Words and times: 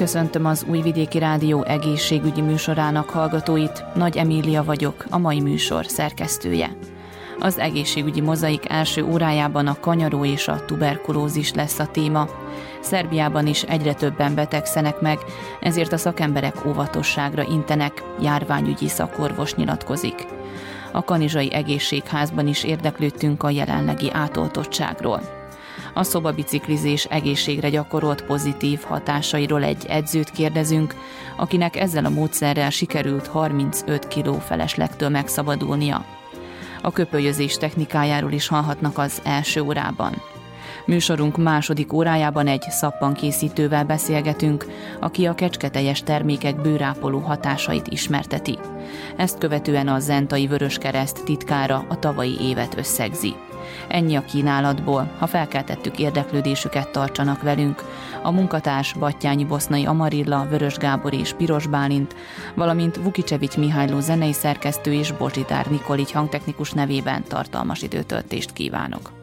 Köszöntöm 0.00 0.46
az 0.46 0.64
Újvidéki 0.68 1.18
Rádió 1.18 1.64
egészségügyi 1.64 2.40
műsorának 2.40 3.10
hallgatóit. 3.10 3.84
Nagy 3.94 4.16
Emília 4.16 4.64
vagyok, 4.64 5.04
a 5.10 5.18
mai 5.18 5.40
műsor 5.40 5.86
szerkesztője. 5.86 6.76
Az 7.38 7.58
egészségügyi 7.58 8.20
mozaik 8.20 8.70
első 8.70 9.04
órájában 9.04 9.66
a 9.66 9.80
kanyaró 9.80 10.24
és 10.24 10.48
a 10.48 10.64
tuberkulózis 10.64 11.52
lesz 11.52 11.78
a 11.78 11.86
téma. 11.86 12.28
Szerbiában 12.80 13.46
is 13.46 13.62
egyre 13.62 13.94
többen 13.94 14.34
betegszenek 14.34 15.00
meg, 15.00 15.18
ezért 15.60 15.92
a 15.92 15.98
szakemberek 15.98 16.66
óvatosságra 16.66 17.42
intenek, 17.42 18.02
járványügyi 18.20 18.88
szakorvos 18.88 19.54
nyilatkozik. 19.54 20.26
A 20.92 21.04
kanizsai 21.04 21.52
egészségházban 21.52 22.46
is 22.46 22.64
érdeklődtünk 22.64 23.42
a 23.42 23.50
jelenlegi 23.50 24.10
átoltottságról. 24.12 25.39
A 25.94 26.02
szobabiciklizés 26.02 27.04
egészségre 27.04 27.70
gyakorolt 27.70 28.24
pozitív 28.24 28.80
hatásairól 28.80 29.62
egy 29.62 29.86
edzőt 29.88 30.30
kérdezünk, 30.30 30.94
akinek 31.36 31.76
ezzel 31.76 32.04
a 32.04 32.10
módszerrel 32.10 32.70
sikerült 32.70 33.26
35 33.26 34.08
kiló 34.08 34.38
feleslegtől 34.38 35.08
megszabadulnia. 35.08 36.04
A 36.82 36.90
köpölyözés 36.90 37.56
technikájáról 37.56 38.32
is 38.32 38.48
hallhatnak 38.48 38.98
az 38.98 39.20
első 39.24 39.60
órában. 39.60 40.12
Műsorunk 40.86 41.36
második 41.36 41.92
órájában 41.92 42.46
egy 42.46 42.62
szappankészítővel 42.68 43.84
beszélgetünk, 43.84 44.66
aki 45.00 45.26
a 45.26 45.34
kecsketeljes 45.34 46.02
termékek 46.02 46.60
bőrápoló 46.60 47.18
hatásait 47.18 47.86
ismerteti. 47.88 48.58
Ezt 49.16 49.38
követően 49.38 49.88
a 49.88 49.98
Zentai 49.98 50.46
Vöröskereszt 50.46 51.24
titkára 51.24 51.84
a 51.88 51.98
tavalyi 51.98 52.40
évet 52.40 52.78
összegzi. 52.78 53.34
Ennyi 53.88 54.16
a 54.16 54.24
kínálatból, 54.24 55.10
ha 55.18 55.26
felkeltettük 55.26 55.98
érdeklődésüket, 55.98 56.90
tartsanak 56.90 57.42
velünk. 57.42 57.84
A 58.22 58.30
munkatárs 58.30 58.92
Battyányi 58.92 59.44
Bosznai 59.44 59.86
Amarilla, 59.86 60.46
Vörös 60.50 60.76
Gábor 60.76 61.14
és 61.14 61.32
Piros 61.32 61.66
Bálint, 61.66 62.14
valamint 62.54 62.96
Vukicsevics 62.96 63.56
Mihályló 63.56 64.00
zenei 64.00 64.32
szerkesztő 64.32 64.92
és 64.92 65.12
Bozsitár 65.12 65.66
Nikolics 65.66 66.12
hangtechnikus 66.12 66.72
nevében 66.72 67.24
tartalmas 67.28 67.82
időtöltést 67.82 68.52
kívánok. 68.52 69.19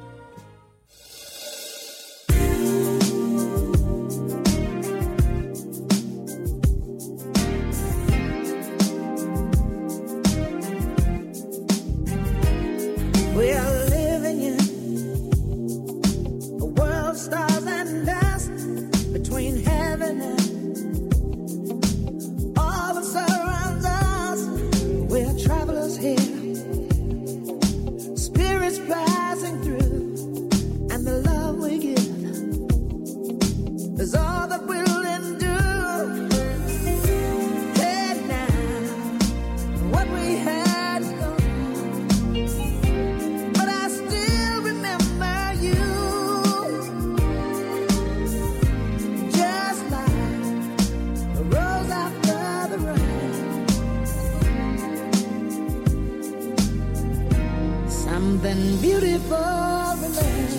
something 58.28 58.82
beautiful 58.82 59.38
remains. 60.02 60.58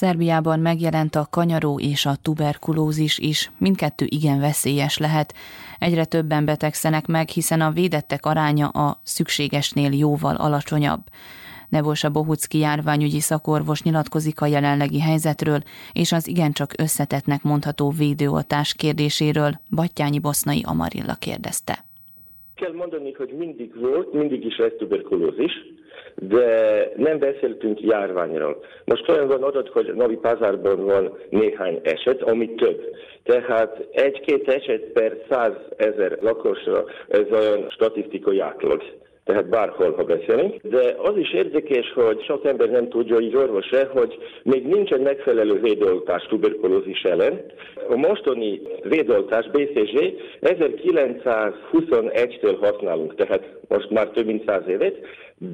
Szerbiában 0.00 0.60
megjelent 0.60 1.14
a 1.14 1.26
kanyaró 1.30 1.78
és 1.80 2.06
a 2.06 2.16
tuberkulózis 2.22 3.18
is, 3.18 3.50
mindkettő 3.58 4.06
igen 4.08 4.40
veszélyes 4.40 4.98
lehet. 4.98 5.34
Egyre 5.78 6.04
többen 6.04 6.44
betegszenek 6.44 7.06
meg, 7.06 7.28
hiszen 7.28 7.60
a 7.60 7.70
védettek 7.70 8.26
aránya 8.26 8.68
a 8.68 9.00
szükségesnél 9.02 9.92
jóval 9.92 10.36
alacsonyabb. 10.36 11.00
Nebosa 11.68 12.10
Bohucki 12.10 12.58
járványügyi 12.58 13.20
szakorvos 13.20 13.82
nyilatkozik 13.82 14.40
a 14.40 14.46
jelenlegi 14.46 15.00
helyzetről 15.00 15.60
és 15.92 16.12
az 16.12 16.28
igencsak 16.28 16.70
összetetnek 16.78 17.42
mondható 17.42 17.90
védőoltás 17.90 18.74
kérdéséről, 18.74 19.60
Battyányi 19.70 20.18
Bosznai 20.18 20.62
Amarilla 20.64 21.14
kérdezte. 21.14 21.84
Kell 22.54 22.72
mondani, 22.72 23.12
hogy 23.12 23.34
mindig 23.38 23.80
volt, 23.80 24.12
mindig 24.12 24.44
is 24.44 24.56
lesz 24.58 24.76
tuberkulózis, 24.78 25.52
de 26.20 26.88
nem 26.96 27.18
beszéltünk 27.18 27.80
járványról. 27.80 28.64
Most 28.84 29.08
olyan 29.08 29.26
van 29.26 29.42
adat, 29.42 29.68
hogy 29.68 29.94
Novi 29.94 30.16
Pazárban 30.16 30.84
van 30.84 31.18
néhány 31.30 31.80
eset, 31.82 32.22
ami 32.22 32.54
több. 32.54 32.80
Tehát 33.24 33.86
egy-két 33.92 34.48
eset 34.48 34.82
per 34.82 35.16
száz 35.30 35.52
ezer 35.76 36.18
lakosra, 36.20 36.84
ez 37.08 37.26
olyan 37.32 37.70
statisztikai 37.70 38.40
átlag 38.40 38.82
tehát 39.30 39.48
bárhol, 39.48 39.92
ha 39.92 40.04
beszélünk. 40.04 40.56
De 40.62 40.94
az 40.98 41.16
is 41.16 41.32
érdekes, 41.32 41.92
hogy 41.92 42.24
sok 42.24 42.44
ember 42.44 42.70
nem 42.70 42.88
tudja, 42.88 43.18
így 43.18 43.36
orvos 43.36 43.70
hogy 43.92 44.18
még 44.42 44.66
nincsen 44.66 45.00
megfelelő 45.00 45.60
védoltás 45.60 46.26
tuberkulózis 46.26 47.02
ellen. 47.02 47.40
A 47.88 47.96
mostani 47.96 48.60
védoltás 48.82 49.50
BCG 49.50 50.14
1921-től 50.40 52.56
használunk, 52.60 53.14
tehát 53.14 53.48
most 53.68 53.90
már 53.90 54.08
több 54.08 54.26
mint 54.26 54.46
száz 54.46 54.68
évet, 54.68 54.96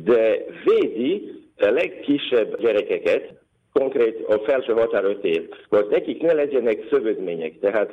de 0.04 0.44
védi 0.64 1.32
a 1.58 1.70
legkisebb 1.70 2.60
gyerekeket, 2.60 3.32
konkrét 3.72 4.24
a 4.28 4.38
felső 4.38 4.72
határ 4.72 5.04
5 5.04 5.24
év, 5.24 5.48
hogy 5.68 5.86
nekik 5.90 6.22
ne 6.22 6.32
legyenek 6.32 6.86
szövődmények. 6.90 7.58
Tehát 7.60 7.92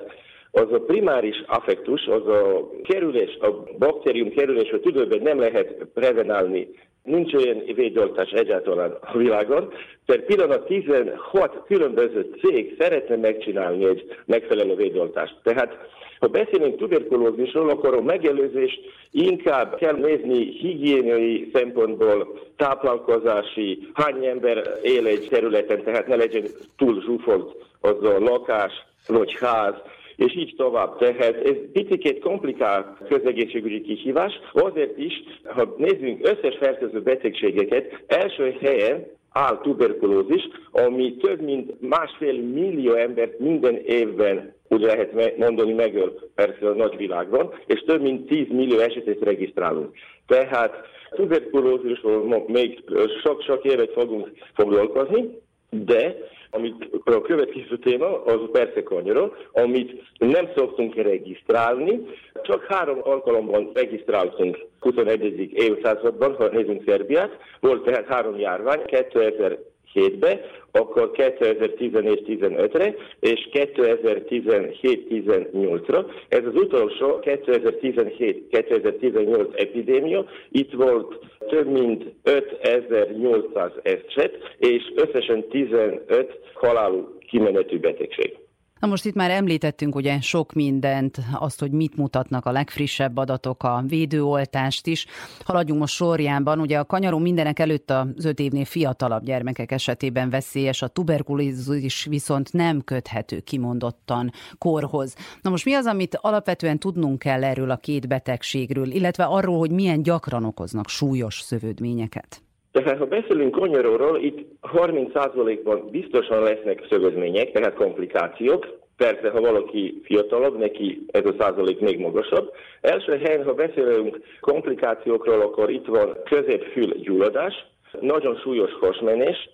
az 0.56 0.72
a 0.72 0.80
primáris 0.80 1.44
affektus, 1.48 2.06
az 2.06 2.28
a 2.28 2.70
kerülés, 2.84 3.38
a 3.42 3.64
baktérium 3.78 4.30
kerülés 4.30 4.72
a 4.72 4.80
tüdőben 4.80 5.22
nem 5.22 5.40
lehet 5.40 5.86
prevenálni. 5.94 6.70
Nincs 7.04 7.34
olyan 7.34 7.64
védoltás 7.76 8.32
egyáltalán 8.32 8.98
a 9.02 9.18
világon. 9.18 9.74
Per 10.06 10.26
pillanat 10.26 10.66
16 10.66 11.64
különböző 11.66 12.30
cég 12.42 12.76
szeretne 12.80 13.16
megcsinálni 13.16 13.86
egy 13.86 14.16
megfelelő 14.26 14.76
védoltást. 14.76 15.36
Tehát 15.44 15.78
ha 16.20 16.28
beszélünk 16.28 16.78
tuberkulózisról, 16.78 17.70
akkor 17.70 17.94
a 17.94 18.02
megelőzés 18.02 18.80
inkább 19.12 19.76
kell 19.76 19.96
nézni 19.96 20.52
higiéniai 20.52 21.50
szempontból, 21.54 22.40
táplálkozási, 22.58 23.88
hány 23.94 24.26
ember 24.26 24.80
él 24.84 25.08
egy 25.08 25.28
területen, 25.30 25.84
tehát 25.84 26.08
ne 26.08 26.16
legyen 26.16 26.46
túl 26.78 27.02
zsúfolt 27.02 27.56
az 27.82 28.04
a 28.04 28.20
lakás 28.20 28.74
vagy 29.08 29.38
ház, 29.40 29.74
és 30.16 30.36
így 30.36 30.54
tovább. 30.58 30.98
Tehát 30.98 31.36
ez 31.36 31.56
picit 31.74 32.20
komplikált 32.20 32.98
közegészségügyi 33.10 33.82
kihívás, 33.82 34.40
azért 34.54 34.98
is, 34.98 35.24
ha 35.44 35.76
nézzünk 35.78 36.28
összes 36.28 36.58
fertőző 36.58 37.02
betegségeket, 37.02 38.04
első 38.08 38.56
helyen 38.62 39.06
áll 39.32 39.60
tuberkulózis, 39.62 40.48
ami 40.72 41.16
több 41.16 41.42
mint 41.42 41.82
másfél 41.82 42.42
millió 42.42 42.94
embert 42.94 43.40
minden 43.40 43.76
évben 43.86 44.54
úgy 44.68 44.82
lehet 44.82 45.38
mondani 45.38 45.74
megöl 45.74 46.20
persze 46.36 46.68
a 46.68 46.74
nagyvilágban, 46.74 47.54
és 47.66 47.84
több 47.86 48.02
mint 48.02 48.28
10 48.28 48.48
millió 48.50 48.80
esetet 48.80 49.22
regisztrálunk. 49.22 49.96
Tehát 50.28 50.76
tuberkulózisról 51.16 52.44
még 52.48 52.84
sok-sok 53.24 53.64
évet 53.64 53.92
fogunk 53.92 54.32
foglalkozni, 54.54 55.42
de 55.74 56.16
amit 56.56 56.90
a 57.06 57.22
következő 57.22 57.78
téma, 57.78 58.24
az 58.24 58.40
persze 58.52 58.84
kanyara, 58.84 59.34
amit 59.52 60.02
nem 60.18 60.50
szoktunk 60.56 60.96
regisztrálni, 60.96 62.00
csak 62.44 62.66
három 62.66 63.00
alkalomban 63.04 63.72
regisztráltunk 63.74 64.58
21. 64.80 65.52
évszázadban, 65.54 66.36
ha 66.36 66.48
nézünk 66.48 66.84
Szerbiát, 66.86 67.38
volt 67.60 67.84
tehát 67.84 68.08
három 68.08 68.40
járvány, 68.40 68.86
2000 68.86 69.60
2017-be, 69.94 70.42
akkor 70.72 71.12
2014-15-re 71.14 72.96
és 73.20 73.50
2017-18-ra. 73.52 76.06
Ez 76.28 76.46
az 76.46 76.56
utolsó 76.56 77.20
2017-2018 77.22 79.60
epidémia. 79.60 80.26
Itt 80.50 80.74
volt 80.74 81.20
több 81.48 81.68
mint 81.68 82.04
5800 82.24 83.72
eset, 83.82 84.38
és 84.58 84.92
összesen 84.96 85.48
15 85.48 86.40
halálú 86.54 87.18
kimenetű 87.28 87.80
betegség. 87.80 88.43
Na 88.84 88.90
most 88.90 89.06
itt 89.06 89.14
már 89.14 89.32
említettünk 89.32 89.96
ugye 89.96 90.22
sok 90.22 90.54
mindent, 90.54 91.18
azt, 91.34 91.60
hogy 91.60 91.72
mit 91.72 91.96
mutatnak 91.96 92.46
a 92.46 92.52
legfrissebb 92.52 93.18
adatok, 93.18 93.64
a 93.64 93.84
védőoltást 93.88 94.88
is. 94.88 95.06
Haladjunk 95.44 95.80
most 95.80 95.94
sorjában, 95.94 96.60
ugye 96.60 96.80
a 96.80 96.86
kanyaró 96.86 97.18
mindenek 97.18 97.60
előtt 97.60 97.92
az 97.92 98.26
öt 98.26 98.40
évnél 98.40 98.66
fiatalabb 98.66 99.24
gyermekek 99.24 99.72
esetében 99.72 100.30
veszélyes, 100.30 100.82
a 100.82 100.88
tuberkulózis 100.88 102.06
viszont 102.06 102.54
nem 102.54 102.82
köthető 102.82 103.40
kimondottan 103.40 104.32
korhoz. 104.58 105.16
Na 105.42 105.50
most 105.50 105.66
mi 105.66 105.74
az, 105.74 105.86
amit 105.86 106.18
alapvetően 106.22 106.80
tudnunk 106.80 107.20
kell 107.20 107.44
erről 107.44 107.72
a 107.72 107.78
két 107.78 108.08
betegségről, 108.08 108.92
illetve 108.92 109.24
arról, 109.24 109.58
hogy 109.58 109.72
milyen 109.72 110.02
gyakran 110.02 110.44
okoznak 110.44 110.90
súlyos 110.90 111.42
szövődményeket? 111.42 112.42
Tehát 112.74 112.98
ha 112.98 113.06
beszélünk 113.06 113.52
konyoróról, 113.52 114.20
itt 114.20 114.40
30%-ban 114.62 115.90
biztosan 115.92 116.44
lesznek 116.44 116.86
szövődmények, 116.90 117.52
tehát 117.52 117.74
komplikációk. 117.74 118.68
Persze, 118.98 119.30
ha 119.30 119.42
valaki 119.42 120.02
fiatalabb, 120.04 120.58
neki 120.58 121.06
ez 121.12 121.26
a 121.26 121.36
százalék 121.40 121.80
még 121.80 122.00
magasabb. 122.00 122.52
Első 122.82 123.18
helyen, 123.18 123.44
ha 123.44 123.54
beszélünk 123.54 124.20
komplikációkról, 124.40 125.42
akkor 125.42 125.70
itt 125.70 125.86
van 125.86 126.18
középfül 126.26 126.94
gyulladás, 126.94 127.54
nagyon 128.00 128.36
súlyos 128.36 128.72
hasmenés, 128.74 129.50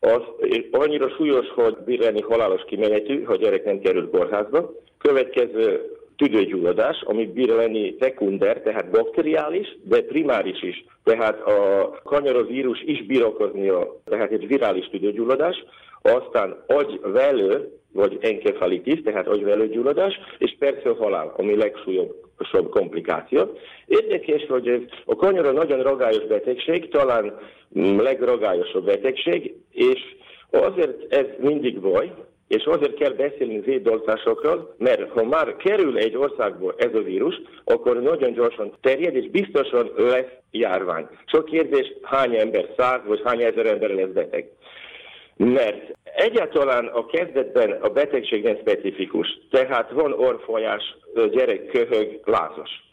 az 0.00 0.22
annyira 0.70 1.08
súlyos, 1.08 1.48
hogy 1.48 1.76
bír 1.84 1.98
lenni 1.98 2.20
halálos 2.20 2.64
kimenetű, 2.66 3.22
ha 3.22 3.36
gyerek 3.36 3.64
nem 3.64 3.80
kerül 3.80 4.10
kórházba. 4.10 4.72
Következő 4.98 5.90
tüdőgyulladás, 6.22 7.02
ami 7.04 7.26
bír 7.26 7.48
lenni 7.48 7.96
szekunder, 8.00 8.60
tehát 8.60 8.90
bakteriális, 8.90 9.76
de 9.84 10.02
primáris 10.02 10.62
is. 10.62 10.84
Tehát 11.04 11.40
a 11.40 11.90
kanyarovírus 12.04 12.82
is 12.84 13.06
bír 13.06 13.24
okozni, 13.24 13.68
a, 13.68 13.96
tehát 14.04 14.30
egy 14.32 14.46
virális 14.46 14.88
tüdőgyulladás, 14.88 15.64
aztán 16.02 16.64
agyvelő, 16.66 17.68
vagy 17.92 18.18
enkefalitis, 18.20 19.02
tehát 19.02 19.26
agyvelőgyulladás, 19.26 20.14
és 20.38 20.56
persze 20.58 20.88
a 20.88 20.94
halál, 20.94 21.32
ami 21.36 21.56
legsúlyosabb 21.56 22.68
komplikáció. 22.70 23.52
Érdekes, 23.86 24.46
hogy 24.48 24.86
a 25.04 25.14
kanyara 25.16 25.52
nagyon 25.52 25.82
ragályos 25.82 26.26
betegség, 26.26 26.88
talán 26.88 27.38
legragályosabb 27.98 28.84
betegség, 28.84 29.54
és 29.70 30.00
azért 30.50 31.12
ez 31.12 31.26
mindig 31.38 31.80
baj, 31.80 32.12
és 32.56 32.64
azért 32.64 32.94
kell 32.94 33.12
beszélni 33.12 33.60
védoltásokról, 33.60 34.74
mert 34.78 35.10
ha 35.10 35.24
már 35.24 35.56
kerül 35.56 35.98
egy 35.98 36.16
országból 36.16 36.74
ez 36.78 36.94
a 36.94 37.02
vírus, 37.02 37.40
akkor 37.64 38.02
nagyon 38.02 38.32
gyorsan 38.32 38.72
terjed, 38.80 39.16
és 39.16 39.30
biztosan 39.30 39.90
lesz 39.96 40.32
járvány. 40.50 41.06
Sok 41.26 41.44
kérdés, 41.44 41.92
hány 42.02 42.36
ember, 42.36 42.68
száz 42.76 43.00
vagy 43.06 43.20
hány 43.24 43.42
ezer 43.42 43.66
ember 43.66 43.90
lesz 43.90 44.08
beteg. 44.08 44.48
Mert 45.36 45.96
egyáltalán 46.14 46.86
a 46.86 47.06
kezdetben 47.06 47.70
a 47.70 47.88
betegség 47.88 48.42
nem 48.42 48.56
specifikus, 48.56 49.38
tehát 49.50 49.90
van 49.90 50.12
orfolyás, 50.12 50.96
gyerek 51.30 51.66
köhög, 51.66 52.20
lázas. 52.24 52.91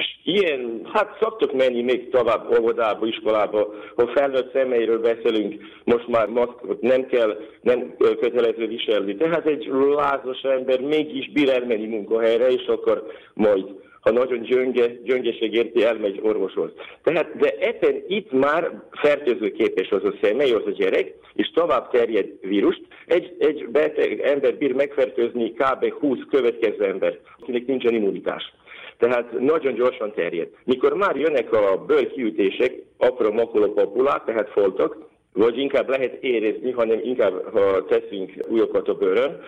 És 0.00 0.18
ilyen, 0.24 0.80
hát 0.92 1.16
szoktuk 1.20 1.52
menni 1.52 1.82
még 1.82 2.10
tovább 2.10 2.58
óvodába, 2.58 3.06
iskolába, 3.06 3.74
ha 3.96 4.06
felnőtt 4.06 4.52
személyről 4.52 5.00
beszélünk, 5.00 5.62
most 5.84 6.08
már 6.08 6.26
maszkot 6.28 6.80
nem 6.80 7.06
kell, 7.06 7.36
nem 7.60 7.94
kötelező 7.98 8.66
viselni. 8.66 9.16
Tehát 9.16 9.46
egy 9.46 9.70
lázas 9.96 10.42
ember 10.42 10.80
mégis 10.80 11.30
bír 11.32 11.48
elmenni 11.48 11.86
munkahelyre, 11.86 12.48
és 12.50 12.66
akkor 12.66 13.06
majd 13.34 13.64
ha 14.00 14.10
nagyon 14.10 14.42
gyönge, 14.42 14.86
gyöngeség 15.04 15.54
érti, 15.54 15.84
elmegy 15.84 16.20
orvoshoz. 16.22 16.70
Tehát, 17.02 17.36
de 17.36 17.54
ebben 17.58 18.02
itt 18.08 18.32
már 18.32 18.82
fertőzőképes 18.90 19.90
az 19.90 20.04
a 20.04 20.14
személy, 20.22 20.52
az 20.52 20.66
a 20.66 20.70
gyerek, 20.70 21.14
és 21.34 21.50
tovább 21.50 21.90
terjed 21.90 22.28
vírust. 22.40 22.82
Egy, 23.06 23.34
egy 23.38 23.68
beteg 23.68 24.20
ember 24.20 24.54
bír 24.54 24.72
megfertőzni 24.72 25.52
kb. 25.52 25.92
20 25.92 26.18
következő 26.30 26.84
ember, 26.84 27.18
akinek 27.40 27.66
nincsen 27.66 27.94
immunitás 27.94 28.52
tehát 29.00 29.38
nagyon 29.38 29.74
gyorsan 29.74 30.12
terjed. 30.14 30.48
Mikor 30.64 30.92
már 30.92 31.16
jönnek 31.16 31.52
a 31.52 31.84
bőrkiütések, 31.86 32.72
apró 32.98 33.32
makulopapulák, 33.32 34.24
tehát 34.24 34.50
foltok, 34.50 35.08
vagy 35.32 35.58
inkább 35.58 35.88
lehet 35.88 36.22
érezni, 36.22 36.70
hanem 36.70 37.00
inkább 37.02 37.52
ha 37.52 37.84
teszünk 37.84 38.32
újokat 38.48 38.88
a 38.88 38.94
bőrön, 38.94 39.40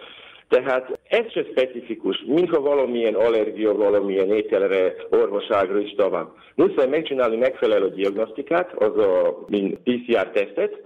tehát 0.48 1.00
ez 1.08 1.30
se 1.32 1.44
specifikus, 1.50 2.24
mintha 2.26 2.60
valamilyen 2.60 3.14
allergia, 3.14 3.74
valamilyen 3.74 4.32
ételre, 4.32 4.94
orvoságra 5.10 5.78
is 5.78 5.94
tovább. 5.94 6.28
Muszáj 6.54 6.88
megcsinálni 6.88 7.36
megfelelő 7.36 7.88
diagnosztikát, 7.88 8.72
az 8.72 8.98
a 8.98 9.38
mint 9.46 9.78
PCR 9.84 10.30
tesztet, 10.30 10.80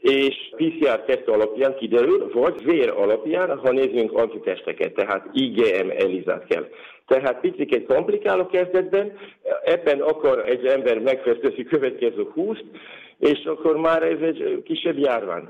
és 0.00 0.34
PCR 0.56 1.00
teszt 1.00 1.28
alapján 1.28 1.76
kiderül, 1.76 2.30
vagy 2.32 2.64
vér 2.64 2.90
alapján, 2.90 3.58
ha 3.58 3.70
nézzünk 3.70 4.12
antitesteket, 4.12 4.94
tehát 4.94 5.28
IgM 5.32 5.90
elizát 5.90 6.46
kell. 6.46 6.68
Tehát 7.08 7.40
picit 7.40 7.86
komplikáló 7.86 8.46
kezdetben, 8.46 9.12
ebben 9.64 10.00
akar 10.00 10.48
egy 10.48 10.66
ember 10.66 10.98
megfertőzni 10.98 11.64
következő 11.64 12.26
húst, 12.34 12.64
és 13.18 13.44
akkor 13.44 13.76
már 13.76 14.02
ez 14.02 14.20
egy 14.20 14.62
kisebb 14.64 14.98
járvány. 14.98 15.48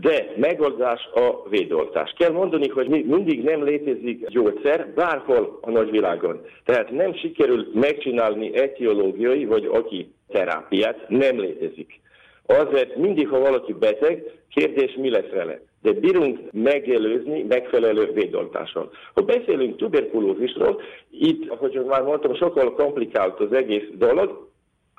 De 0.00 0.32
megoldás 0.36 1.08
a 1.14 1.48
védoltás. 1.48 2.14
Kell 2.18 2.32
mondani, 2.32 2.68
hogy 2.68 2.88
mindig 2.88 3.42
nem 3.42 3.64
létezik 3.64 4.28
gyógyszer 4.28 4.88
bárhol 4.94 5.58
a 5.60 5.70
nagyvilágon. 5.70 6.40
Tehát 6.64 6.90
nem 6.90 7.14
sikerül 7.14 7.66
megcsinálni 7.74 8.56
etiológiai 8.56 9.44
vagy 9.44 9.64
aki 9.72 10.12
terápiát, 10.28 11.08
nem 11.08 11.40
létezik. 11.40 12.00
Azért 12.46 12.96
mindig, 12.96 13.28
ha 13.28 13.38
valaki 13.38 13.72
beteg, 13.72 14.22
kérdés, 14.54 14.94
mi 14.94 15.10
lesz 15.10 15.30
vele. 15.32 15.60
De 15.82 15.92
bírunk 15.92 16.38
megelőzni 16.52 17.42
megfelelő 17.42 18.12
védoltással. 18.12 18.90
Ha 19.14 19.22
beszélünk 19.22 19.76
tuberkulózisról, 19.76 20.80
itt, 21.10 21.50
ahogy 21.50 21.84
már 21.86 22.02
mondtam, 22.02 22.34
sokkal 22.34 22.74
komplikált 22.74 23.40
az 23.40 23.52
egész 23.52 23.88
dolog, 23.92 24.48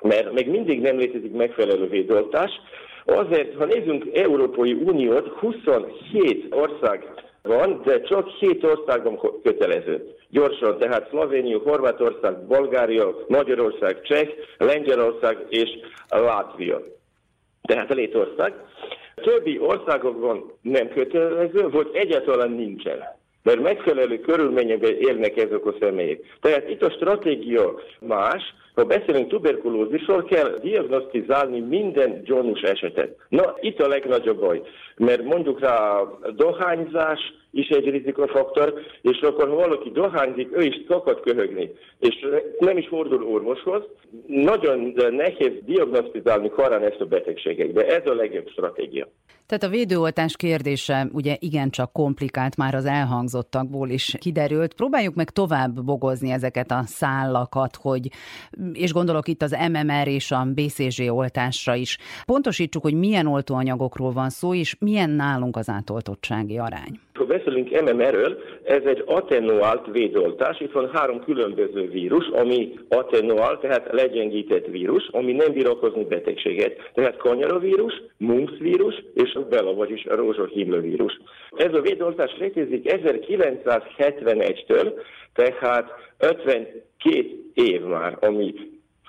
mert 0.02 0.32
még 0.32 0.48
mindig 0.48 0.80
nem 0.80 0.96
létezik 0.96 1.32
megfelelő 1.32 1.88
védoltás. 1.88 2.50
Azért, 3.04 3.54
ha 3.54 3.64
nézzünk 3.64 4.16
Európai 4.16 4.72
Uniót, 4.72 5.28
27 5.28 6.46
ország 6.50 7.04
van, 7.42 7.80
de 7.84 8.00
csak 8.00 8.28
7 8.28 8.64
országban 8.64 9.20
kötelező. 9.42 10.14
Gyorsan, 10.28 10.78
tehát 10.78 11.08
Szlovénia, 11.08 11.58
Horvátország, 11.58 12.46
Bulgária, 12.46 13.24
Magyarország, 13.28 14.02
Cseh, 14.02 14.28
Lengyelország 14.58 15.46
és 15.48 15.68
Látvia. 16.08 16.82
Tehát 17.62 17.90
a 17.90 17.94
létország. 17.94 18.54
Többi 19.20 19.58
országokban 19.58 20.52
nem 20.62 20.88
kötelező, 20.88 21.68
vagy 21.68 21.90
egyáltalán 21.92 22.50
nincsen 22.50 23.18
mert 23.42 23.60
megfelelő 23.60 24.20
körülményekben 24.20 24.96
élnek 24.98 25.36
ezek 25.36 25.66
a 25.66 25.74
személyek. 25.80 26.20
Tehát 26.40 26.68
itt 26.68 26.82
a 26.82 26.90
stratégia 26.90 27.74
más, 28.00 28.42
ha 28.74 28.84
beszélünk 28.84 29.28
tuberkulózisról, 29.28 30.24
kell 30.24 30.58
diagnosztizálni 30.62 31.60
minden 31.60 32.22
gyanús 32.22 32.60
esetet. 32.60 33.16
Na, 33.28 33.54
itt 33.60 33.80
a 33.80 33.88
legnagyobb 33.88 34.40
baj, 34.40 34.62
mert 34.96 35.24
mondjuk 35.24 35.60
rá 35.60 36.00
dohányzás 36.36 37.20
is 37.50 37.68
egy 37.68 37.90
rizikofaktor, 37.90 38.74
és 39.02 39.20
akkor 39.20 39.48
ha 39.48 39.54
valaki 39.54 39.90
dohányzik, 39.90 40.48
ő 40.52 40.62
is 40.62 40.84
szokott 40.88 41.20
köhögni, 41.20 41.70
és 41.98 42.26
nem 42.58 42.76
is 42.76 42.88
fordul 42.88 43.24
orvoshoz, 43.24 43.82
nagyon 44.26 44.94
nehéz 45.10 45.52
diagnosztizálni 45.64 46.48
korán 46.48 46.82
ezt 46.82 47.00
a 47.00 47.06
betegséget, 47.06 47.72
de 47.72 47.86
ez 47.86 48.06
a 48.06 48.14
legjobb 48.14 48.48
stratégia. 48.48 49.08
Tehát 49.46 49.64
a 49.64 49.68
védőoltás 49.68 50.36
kérdése 50.36 51.08
ugye 51.12 51.36
igencsak 51.38 51.92
komplikált 51.92 52.56
már 52.56 52.74
az 52.74 52.84
elhangzottakból 52.84 53.88
is 53.88 54.16
kiderült. 54.18 54.74
Próbáljuk 54.74 55.14
meg 55.14 55.30
tovább 55.30 55.84
bogozni 55.84 56.30
ezeket 56.30 56.70
a 56.70 56.82
szállakat, 56.86 57.76
hogy, 57.76 58.08
és 58.72 58.92
gondolok 58.92 59.28
itt 59.28 59.42
az 59.42 59.56
MMR 59.72 60.08
és 60.08 60.30
a 60.30 60.46
BCG 60.54 61.12
oltásra 61.12 61.74
is. 61.74 61.98
Pontosítsuk, 62.26 62.82
hogy 62.82 62.94
milyen 62.94 63.26
oltóanyagokról 63.26 64.12
van 64.12 64.30
szó, 64.30 64.54
és 64.54 64.76
milyen 64.78 65.10
nálunk 65.10 65.56
az 65.56 65.68
átoltottsági 65.68 66.58
arány. 66.58 67.00
Ha 67.20 67.26
beszélünk 67.26 67.80
MMR-ről, 67.80 68.38
ez 68.62 68.82
egy 68.84 69.02
attenuált 69.06 69.86
védoltás. 69.92 70.60
Itt 70.60 70.72
van 70.72 70.90
három 70.92 71.24
különböző 71.24 71.88
vírus, 71.88 72.28
ami 72.28 72.78
attenuált, 72.88 73.60
tehát 73.60 73.88
legyengített 73.92 74.66
vírus, 74.66 75.08
ami 75.12 75.32
nem 75.32 75.52
bír 75.52 75.68
okozni 75.68 76.04
betegséget. 76.04 76.90
Tehát 76.94 77.16
kanyarovírus, 77.16 78.02
mumps 78.16 78.52
vírus 78.58 79.02
és 79.14 79.34
a 79.34 79.40
bela, 79.40 79.74
vagyis 79.74 80.04
a 80.04 80.14
rózsahimlővírus. 80.14 81.20
Ez 81.56 81.74
a 81.74 81.80
védoltás 81.80 82.36
létezik 82.38 82.82
1971-től, 82.84 84.92
tehát 85.34 85.90
52 86.18 86.82
év 87.54 87.80
már, 87.80 88.16
ami 88.20 88.54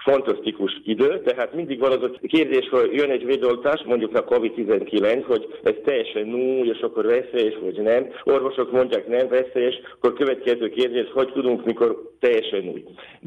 fantasztikus 0.03 0.81
idő, 0.83 1.21
tehát 1.21 1.53
mindig 1.53 1.79
van 1.79 1.91
az 1.91 2.03
a 2.03 2.27
kérdés, 2.27 2.69
hogy 2.69 2.93
jön 2.93 3.09
egy 3.09 3.25
védoltás, 3.25 3.83
mondjuk 3.85 4.15
a 4.15 4.23
COVID-19, 4.23 5.23
hogy 5.27 5.59
ez 5.63 5.73
teljesen 5.83 6.33
új, 6.33 6.67
és 6.67 6.79
akkor 6.79 7.05
veszélyes, 7.05 7.55
vagy 7.61 7.81
nem. 7.81 8.07
Orvosok 8.23 8.71
mondják 8.71 9.07
nem 9.07 9.27
veszélyes, 9.27 9.79
akkor 9.93 10.13
következő 10.13 10.69
kérdés, 10.69 11.11
hogy 11.13 11.31
tudunk, 11.31 11.65
mikor 11.65 12.11
teljesen 12.19 12.67
új. 12.67 12.83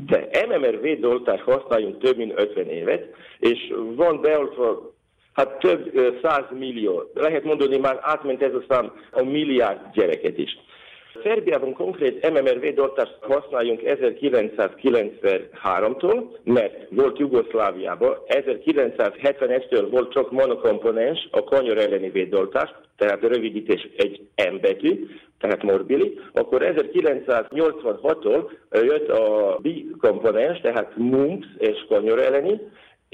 De 0.07 0.28
MMR 0.49 0.81
védoltást 0.81 1.43
használjunk 1.43 1.99
több 1.99 2.16
mint 2.16 2.33
50 2.37 2.69
évet, 2.69 3.07
és 3.38 3.73
van 3.97 4.21
beoltva 4.21 4.93
Hát 5.35 5.59
több 5.59 5.90
száz 6.23 6.45
millió, 6.59 7.11
lehet 7.14 7.45
mondani, 7.45 7.78
már 7.78 7.99
átment 8.00 8.43
ez 8.43 8.54
a 8.54 8.64
szám 8.69 8.93
a 9.11 9.23
milliárd 9.23 9.81
gyereket 9.95 10.38
is. 10.38 10.59
Szerbiában 11.23 11.73
konkrét 11.73 12.30
MMR 12.30 12.61
védoltást 12.61 13.18
használjunk 13.21 13.80
1993-tól, 13.85 16.23
mert 16.44 16.87
volt 16.90 17.18
Jugoszláviában, 17.18 18.16
1971-től 18.26 19.87
volt 19.90 20.12
csak 20.12 20.30
monokomponens 20.30 21.28
a 21.30 21.44
kanyar 21.44 21.78
elleni 21.78 22.11
védoltás, 22.11 22.75
tehát 22.97 23.25
a 23.25 23.28
rövidítés 23.28 23.88
egy 23.97 24.21
M 24.52 24.56
betű, 24.61 25.06
tehát 25.38 25.62
morbili, 25.62 26.18
akkor 26.33 26.62
1986-tól 26.64 28.50
jött 28.71 29.09
a 29.09 29.59
bikomponens, 29.62 30.61
tehát 30.61 30.97
mumps 30.97 31.47
és 31.59 31.85
kanyar 31.88 32.18
elleni, 32.18 32.61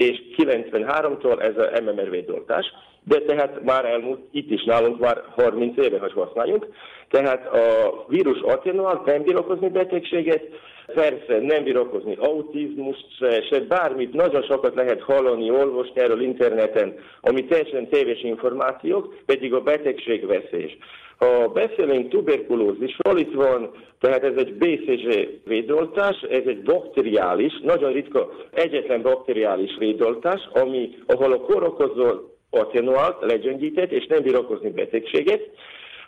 és 0.01 0.21
93-tól 0.37 1.41
ez 1.41 1.57
a 1.57 1.81
MMR 1.81 2.09
védoltás, 2.09 2.65
de 3.03 3.19
tehát 3.19 3.63
már 3.63 3.85
elmúlt, 3.85 4.19
itt 4.31 4.51
is 4.51 4.63
nálunk 4.63 4.99
már 4.99 5.21
30 5.35 5.77
éve, 5.77 5.99
hogy 5.99 6.11
használjunk, 6.13 6.67
tehát 7.09 7.47
a 7.47 8.05
vírus 8.07 8.41
attenuál 8.41 9.01
nem 9.05 9.23
bír 9.23 9.35
okozni 9.35 9.69
betegséget, 9.69 10.43
persze 10.93 11.39
nem 11.41 11.63
bír 11.63 11.77
okozni 11.77 12.15
autizmust, 12.19 13.05
se, 13.17 13.41
se 13.41 13.59
bármit, 13.59 14.13
nagyon 14.13 14.41
sokat 14.41 14.75
lehet 14.75 15.01
hallani, 15.01 15.51
olvasni 15.51 16.01
erről 16.01 16.21
interneten, 16.21 16.93
ami 17.21 17.45
teljesen 17.45 17.89
téves 17.89 18.21
információk, 18.21 19.15
pedig 19.25 19.53
a 19.53 19.61
betegség 19.61 20.25
veszélyes. 20.25 20.77
Ha 21.17 21.47
beszélünk 21.47 22.09
tuberkulózisról, 22.09 23.19
itt 23.19 23.33
van, 23.33 23.71
tehát 23.99 24.23
ez 24.23 24.33
egy 24.35 24.53
BCG 24.53 25.29
védoltás, 25.45 26.21
ez 26.21 26.43
egy 26.45 26.61
bakteriális, 26.61 27.59
nagyon 27.63 27.91
ritka, 27.91 28.31
egyetlen 28.51 29.01
bakteriális 29.01 29.75
védoltás, 29.77 30.49
ami, 30.53 30.89
ahol 31.05 31.31
a 31.31 31.41
korokozó 31.41 32.07
attenuált, 32.49 33.15
legyöngyített, 33.21 33.91
és 33.91 34.05
nem 34.07 34.21
bír 34.21 34.35
okozni 34.35 34.69
betegséget. 34.69 35.49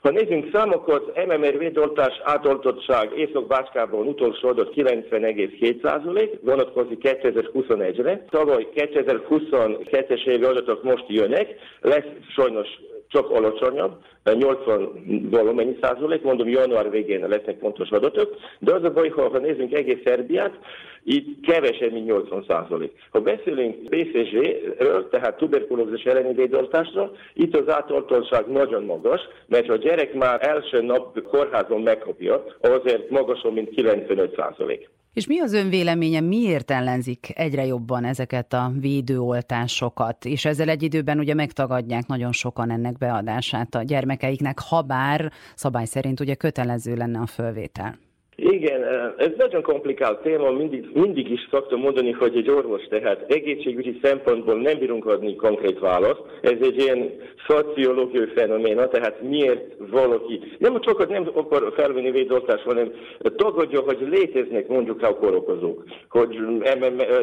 Ha 0.04 0.10
nézzünk 0.12 0.50
számokat, 0.54 1.26
MMR 1.26 1.58
védoltás 1.58 2.22
átoltottság 2.24 3.12
Észak-Bácskában 3.18 4.08
utolsó 4.08 4.48
adat 4.48 4.74
90,7%, 4.76 6.30
vonatkozik 6.42 7.00
2021-re. 7.02 8.26
Tavaly 8.30 8.68
2022-es 8.76 10.26
évi 10.26 10.44
adatok 10.44 10.84
most 10.84 11.04
jönnek, 11.08 11.56
lesz 11.82 12.06
sajnos 12.36 12.68
csak 13.14 13.30
alacsonyabb, 13.30 13.92
80 14.24 15.30
valamennyi 15.30 15.78
százalék, 15.82 16.22
mondom 16.22 16.50
január 16.50 16.90
végén 16.90 17.28
lesznek 17.28 17.58
pontos 17.58 17.90
adatok, 17.90 18.36
de 18.60 18.74
az 18.74 18.84
a 18.84 18.92
baj, 18.92 19.10
ha, 19.10 19.30
ha 19.30 19.38
nézzünk 19.38 19.74
egész 19.74 20.00
Szerbiát, 20.04 20.60
itt 21.04 21.46
kevesebb, 21.46 21.92
mint 21.92 22.06
80 22.06 22.46
százalék. 22.48 22.92
Ha 23.12 23.20
beszélünk 23.20 23.90
BCG-ről, 23.90 25.10
tehát 25.10 25.38
tuberkulózis 25.38 26.04
elleni 26.04 26.34
védoltásra, 26.34 27.12
itt 27.34 27.58
az 27.58 27.74
átoltottság 27.74 28.48
nagyon 28.48 28.84
magas, 28.84 29.22
mert 29.48 29.68
ha 29.68 29.74
a 29.74 29.78
gyerek 29.78 30.14
már 30.14 30.48
első 30.48 30.82
nap 30.82 31.22
kórházon 31.22 31.82
megkapja, 31.82 32.44
azért 32.62 33.10
magasabb, 33.10 33.54
mint 33.54 33.70
95 33.70 34.36
százalék. 34.36 34.90
És 35.14 35.28
mi 35.28 35.40
az 35.40 35.54
ön 35.54 35.70
véleménye, 35.70 36.20
miért 36.20 36.72
ellenzik 36.72 37.32
egyre 37.34 37.66
jobban 37.66 38.06
ezeket 38.06 38.54
a 38.54 38.72
védőoltásokat, 38.80 40.26
és 40.26 40.46
ezzel 40.46 40.70
egy 40.70 40.84
időben 40.84 41.20
ugye 41.20 41.34
megtagadják 41.34 42.06
nagyon 42.08 42.32
sokan 42.32 42.72
ennek 42.72 42.98
beadását 42.98 43.76
a 43.76 43.84
gyermekeiknek, 43.84 44.60
ha 44.60 44.82
bár 44.82 45.32
szabály 45.56 45.86
szerint 45.86 46.20
ugye 46.20 46.36
kötelező 46.36 46.96
lenne 46.96 47.20
a 47.20 47.26
fölvétel? 47.26 47.98
Igen, 48.36 48.84
ez 49.18 49.32
nagyon 49.38 49.62
komplikált 49.62 50.22
téma, 50.22 50.52
mindig, 50.52 50.90
mindig 50.94 51.30
is 51.30 51.48
szoktam 51.52 51.80
mondani, 51.80 52.12
hogy 52.12 52.38
egy 52.38 52.50
orvos, 52.50 52.84
tehát 52.90 53.32
egészségügyi 53.32 54.00
szempontból 54.02 54.62
nem 54.62 54.78
bírunk 54.78 55.06
adni 55.06 55.36
konkrét 55.36 55.80
választ. 55.80 56.22
Ez 56.42 56.58
egy 56.62 56.78
ilyen 56.78 57.12
szociológiai 57.48 58.28
fenoména, 58.36 58.88
tehát 58.88 59.22
miért 59.22 59.74
valaki 59.92 60.40
nem 60.58 60.82
csak 60.82 61.10
nem 61.10 61.30
akar 61.34 61.74
felvenni 61.76 62.12
védoltást, 62.12 62.64
hanem 62.64 62.92
tagadja, 63.36 63.82
hogy 63.82 64.08
léteznek 64.10 64.68
mondjuk 64.68 65.04
a 65.04 65.16
korokozók, 65.16 65.84
hogy 66.10 66.38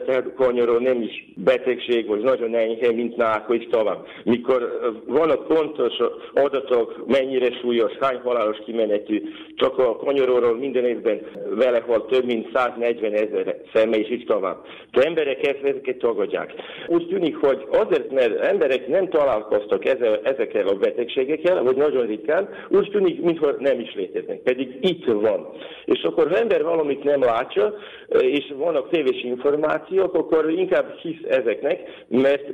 tehát 0.06 0.34
konyaró 0.36 0.78
nem 0.78 1.02
is 1.02 1.32
betegség, 1.36 2.06
vagy 2.06 2.20
nagyon 2.20 2.54
enyhe, 2.54 2.92
mint 2.92 3.16
nák, 3.16 3.46
vagy 3.46 3.68
tovább. 3.70 4.06
Mikor 4.24 4.78
vannak 5.06 5.46
pontos 5.46 5.94
adatok, 6.34 7.06
mennyire 7.06 7.52
súlyos, 7.60 7.92
hány 8.00 8.18
halálos 8.24 8.58
kimenetű, 8.64 9.22
csak 9.54 9.78
a 9.78 9.96
kanyaróról 9.96 10.56
minden 10.56 10.84
év 10.84 10.99
években 11.00 11.20
vele 11.56 11.80
halt 11.86 12.04
több 12.04 12.24
mint 12.24 12.48
140 12.54 13.12
ezer 13.12 13.56
személy, 13.74 14.00
és 14.00 14.10
így 14.10 14.24
tovább. 14.24 14.56
De 14.92 15.02
emberek 15.02 15.46
ezeket 15.46 15.96
tagadják. 15.96 16.54
Úgy 16.88 17.06
tűnik, 17.06 17.36
hogy 17.36 17.66
azért, 17.70 18.10
mert 18.10 18.40
emberek 18.40 18.88
nem 18.88 19.08
találkoztak 19.08 19.84
ezekkel 20.22 20.66
a 20.66 20.74
betegségekkel, 20.74 21.62
vagy 21.62 21.76
nagyon 21.76 22.06
ritkán, 22.06 22.48
úgy 22.68 22.90
tűnik, 22.90 23.22
mintha 23.22 23.54
nem 23.58 23.80
is 23.80 23.94
léteznek. 23.94 24.38
Pedig 24.38 24.76
itt 24.80 25.04
van. 25.04 25.48
És 25.84 26.02
akkor 26.02 26.28
ha 26.28 26.38
ember 26.38 26.62
valamit 26.62 27.04
nem 27.04 27.22
látja, 27.22 27.74
és 28.20 28.52
vannak 28.56 28.90
tévés 28.90 29.24
információk, 29.24 30.14
akkor 30.14 30.50
inkább 30.50 30.94
hisz 31.02 31.22
ezeknek, 31.28 32.04
mert 32.08 32.44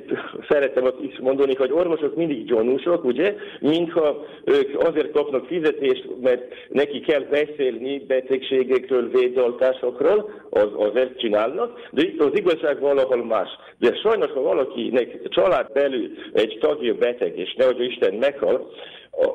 szeretem 0.48 0.84
azt 0.84 1.00
is 1.00 1.18
mondani, 1.18 1.54
hogy 1.54 1.72
orvosok 1.72 2.16
mindig 2.16 2.44
gyanúsok, 2.44 3.04
ugye, 3.04 3.34
mintha 3.60 4.24
ők 4.44 4.82
azért 4.82 5.10
kapnak 5.10 5.46
fizetést, 5.46 6.08
mert 6.22 6.54
neki 6.68 7.00
kell 7.00 7.20
beszélni 7.30 8.04
betegségekről, 8.36 9.10
védoltásokról, 9.10 10.30
az, 10.50 10.68
azért 10.76 11.18
csinálnak, 11.18 11.88
de 11.90 12.02
itt 12.02 12.20
az 12.20 12.30
igazság 12.32 12.80
valahol 12.80 13.24
más. 13.24 13.48
De 13.78 13.94
sajnos, 13.94 14.30
ha 14.30 14.40
valakinek 14.40 15.28
család 15.28 15.72
belül 15.72 16.10
egy 16.32 16.58
tagja 16.60 16.94
beteg, 16.94 17.38
és 17.38 17.54
nehogy 17.54 17.80
Isten 17.80 18.14
meghal, 18.14 18.70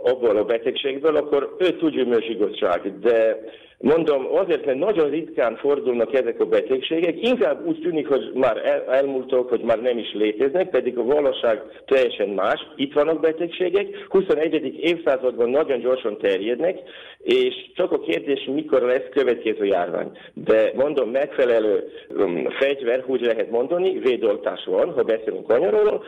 abból 0.03 0.37
a 0.37 0.43
betegségből, 0.43 1.15
akkor 1.15 1.55
ő 1.59 1.69
tudja 1.77 2.05
mőzsigottság. 2.05 2.99
De 2.99 3.39
Mondom, 3.81 4.27
azért, 4.31 4.65
mert 4.65 4.77
nagyon 4.77 5.09
ritkán 5.09 5.55
fordulnak 5.55 6.13
ezek 6.13 6.39
a 6.39 6.45
betegségek, 6.45 7.15
inkább 7.21 7.65
úgy 7.65 7.79
tűnik, 7.79 8.07
hogy 8.07 8.31
már 8.33 8.57
el, 8.65 8.83
elmúltak, 8.87 9.49
hogy 9.49 9.61
már 9.61 9.81
nem 9.81 9.97
is 9.97 10.13
léteznek, 10.13 10.69
pedig 10.69 10.97
a 10.97 11.03
valóság 11.03 11.61
teljesen 11.85 12.29
más. 12.29 12.67
Itt 12.75 12.93
vannak 12.93 13.19
betegségek, 13.19 14.05
21. 14.09 14.77
évszázadban 14.81 15.49
nagyon 15.49 15.79
gyorsan 15.79 16.17
terjednek, 16.17 16.79
és 17.23 17.53
csak 17.75 17.91
a 17.91 17.99
kérdés, 17.99 18.49
mikor 18.53 18.81
lesz 18.81 19.09
következő 19.11 19.65
járvány. 19.65 20.11
De 20.33 20.71
mondom, 20.75 21.09
megfelelő 21.09 21.91
um, 22.09 22.47
fegyver, 22.59 23.03
úgy 23.07 23.21
lehet 23.21 23.51
mondani, 23.51 23.99
védoltás 23.99 24.65
van, 24.65 24.93
ha 24.93 25.03
beszélünk 25.03 25.47
kanyarról, 25.47 26.03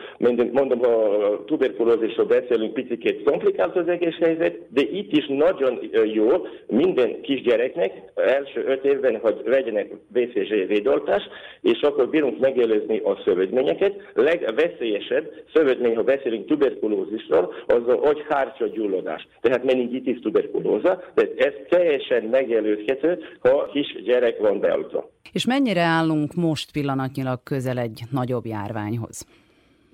mondom, 0.52 0.78
ha 0.78 1.44
tuberkulózisról 1.44 2.26
beszélünk, 2.26 2.72
picit 2.72 3.22
komplikált 3.22 3.76
az 3.76 3.88
egész 3.88 4.18
helyzet, 4.20 4.58
de 4.68 4.80
itt 4.80 5.12
is 5.12 5.26
nagyon 5.26 5.78
jó 6.04 6.46
minden 6.66 7.20
kisgyerek 7.20 7.63
gyereknek 7.64 8.12
első 8.14 8.64
öt 8.64 8.84
évben, 8.84 9.18
hogy 9.20 9.42
vegyenek 9.44 9.92
BCG 10.08 10.66
védoltást, 10.66 11.28
és 11.60 11.80
akkor 11.80 12.08
bírunk 12.08 12.38
megelőzni 12.38 12.98
a 12.98 13.20
szövődményeket. 13.24 13.94
Legveszélyesebb 14.14 15.30
szövődmény, 15.54 15.96
ha 15.96 16.02
beszélünk 16.02 16.46
tuberkulózisról, 16.46 17.54
az 17.66 17.88
a 17.88 17.96
hogy 17.96 18.72
gyulladás. 18.72 19.28
Tehát 19.40 19.64
meningitis 19.64 20.20
tuberkulóza, 20.20 21.02
de 21.14 21.28
ez 21.36 21.52
teljesen 21.68 22.22
megelőzhető, 22.22 23.18
ha 23.40 23.68
kis 23.72 24.02
gyerek 24.04 24.38
van 24.38 24.60
beoltva. 24.60 25.10
És 25.32 25.46
mennyire 25.46 25.82
állunk 25.82 26.34
most 26.34 26.72
pillanatnyilag 26.72 27.42
közel 27.42 27.78
egy 27.78 28.00
nagyobb 28.10 28.46
járványhoz? 28.46 29.26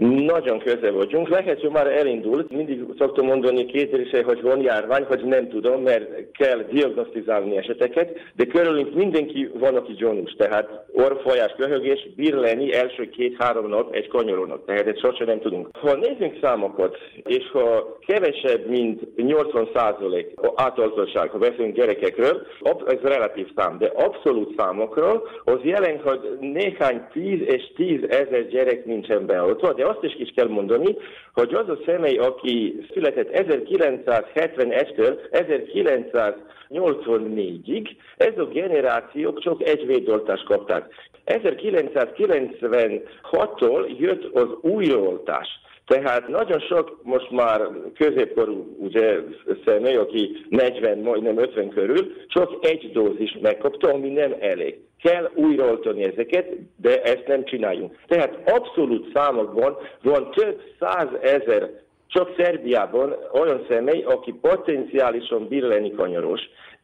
Nagyon 0.08 0.58
közel 0.58 0.92
vagyunk. 0.92 1.28
Lehet, 1.28 1.60
hogy 1.60 1.70
már 1.70 1.86
elindult. 1.86 2.50
Mindig 2.50 2.84
szoktam 2.98 3.26
mondani 3.26 3.64
két 3.64 3.96
része, 3.96 4.22
hogy 4.22 4.42
van 4.42 4.60
járvány, 4.60 5.04
hogy 5.04 5.24
nem 5.24 5.48
tudom, 5.48 5.82
mert 5.82 6.30
kell 6.32 6.64
diagnosztizálni 6.70 7.56
eseteket, 7.56 8.18
de 8.36 8.44
körülünk 8.44 8.94
mindenki 8.94 9.50
van, 9.54 9.76
aki 9.76 9.92
gyanús. 9.92 10.32
Tehát 10.32 10.68
orfolyás, 10.92 11.54
köhögés 11.58 12.08
bír 12.16 12.34
lenni 12.34 12.74
első 12.74 13.08
két-három 13.08 13.68
nap 13.68 13.94
egy 13.94 14.08
kanyarónak. 14.08 14.64
Tehát 14.64 14.86
ezt 14.86 15.00
sosem 15.00 15.26
nem 15.26 15.40
tudunk. 15.40 15.68
Ha 15.72 15.96
nézzünk 15.96 16.38
számokat, 16.42 16.96
és 17.24 17.50
ha 17.52 17.98
kevesebb, 18.06 18.66
mint 18.66 19.16
80 19.16 19.68
százalék 19.74 20.34
átoltottság, 20.54 21.30
ha 21.30 21.38
beszélünk 21.38 21.74
gyerekekről, 21.74 22.46
ez 22.86 23.00
relatív 23.02 23.46
szám, 23.56 23.78
de 23.78 23.92
abszolút 23.94 24.54
számokról, 24.58 25.28
az 25.44 25.58
jelent, 25.62 26.00
hogy 26.00 26.20
néhány 26.40 27.02
tíz 27.12 27.40
és 27.44 27.72
tíz 27.76 28.02
ezer 28.08 28.46
gyerek 28.48 28.84
nincsen 28.84 29.26
beoltva, 29.26 29.72
de 29.72 29.88
azt 29.90 30.04
is 30.04 30.14
is 30.14 30.32
kell 30.34 30.48
mondani, 30.48 30.96
hogy 31.34 31.54
az 31.54 31.68
a 31.68 31.78
személy, 31.86 32.16
aki 32.16 32.86
született 32.92 33.28
1971-től 33.32 35.18
1984-ig, 35.32 37.90
ez 38.16 38.38
a 38.38 38.44
generációk 38.44 39.40
csak 39.40 39.62
egy 39.62 39.86
védoltást 39.86 40.44
kapták. 40.44 40.94
1996-tól 41.26 43.98
jött 43.98 44.34
az 44.34 44.48
újraoltás. 44.60 45.48
Tehát 45.90 46.28
nagyon 46.28 46.60
sok 46.60 47.00
most 47.02 47.30
már 47.30 47.60
középkorú 47.94 48.76
ugye, 48.78 49.18
személy, 49.64 49.96
aki 49.96 50.46
40, 50.48 50.98
majdnem 50.98 51.38
50 51.38 51.68
körül, 51.68 52.12
csak 52.28 52.52
egy 52.60 52.90
dózis 52.92 53.38
megkapta, 53.40 53.92
ami 53.92 54.08
nem 54.08 54.34
elég. 54.40 54.78
Kell 55.02 55.30
újraoltani 55.34 56.02
ezeket, 56.02 56.46
de 56.76 57.02
ezt 57.02 57.26
nem 57.26 57.44
csináljunk. 57.44 57.96
Tehát 58.06 58.38
abszolút 58.50 59.10
számokban 59.14 59.76
van 60.02 60.30
több 60.30 60.60
százezer 60.78 61.70
csak 62.06 62.34
Szerbiában 62.38 63.16
olyan 63.32 63.66
személy, 63.68 64.02
aki 64.02 64.34
potenciálisan 64.40 65.48
bír 65.48 65.62
lenni 65.62 65.90
kanyaros, 65.90 66.40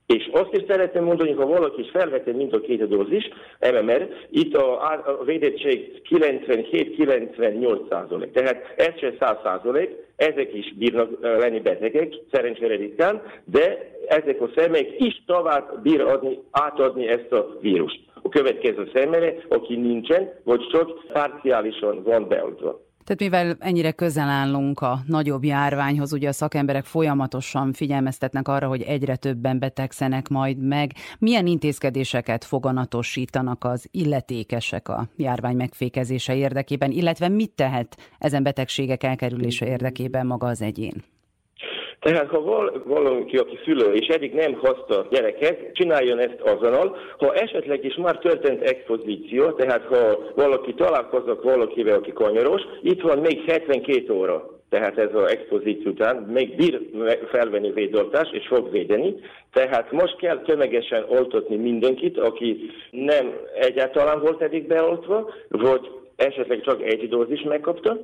és 0.07 0.31
azt 0.33 0.53
is 0.53 0.63
szeretném 0.69 1.05
mondani, 1.05 1.33
ha 1.33 1.47
valaki 1.47 1.81
is 1.81 1.91
felvette 1.91 2.33
mind 2.33 2.53
a 2.53 2.61
két 2.61 2.89
dózis, 2.89 3.29
MMR, 3.61 4.09
itt 4.31 4.55
a, 4.57 4.83
a 4.83 5.25
védettség 5.25 6.03
97-98 6.09 7.89
százalék. 7.91 8.33
Tehát 8.33 8.75
ez 8.77 8.99
se 8.99 9.13
100 9.19 9.37
százalék, 9.45 9.91
ezek 10.17 10.55
is 10.55 10.75
bírnak 10.75 11.11
lenni 11.21 11.61
betegek, 11.61 12.15
szerencsére 12.33 12.77
ritkán, 12.77 13.23
de 13.45 13.91
ezek 14.09 14.41
a 14.41 14.51
személyek 14.57 15.01
is 15.01 15.23
tovább 15.27 15.83
bír 15.83 16.01
adni, 16.01 16.39
átadni 16.51 17.07
ezt 17.09 17.33
a 17.33 17.57
vírust. 17.61 18.01
A 18.23 18.29
következő 18.29 18.91
személyre, 18.95 19.35
aki 19.49 19.77
nincsen, 19.77 20.33
vagy 20.45 20.67
csak 20.71 21.07
parciálisan 21.13 22.03
van 22.03 22.29
beoltva. 22.29 22.86
Tehát 23.07 23.21
mivel 23.21 23.57
ennyire 23.61 23.91
közel 23.93 24.29
állunk 24.29 24.81
a 24.81 25.03
nagyobb 25.07 25.45
járványhoz, 25.45 26.13
ugye 26.13 26.29
a 26.29 26.33
szakemberek 26.33 26.85
folyamatosan 26.85 27.73
figyelmeztetnek 27.73 28.49
arra, 28.49 28.69
hogy 28.69 28.83
egyre 28.83 29.17
többen 29.17 29.59
betegszenek 29.59 30.29
majd 30.29 30.59
meg. 30.59 30.93
Milyen 31.19 31.47
intézkedéseket 31.47 32.45
foganatosítanak 32.45 33.65
az 33.65 33.89
illetékesek 33.91 34.89
a 34.89 35.09
járvány 35.17 35.57
megfékezése 35.57 36.35
érdekében, 36.35 36.91
illetve 36.91 37.29
mit 37.29 37.51
tehet 37.51 37.97
ezen 38.19 38.43
betegségek 38.43 39.03
elkerülése 39.03 39.67
érdekében 39.67 40.27
maga 40.27 40.47
az 40.47 40.63
egyén? 40.63 41.16
Tehát 42.07 42.29
ha 42.29 42.41
val- 42.43 42.83
valaki, 42.85 43.37
aki 43.37 43.59
szülő, 43.65 43.93
és 43.93 44.07
eddig 44.07 44.33
nem 44.33 44.55
hozta 44.55 45.07
gyereket, 45.11 45.73
csináljon 45.73 46.19
ezt 46.19 46.41
azonnal. 46.41 46.97
Ha 47.19 47.35
esetleg 47.35 47.85
is 47.85 47.95
már 47.95 48.19
történt 48.19 48.63
expozíció, 48.63 49.51
tehát 49.51 49.83
ha 49.83 50.19
valaki 50.35 50.75
találkozik 50.75 51.43
valakivel, 51.43 51.97
aki 51.97 52.13
kanyaros, 52.13 52.63
itt 52.83 53.01
van 53.01 53.19
még 53.19 53.43
72 53.47 54.13
óra 54.13 54.55
tehát 54.69 54.99
ez 54.99 55.15
az 55.15 55.31
expozíció 55.31 55.91
után 55.91 56.17
még 56.17 56.57
bír 56.57 56.81
felvenni 57.31 57.73
védoltást, 57.73 58.33
és 58.33 58.47
fog 58.47 58.71
védeni. 58.71 59.15
Tehát 59.53 59.93
most 59.93 60.17
kell 60.17 60.43
tömegesen 60.43 61.05
oltatni 61.09 61.57
mindenkit, 61.57 62.19
aki 62.19 62.71
nem 62.91 63.35
egyáltalán 63.55 64.21
volt 64.21 64.43
eddig 64.43 64.67
beoltva, 64.67 65.31
vagy 65.49 65.91
esetleg 66.17 66.61
csak 66.61 66.83
egy 66.83 67.09
dózis 67.09 67.43
megkapta. 67.43 67.99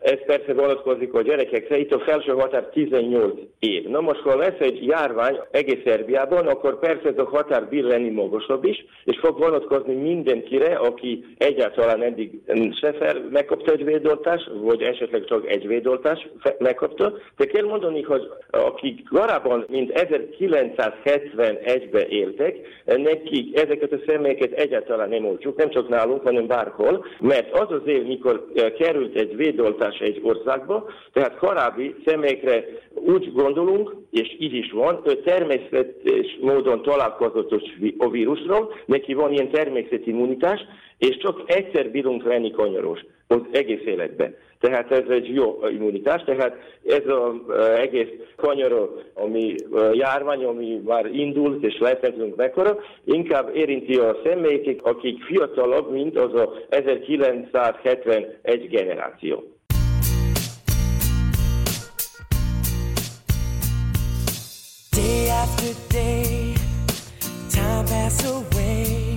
Ez 0.00 0.24
persze 0.26 0.54
vonatkozik 0.54 1.14
a 1.14 1.22
gyerekekre, 1.22 1.78
itt 1.78 1.92
a 1.92 1.98
felső 1.98 2.32
határ 2.32 2.64
18 2.64 3.34
év. 3.58 3.88
Na 3.88 4.00
most, 4.00 4.20
ha 4.20 4.36
lesz 4.36 4.58
egy 4.58 4.86
járvány 4.86 5.38
egész 5.50 5.82
Szerbiában, 5.84 6.46
akkor 6.46 6.78
persze 6.78 7.08
ez 7.08 7.18
a 7.18 7.28
határ 7.28 7.68
bír 7.68 7.84
lenni 7.84 8.10
magasabb 8.10 8.64
is, 8.64 8.84
és 9.04 9.18
fog 9.18 9.38
vonatkozni 9.38 9.94
mindenkire, 9.94 10.74
aki 10.74 11.24
egyáltalán 11.38 12.02
eddig 12.02 12.40
se 12.80 12.92
fel 12.92 13.28
megkapta 13.30 13.72
egy 13.72 13.84
védoltást, 13.84 14.50
vagy 14.62 14.82
esetleg 14.82 15.24
csak 15.24 15.50
egy 15.50 15.66
védoltást 15.66 16.30
megkapta. 16.58 17.12
De 17.36 17.44
kell 17.44 17.64
mondani, 17.64 18.02
hogy 18.02 18.30
akik 18.50 19.08
korábban, 19.08 19.64
mint 19.68 19.90
1971-ben 19.94 22.06
éltek, 22.08 22.56
nekik 22.84 23.58
ezeket 23.58 23.92
a 23.92 24.00
személyeket 24.06 24.52
egyáltalán 24.52 25.08
nem 25.08 25.26
olcsuk, 25.26 25.56
nem 25.56 25.70
csak 25.70 25.88
nálunk, 25.88 26.22
hanem 26.22 26.46
bárhol, 26.46 27.06
mert 27.20 27.52
az 27.52 27.70
az 27.70 27.86
év, 27.86 28.06
mikor 28.06 28.46
került 28.78 29.16
egy 29.16 29.36
védoltás 29.36 29.89
beutazás 29.90 30.00
egy 30.00 30.20
országba, 30.22 30.86
tehát 31.12 31.36
korábbi 31.36 31.94
személyekre 32.04 32.64
úgy 32.94 33.32
gondolunk, 33.32 33.94
és 34.10 34.36
így 34.38 34.54
is 34.54 34.72
van, 34.72 35.00
hogy 35.04 35.18
természetes 35.18 36.38
módon 36.40 36.82
találkozott 36.82 37.54
a 37.98 38.10
vírusról, 38.10 38.74
neki 38.86 39.14
van 39.14 39.32
ilyen 39.32 39.50
természeti 39.50 40.10
immunitás, 40.10 40.60
és 40.98 41.16
csak 41.16 41.42
egyszer 41.46 41.90
bírunk 41.90 42.24
lenni 42.24 42.50
kanyaros 42.50 43.00
az 43.26 43.40
egész 43.52 43.84
életben. 43.84 44.36
Tehát 44.60 44.92
ez 44.92 45.08
egy 45.08 45.34
jó 45.34 45.58
immunitás, 45.70 46.22
tehát 46.24 46.56
ez 46.86 47.02
az 47.06 47.54
egész 47.76 48.08
kanyaró, 48.36 48.88
ami 49.14 49.54
járvány, 49.92 50.44
ami 50.44 50.80
már 50.84 51.06
indult, 51.06 51.64
és 51.64 51.78
lehetünk 51.78 52.36
mekkora, 52.36 52.78
inkább 53.04 53.56
érinti 53.56 53.96
a 53.96 54.16
személyeket, 54.24 54.80
akik 54.82 55.24
fiatalabb, 55.24 55.92
mint 55.92 56.18
az 56.18 56.34
a 56.34 56.52
1971 56.68 58.68
generáció. 58.68 59.44
after 65.42 65.72
day, 65.88 66.54
time 67.48 67.86
passed 67.86 68.26
away, 68.26 69.16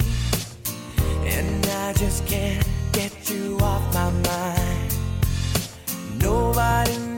and 1.25 1.65
I 1.65 1.91
just 1.93 2.25
can't 2.25 2.65
get 2.93 3.29
you 3.29 3.57
off 3.61 3.83
my 3.93 4.09
mind. 4.29 4.95
Nobody 6.21 7.12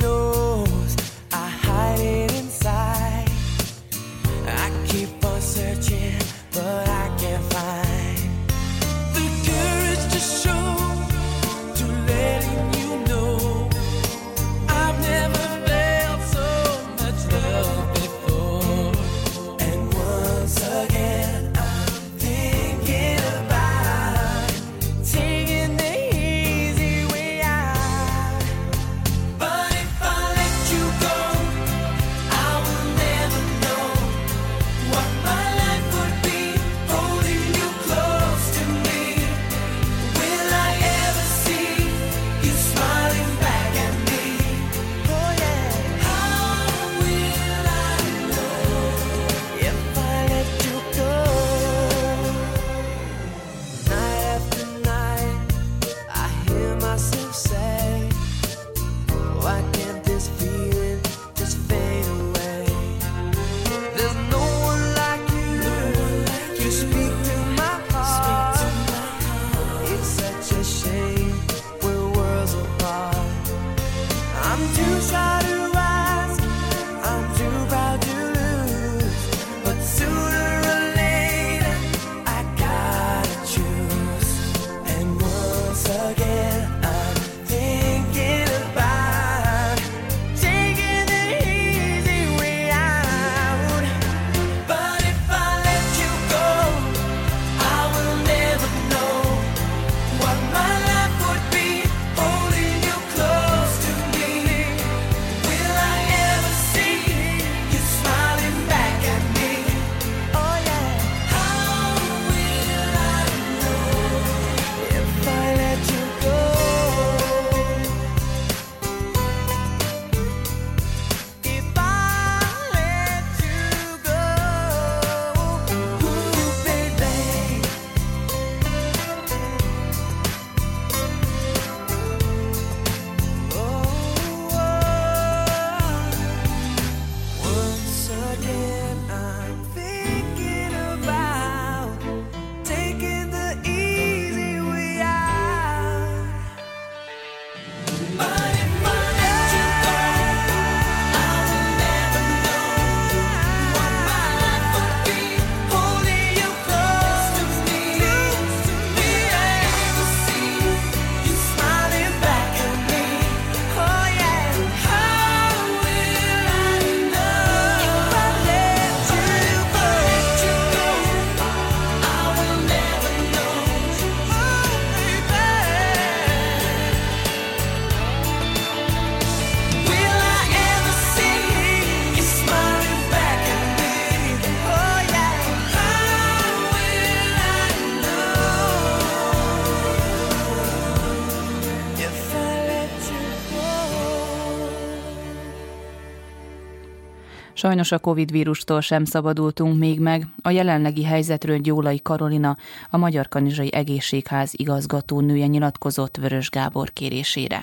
Sajnos 197.65 197.91
a 197.91 197.99
Covid 197.99 198.31
vírustól 198.31 198.81
sem 198.81 199.03
szabadultunk 199.05 199.79
még 199.79 199.99
meg. 199.99 200.21
A 200.43 200.49
jelenlegi 200.49 201.05
helyzetről 201.05 201.57
Gyólai 201.57 202.01
Karolina, 202.01 202.55
a 202.91 202.97
Magyar 202.97 203.27
Kanizsai 203.27 203.73
Egészségház 203.73 204.53
igazgató 204.57 205.19
nője 205.19 205.45
nyilatkozott 205.45 206.15
Vörös 206.17 206.49
Gábor 206.49 206.89
kérésére. 206.89 207.59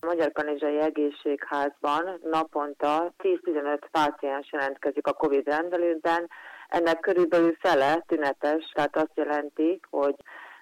A 0.00 0.06
Magyar 0.06 0.32
Kanizsai 0.32 0.78
Egészségházban 0.80 2.04
naponta 2.30 3.14
10-15 3.18 3.80
páciens 3.90 4.52
jelentkezik 4.52 5.06
a 5.06 5.12
COVID 5.12 5.46
rendelőben, 5.46 6.28
ennek 6.68 7.00
körülbelül 7.00 7.56
fele 7.60 8.04
tünetes, 8.06 8.70
tehát 8.74 8.96
azt 8.96 9.14
jelenti, 9.14 9.80
hogy 9.90 10.14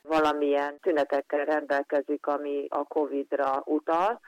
valamilyen 0.02 0.78
tünetekkel 0.82 1.44
rendelkezik, 1.44 2.26
ami 2.26 2.66
a 2.68 2.84
COVID-ra 2.84 3.62
utal, 3.64 4.20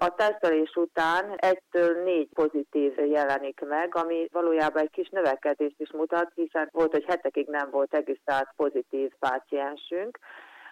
a 0.00 0.14
tesztelés 0.14 0.76
után 0.76 1.34
egytől 1.36 2.02
négy 2.02 2.28
pozitív 2.34 2.98
jelenik 2.98 3.60
meg, 3.60 3.94
ami 3.94 4.28
valójában 4.32 4.82
egy 4.82 4.90
kis 4.90 5.08
növekedést 5.08 5.80
is 5.80 5.90
mutat, 5.92 6.30
hiszen 6.34 6.68
volt, 6.72 6.92
hogy 6.92 7.04
hetekig 7.04 7.46
nem 7.46 7.70
volt 7.70 7.92
regisztrált 7.92 8.48
pozitív 8.56 9.12
páciensünk. 9.18 10.18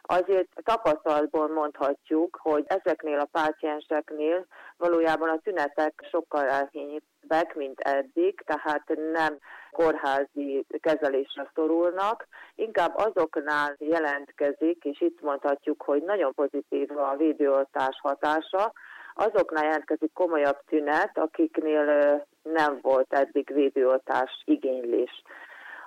Azért 0.02 0.48
tapasztalatból 0.62 1.48
mondhatjuk, 1.48 2.38
hogy 2.42 2.64
ezeknél 2.66 3.18
a 3.18 3.28
pácienseknél 3.32 4.46
valójában 4.76 5.28
a 5.28 5.38
tünetek 5.38 6.06
sokkal 6.10 6.48
elhényűbbek, 6.48 7.54
mint 7.54 7.80
eddig, 7.80 8.40
tehát 8.44 8.84
nem 9.12 9.38
kórházi 9.70 10.66
kezelésre 10.80 11.50
szorulnak, 11.54 12.26
inkább 12.54 12.96
azoknál 12.96 13.74
jelentkezik, 13.78 14.84
és 14.84 15.00
itt 15.00 15.20
mondhatjuk, 15.20 15.82
hogy 15.82 16.02
nagyon 16.02 16.34
pozitív 16.34 16.98
a 16.98 17.16
védőoltás 17.16 17.98
hatása, 18.02 18.72
azoknál 19.16 19.64
jelentkezik 19.64 20.12
komolyabb 20.12 20.58
tünet, 20.66 21.18
akiknél 21.18 22.26
nem 22.42 22.78
volt 22.82 23.12
eddig 23.12 23.50
védőoltás 23.54 24.42
igénylés. 24.44 25.22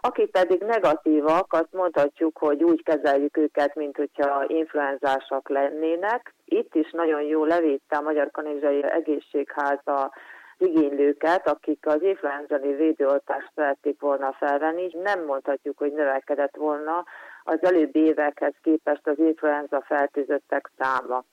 Akik 0.01 0.31
pedig 0.31 0.61
negatívak, 0.61 1.53
azt 1.53 1.71
mondhatjuk, 1.71 2.37
hogy 2.37 2.63
úgy 2.63 2.83
kezeljük 2.83 3.37
őket, 3.37 3.75
mint 3.75 3.97
hogyha 3.97 4.43
influenzásak 4.47 5.49
lennének. 5.49 6.33
Itt 6.45 6.75
is 6.75 6.91
nagyon 6.91 7.21
jó 7.21 7.45
levédte 7.45 7.97
a 7.97 8.01
Magyar 8.01 8.31
Kanizsai 8.31 8.83
Egészségháza 8.83 10.11
igénylőket, 10.57 11.47
akik 11.47 11.85
az 11.87 12.01
influenzani 12.01 12.75
védőoltást 12.75 13.51
szerették 13.55 14.01
volna 14.01 14.35
felvenni. 14.39 14.89
Nem 15.03 15.25
mondhatjuk, 15.25 15.77
hogy 15.77 15.93
növekedett 15.93 16.55
volna 16.55 17.05
az 17.43 17.57
előbbi 17.61 17.99
évekhez 17.99 18.53
képest 18.61 19.07
az 19.07 19.17
influenza 19.17 19.81
fertőzöttek 19.81 20.71
száma. 20.77 21.23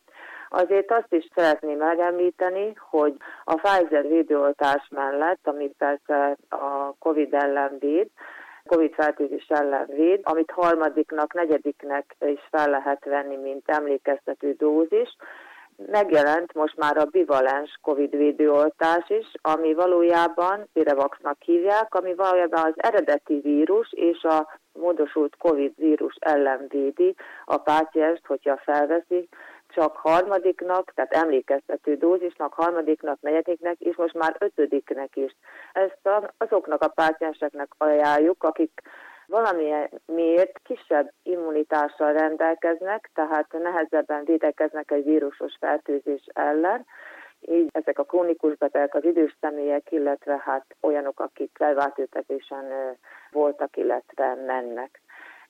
Azért 0.59 0.91
azt 0.91 1.13
is 1.13 1.29
szeretném 1.35 1.79
megemlíteni, 1.79 2.73
hogy 2.91 3.17
a 3.45 3.55
Pfizer 3.55 4.09
védőoltás 4.09 4.89
mellett, 4.91 5.47
ami 5.47 5.71
persze 5.79 6.37
a 6.49 6.95
COVID 6.99 7.35
ellen 7.35 7.77
véd, 7.79 8.09
COVID 8.67 8.95
fertőzés 8.95 9.47
ellen 9.49 9.87
véd, 9.87 10.21
amit 10.23 10.51
harmadiknak, 10.51 11.35
negyediknek 11.35 12.17
is 12.27 12.41
fel 12.51 12.71
lehet 12.71 13.05
venni, 13.05 13.37
mint 13.37 13.69
emlékeztető 13.69 14.53
dózis. 14.53 15.17
megjelent 15.87 16.55
most 16.55 16.77
már 16.77 16.97
a 16.97 17.05
bivalens 17.05 17.79
COVID 17.83 18.17
védőoltás 18.17 19.09
is, 19.09 19.27
ami 19.43 19.75
valójában 19.75 20.69
Pirevaxnak 20.73 21.43
hívják, 21.43 21.95
ami 21.95 22.15
valójában 22.15 22.65
az 22.65 22.75
eredeti 22.77 23.41
vírus 23.41 23.93
és 23.93 24.23
a 24.23 24.59
módosult 24.73 25.37
COVID 25.37 25.73
vírus 25.77 26.15
ellen 26.21 26.67
védi 26.69 27.15
a 27.45 27.57
pácienst, 27.57 28.27
hogyha 28.27 28.57
felveszi, 28.57 29.29
csak 29.77 29.97
harmadiknak, 29.97 30.93
tehát 30.95 31.13
emlékeztető 31.13 31.97
dózisnak, 31.97 32.53
harmadiknak, 32.55 33.21
negyediknek, 33.21 33.81
és 33.81 33.97
most 33.97 34.15
már 34.15 34.37
ötödiknek 34.39 35.17
is. 35.17 35.37
Ezt 35.73 36.09
azoknak 36.39 36.83
a 36.83 36.89
pácienseknek 36.89 37.69
ajánljuk, 37.79 38.43
akik 38.43 38.83
valamilyen 39.27 39.91
miért 40.07 40.61
kisebb 40.63 41.13
immunitással 41.23 42.13
rendelkeznek, 42.13 43.11
tehát 43.15 43.53
nehezebben 43.53 44.25
védekeznek 44.25 44.91
egy 44.91 45.05
vírusos 45.05 45.57
fertőzés 45.61 46.27
ellen, 46.33 46.87
így 47.41 47.69
ezek 47.73 47.99
a 47.99 48.05
krónikus 48.05 48.57
betegek, 48.57 48.95
az 48.95 49.05
idős 49.05 49.37
személyek, 49.41 49.93
illetve 49.93 50.43
hát 50.45 50.65
olyanok, 50.81 51.21
akik 51.21 51.51
felváltőtetésen 51.55 52.97
voltak, 53.31 53.77
illetve 53.77 54.35
mennek. 54.35 55.01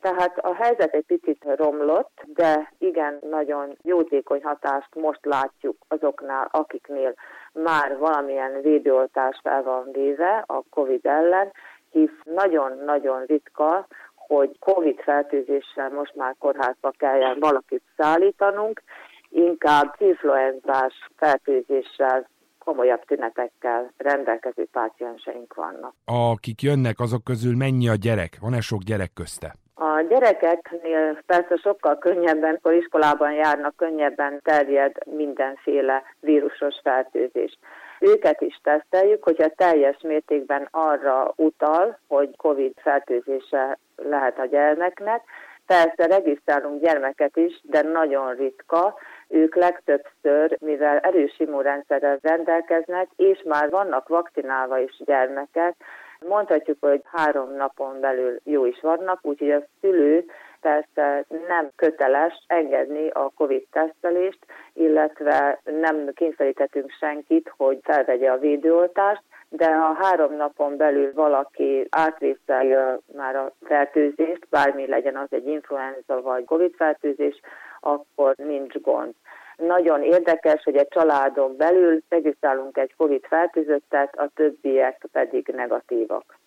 Tehát 0.06 0.38
a 0.38 0.54
helyzet 0.54 0.94
egy 0.94 1.04
picit 1.06 1.44
romlott, 1.56 2.22
de 2.26 2.72
igen, 2.78 3.18
nagyon 3.30 3.76
jótékony 3.82 4.40
hatást 4.42 4.94
most 4.94 5.24
látjuk 5.24 5.76
azoknál, 5.88 6.48
akiknél 6.50 7.14
már 7.52 7.98
valamilyen 7.98 8.60
védőoltás 8.62 9.40
fel 9.42 9.62
van 9.62 9.88
véve 9.92 10.44
a 10.46 10.62
COVID 10.70 11.06
ellen, 11.06 11.52
hisz 11.90 12.20
nagyon-nagyon 12.24 13.24
ritka, 13.24 13.86
hogy 14.14 14.58
COVID 14.58 15.00
fertőzéssel 15.00 15.90
most 15.90 16.14
már 16.14 16.34
kórházba 16.38 16.90
kelljen 16.98 17.36
valakit 17.40 17.82
szállítanunk, 17.96 18.82
inkább 19.28 19.94
influenzás 19.98 20.94
fertőzéssel 21.16 22.28
komolyabb 22.58 23.04
tünetekkel 23.04 23.92
rendelkező 23.96 24.66
pácienseink 24.72 25.54
vannak. 25.54 25.94
Akik 26.04 26.62
jönnek, 26.62 27.00
azok 27.00 27.24
közül 27.24 27.56
mennyi 27.56 27.88
a 27.88 27.94
gyerek? 27.94 28.36
Van-e 28.40 28.60
sok 28.60 28.82
gyerek 28.82 29.12
közte? 29.12 29.54
A 29.78 30.00
gyerekeknél 30.00 31.22
persze 31.26 31.56
sokkal 31.56 31.98
könnyebben, 31.98 32.54
akkor 32.54 32.72
iskolában 32.72 33.32
járnak, 33.32 33.76
könnyebben 33.76 34.40
terjed 34.42 34.92
mindenféle 35.06 36.02
vírusos 36.20 36.80
fertőzés. 36.82 37.58
Őket 38.00 38.40
is 38.40 38.60
teszteljük, 38.62 39.24
hogyha 39.24 39.48
teljes 39.48 39.96
mértékben 40.02 40.68
arra 40.70 41.32
utal, 41.36 41.98
hogy 42.08 42.36
COVID 42.36 42.72
fertőzése 42.76 43.78
lehet 43.96 44.38
a 44.38 44.44
gyermeknek. 44.44 45.22
Persze 45.66 46.06
regisztrálunk 46.06 46.82
gyermeket 46.82 47.36
is, 47.36 47.60
de 47.62 47.82
nagyon 47.82 48.34
ritka. 48.34 48.98
Ők 49.28 49.54
legtöbbször, 49.54 50.56
mivel 50.60 50.98
erős 50.98 51.38
immunrendszerrel 51.38 52.18
rendelkeznek, 52.22 53.08
és 53.16 53.42
már 53.44 53.70
vannak 53.70 54.08
vakcinálva 54.08 54.78
is 54.78 54.96
gyermekek, 55.04 55.74
Mondhatjuk, 56.20 56.76
hogy 56.80 57.02
három 57.04 57.52
napon 57.56 58.00
belül 58.00 58.40
jó 58.44 58.66
is 58.66 58.80
vannak, 58.80 59.18
úgyhogy 59.22 59.50
a 59.50 59.66
szülő 59.80 60.24
persze 60.60 61.24
nem 61.48 61.70
köteles 61.76 62.44
engedni 62.46 63.08
a 63.08 63.30
COVID-tesztelést, 63.36 64.38
illetve 64.72 65.60
nem 65.64 66.10
kényszerítettünk 66.14 66.90
senkit, 66.90 67.52
hogy 67.56 67.78
felvegye 67.82 68.30
a 68.30 68.38
védőoltást, 68.38 69.22
de 69.48 69.74
ha 69.74 69.92
három 69.92 70.36
napon 70.36 70.76
belül 70.76 71.12
valaki 71.14 71.86
átvészelje 71.90 72.98
már 73.16 73.36
a 73.36 73.52
fertőzést, 73.62 74.46
bármi 74.50 74.86
legyen 74.86 75.16
az 75.16 75.28
egy 75.30 75.46
influenza 75.46 76.22
vagy 76.22 76.44
COVID 76.44 76.74
fertőzés, 76.76 77.40
akkor 77.80 78.34
nincs 78.36 78.74
gond. 78.74 79.14
Nagyon 79.56 80.02
érdekes, 80.02 80.62
hogy 80.62 80.76
egy 80.76 80.88
családon 80.88 81.56
belül 81.56 82.02
regisztrálunk 82.08 82.76
egy 82.76 82.94
COVID 82.96 83.24
fertőzöttet, 83.26 84.18
a 84.18 84.30
többiek 84.34 85.06
pedig 85.12 85.46
negatívak. 85.46 86.38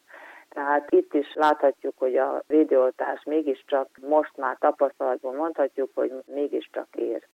Tehát 0.50 0.91
itt 0.91 1.13
is 1.13 1.34
láthatjuk, 1.34 1.93
hogy 1.98 2.15
a 2.15 2.43
védőoltás 2.48 3.24
mégiscsak 3.24 3.89
most 4.08 4.38
már 4.38 4.58
tapasztalatból 4.60 5.34
mondhatjuk, 5.34 5.89
hogy 5.93 6.12
mégiscsak 6.26 6.88
ér. 6.95 7.28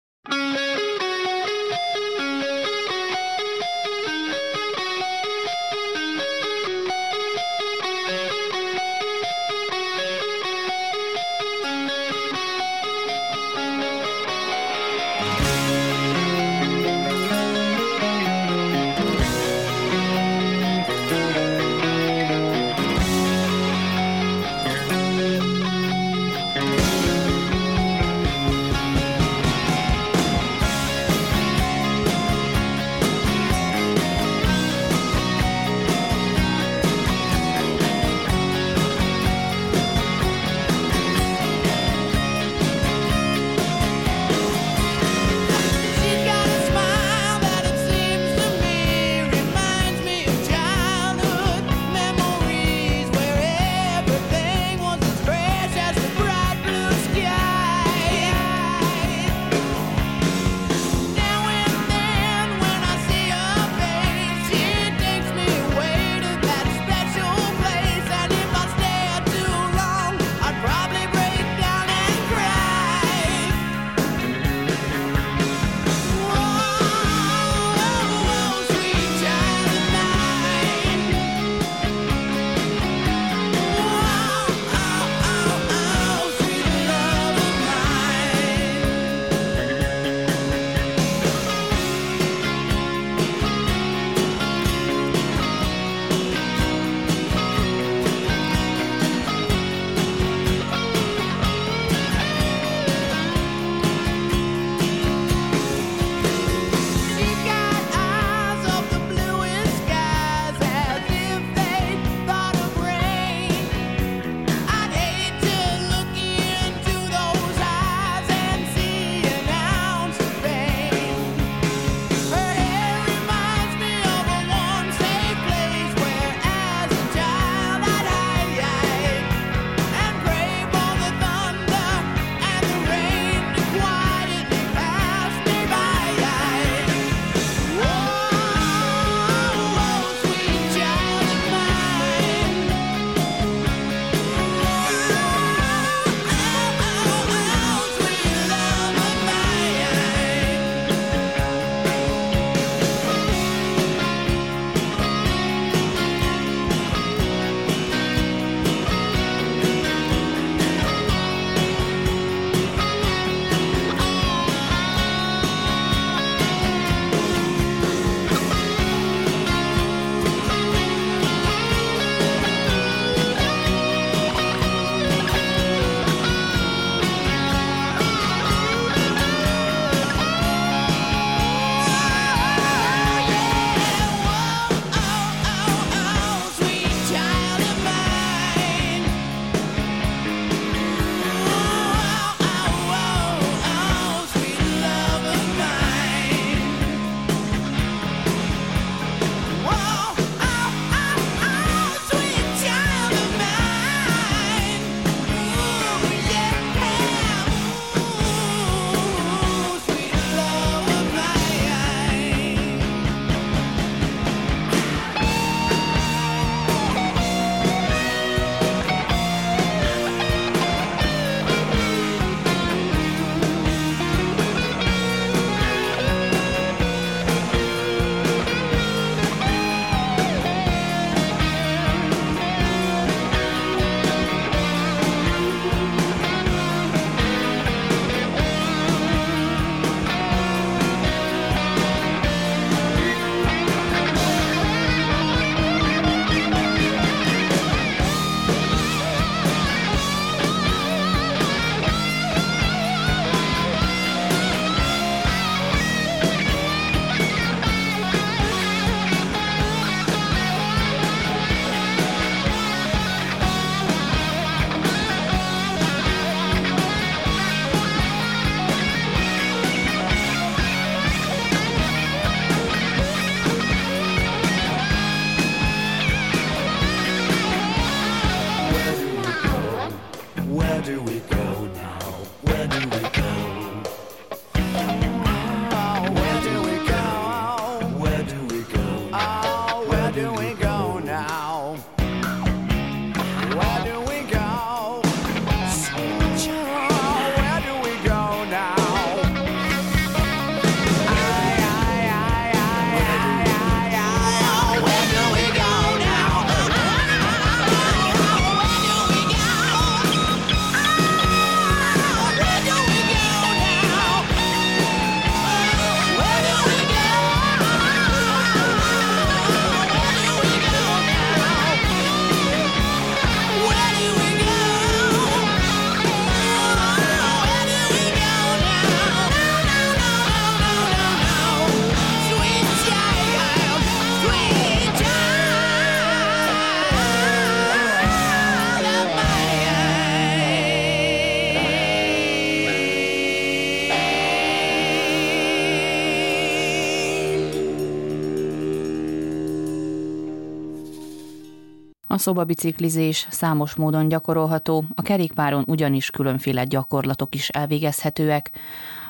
A 352.15 352.19
szobabiciklizés 352.19 353.27
számos 353.31 353.75
módon 353.75 354.09
gyakorolható, 354.09 354.85
a 354.95 355.03
kerékpáron 355.03 355.65
ugyanis 355.67 356.11
különféle 356.11 356.65
gyakorlatok 356.65 357.35
is 357.35 357.49
elvégezhetőek. 357.49 358.51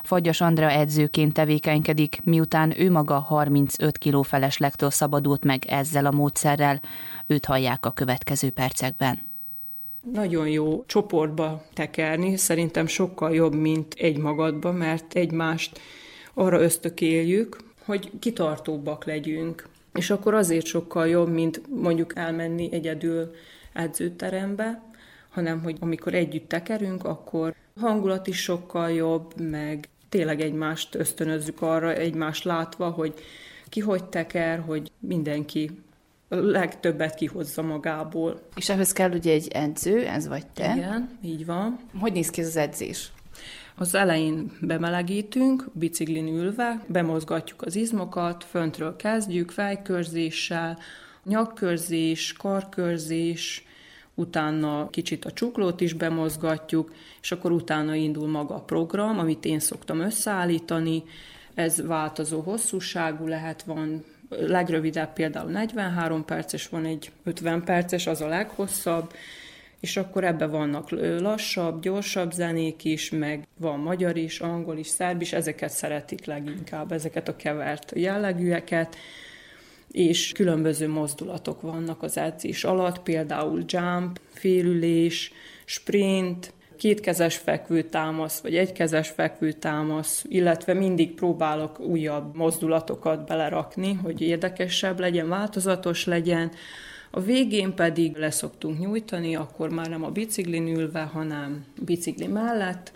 Fagyas 0.03 0.41
Andrea 0.41 0.71
edzőként 0.71 1.33
tevékenykedik, 1.33 2.21
miután 2.23 2.81
ő 2.81 2.91
maga 2.91 3.19
35 3.19 3.99
kiló 3.99 4.23
feleslektől 4.23 4.91
szabadult 4.91 5.45
meg 5.45 5.65
ezzel 5.67 6.07
a 6.07 6.11
módszerrel. 6.11 6.81
Őt 7.27 7.45
hallják 7.45 7.87
a 7.87 7.91
következő 7.91 8.51
percekben. 8.51 9.19
Nagyon 10.13 10.49
jó 10.49 10.85
csoportba 10.87 11.63
tekerni, 11.73 12.37
szerintem 12.37 12.87
sokkal 12.87 13.35
jobb, 13.35 13.55
mint 13.55 13.95
egy 13.99 14.17
magadba, 14.17 14.73
mert 14.73 15.15
egymást 15.15 15.81
arra 16.35 16.61
ösztökéljük, 16.61 17.57
hogy 17.85 18.11
kitartóbbak 18.19 19.05
legyünk, 19.05 19.73
és 19.95 20.11
akkor 20.11 20.35
azért 20.35 20.67
sokkal 20.67 21.09
jobb, 21.09 21.29
mint 21.29 21.61
mondjuk 21.69 22.17
elmenni 22.17 22.69
egyedül 22.73 23.35
edzőterembe, 23.73 24.83
hanem 25.31 25.63
hogy 25.63 25.77
amikor 25.81 26.15
együtt 26.15 26.49
tekerünk, 26.49 27.05
akkor 27.05 27.55
hangulat 27.81 28.27
is 28.27 28.43
sokkal 28.43 28.91
jobb, 28.91 29.41
meg 29.41 29.89
tényleg 30.09 30.41
egymást 30.41 30.95
ösztönözzük 30.95 31.63
arra, 31.63 31.95
egymást 31.95 32.45
látva, 32.45 32.91
hogy 32.91 33.15
ki 33.69 33.81
hogy 33.81 34.05
teker, 34.05 34.59
hogy 34.59 34.91
mindenki 34.99 35.71
a 36.29 36.35
legtöbbet 36.35 37.15
kihozza 37.15 37.63
magából. 37.63 38.41
És 38.57 38.69
ehhez 38.69 38.93
kell 38.93 39.11
ugye 39.11 39.33
egy 39.33 39.49
edző, 39.49 40.07
ez 40.07 40.29
vagy 40.29 40.47
te. 40.47 40.75
Igen, 40.77 41.19
így 41.23 41.47
van. 41.47 41.79
Hogy 42.01 42.13
néz 42.13 42.31
ki 42.31 42.41
ez 42.41 42.47
az 42.47 42.57
edzés? 42.57 43.13
Az 43.77 43.95
elején 43.95 44.53
bemelegítünk, 44.61 45.65
biciklin 45.73 46.27
ülve, 46.27 46.85
bemozgatjuk 46.87 47.63
az 47.63 47.77
izmokat, 47.77 48.45
föntről 48.45 48.97
kezdjük, 48.97 49.51
fejkörzéssel, 49.51 50.79
nyakkörzés, 51.25 52.33
karkörzés, 52.33 53.65
utána 54.15 54.91
kicsit 54.91 55.25
a 55.25 55.33
csuklót 55.33 55.81
is 55.81 55.93
bemozgatjuk, 55.93 56.93
és 57.23 57.33
akkor 57.33 57.53
utána 57.53 57.95
indul 57.95 58.29
maga 58.29 58.55
a 58.55 58.61
program, 58.61 59.19
amit 59.19 59.45
én 59.45 59.59
szoktam 59.59 60.01
összeállítani. 60.01 61.03
Ez 61.55 61.87
változó 61.87 62.41
hosszúságú 62.41 63.27
lehet, 63.27 63.63
van 63.63 64.05
legrövidebb 64.29 65.13
például 65.13 65.51
43 65.51 66.25
perces, 66.25 66.69
van 66.69 66.85
egy 66.85 67.11
50 67.25 67.65
perces, 67.65 68.07
az 68.07 68.21
a 68.21 68.27
leghosszabb, 68.27 69.13
és 69.85 69.97
akkor 69.97 70.25
ebbe 70.25 70.47
vannak 70.47 70.91
lassabb, 71.21 71.83
gyorsabb 71.83 72.33
zenék 72.33 72.85
is, 72.85 73.11
meg 73.11 73.47
van 73.59 73.79
magyar 73.79 74.17
is, 74.17 74.41
angol 74.41 74.77
is, 74.77 74.87
szerb 74.87 75.21
is, 75.21 75.33
ezeket 75.33 75.71
szeretik 75.71 76.25
leginkább, 76.25 76.93
ezeket 76.93 77.29
a 77.29 77.37
kevert 77.37 77.93
jellegűeket, 77.95 78.97
és 79.91 80.33
különböző 80.33 80.89
mozdulatok 80.89 81.61
vannak 81.61 82.03
az 82.03 82.19
edzés 82.19 82.65
alatt, 82.65 83.03
például 83.03 83.65
jump, 83.67 84.21
félülés, 84.33 85.33
sprint, 85.65 86.53
kétkezes 86.77 87.37
fekvőtámasz, 87.37 88.41
vagy 88.41 88.57
egykezes 88.57 89.09
fekvőtámasz, 89.09 90.25
illetve 90.29 90.75
mindig 90.75 91.15
próbálok 91.15 91.81
újabb 91.81 92.37
mozdulatokat 92.37 93.27
belerakni, 93.27 93.93
hogy 93.93 94.21
érdekesebb 94.21 95.01
legyen, 95.01 95.29
változatos 95.29 96.05
legyen, 96.05 96.51
a 97.17 97.21
végén 97.21 97.75
pedig 97.75 98.17
leszoktunk 98.17 98.79
nyújtani, 98.79 99.37
akkor 99.37 99.71
már 99.71 99.89
nem 99.89 100.05
a 100.05 100.11
biciklin 100.11 100.67
ülve, 100.67 101.03
hanem 101.03 101.65
bicikli 101.85 102.27
mellett, 102.27 102.93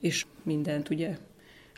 és 0.00 0.26
mindent 0.42 0.90
ugye 0.90 1.16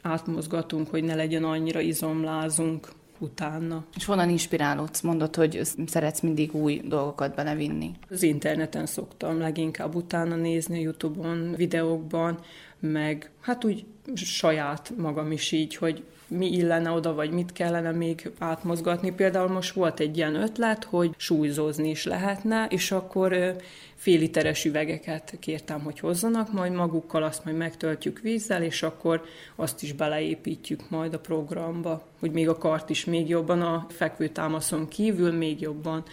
átmozgatunk, 0.02 0.88
hogy 0.88 1.04
ne 1.04 1.14
legyen 1.14 1.44
annyira 1.44 1.80
izomlázunk 1.80 2.88
utána. 3.18 3.84
És 3.96 4.04
honnan 4.04 4.28
inspirálódsz? 4.28 5.00
Mondod, 5.00 5.36
hogy 5.36 5.60
szeretsz 5.86 6.20
mindig 6.20 6.54
új 6.54 6.80
dolgokat 6.84 7.34
belevinni. 7.34 7.90
Az 8.10 8.22
interneten 8.22 8.86
szoktam 8.86 9.38
leginkább 9.38 9.94
utána 9.94 10.36
nézni, 10.36 10.80
Youtube-on, 10.80 11.54
videókban, 11.56 12.38
meg 12.80 13.30
hát 13.40 13.64
úgy 13.64 13.84
saját 14.14 14.92
magam 14.96 15.32
is 15.32 15.52
így, 15.52 15.76
hogy 15.76 16.04
mi 16.36 16.52
illene 16.52 16.90
oda, 16.90 17.14
vagy 17.14 17.30
mit 17.30 17.52
kellene 17.52 17.90
még 17.90 18.30
átmozgatni. 18.38 19.12
Például 19.12 19.48
most 19.48 19.74
volt 19.74 20.00
egy 20.00 20.16
ilyen 20.16 20.34
ötlet, 20.34 20.84
hogy 20.84 21.14
súlyzózni 21.16 21.90
is 21.90 22.04
lehetne, 22.04 22.66
és 22.70 22.90
akkor 22.90 23.56
fél 23.94 24.18
literes 24.18 24.64
üvegeket 24.64 25.36
kértem, 25.40 25.80
hogy 25.80 25.98
hozzanak 25.98 26.52
majd 26.52 26.72
magukkal, 26.72 27.22
azt 27.22 27.44
majd 27.44 27.56
megtöltjük 27.56 28.18
vízzel, 28.18 28.62
és 28.62 28.82
akkor 28.82 29.24
azt 29.56 29.82
is 29.82 29.92
beleépítjük 29.92 30.90
majd 30.90 31.14
a 31.14 31.20
programba, 31.20 32.06
hogy 32.18 32.30
még 32.30 32.48
a 32.48 32.58
kart 32.58 32.90
is 32.90 33.04
még 33.04 33.28
jobban 33.28 33.62
a 33.62 33.86
fekvőtámaszon 33.88 34.88
kívül 34.88 35.32
még 35.32 35.60
jobban 35.60 36.04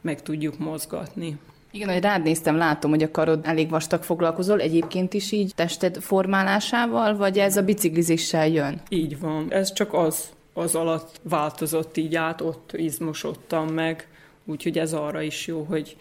meg 0.00 0.22
tudjuk 0.22 0.58
mozgatni. 0.58 1.38
Igen, 1.76 1.88
hogy 1.88 2.02
rád 2.02 2.22
néztem, 2.22 2.56
látom, 2.56 2.90
hogy 2.90 3.02
a 3.02 3.10
karod 3.10 3.40
elég 3.42 3.70
vastag 3.70 4.02
foglalkozol, 4.02 4.60
egyébként 4.60 5.14
is 5.14 5.32
így 5.32 5.54
tested 5.54 5.96
formálásával, 6.00 7.16
vagy 7.16 7.38
ez 7.38 7.56
a 7.56 7.62
biciklizéssel 7.62 8.48
jön? 8.48 8.80
Így 8.88 9.18
van, 9.18 9.52
ez 9.52 9.72
csak 9.72 9.94
az, 9.94 10.30
az 10.52 10.74
alatt 10.74 11.20
változott 11.22 11.96
így 11.96 12.14
át, 12.14 12.40
ott 12.40 12.72
izmosodtam 12.72 13.68
meg, 13.68 14.08
úgyhogy 14.44 14.78
ez 14.78 14.92
arra 14.92 15.20
is 15.20 15.46
jó, 15.46 15.62
hogy, 15.62 15.96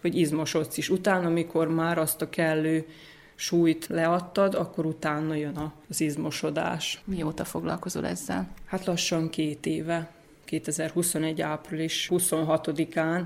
hogy 0.00 0.18
izmosodsz 0.18 0.76
is. 0.76 0.90
Utána, 0.90 1.26
amikor 1.26 1.68
már 1.68 1.98
azt 1.98 2.22
a 2.22 2.28
kellő 2.28 2.86
súlyt 3.34 3.86
leadtad, 3.86 4.54
akkor 4.54 4.86
utána 4.86 5.34
jön 5.34 5.72
az 5.88 6.00
izmosodás. 6.00 7.02
Mióta 7.04 7.44
foglalkozol 7.44 8.06
ezzel? 8.06 8.48
Hát 8.66 8.84
lassan 8.84 9.30
két 9.30 9.66
éve. 9.66 10.10
2021. 10.44 11.40
április 11.40 12.08
26-án 12.12 13.22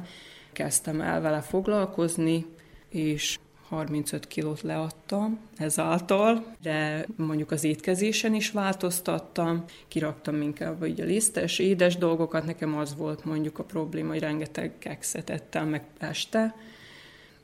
kezdtem 0.58 1.00
el 1.00 1.20
vele 1.20 1.40
foglalkozni, 1.40 2.46
és 2.88 3.38
35 3.68 4.26
kilót 4.26 4.62
leadtam 4.62 5.38
ezáltal, 5.56 6.44
de 6.62 7.06
mondjuk 7.16 7.50
az 7.50 7.64
étkezésen 7.64 8.34
is 8.34 8.50
változtattam, 8.50 9.64
kiraktam 9.88 10.42
inkább 10.42 10.84
így 10.84 11.00
a 11.00 11.04
lisztes, 11.04 11.58
édes 11.58 11.96
dolgokat, 11.96 12.44
nekem 12.44 12.76
az 12.76 12.96
volt 12.96 13.24
mondjuk 13.24 13.58
a 13.58 13.64
probléma, 13.64 14.08
hogy 14.08 14.20
rengeteg 14.20 14.72
kekszet 14.78 15.30
ettem 15.30 15.68
meg 15.68 15.82
este, 15.98 16.54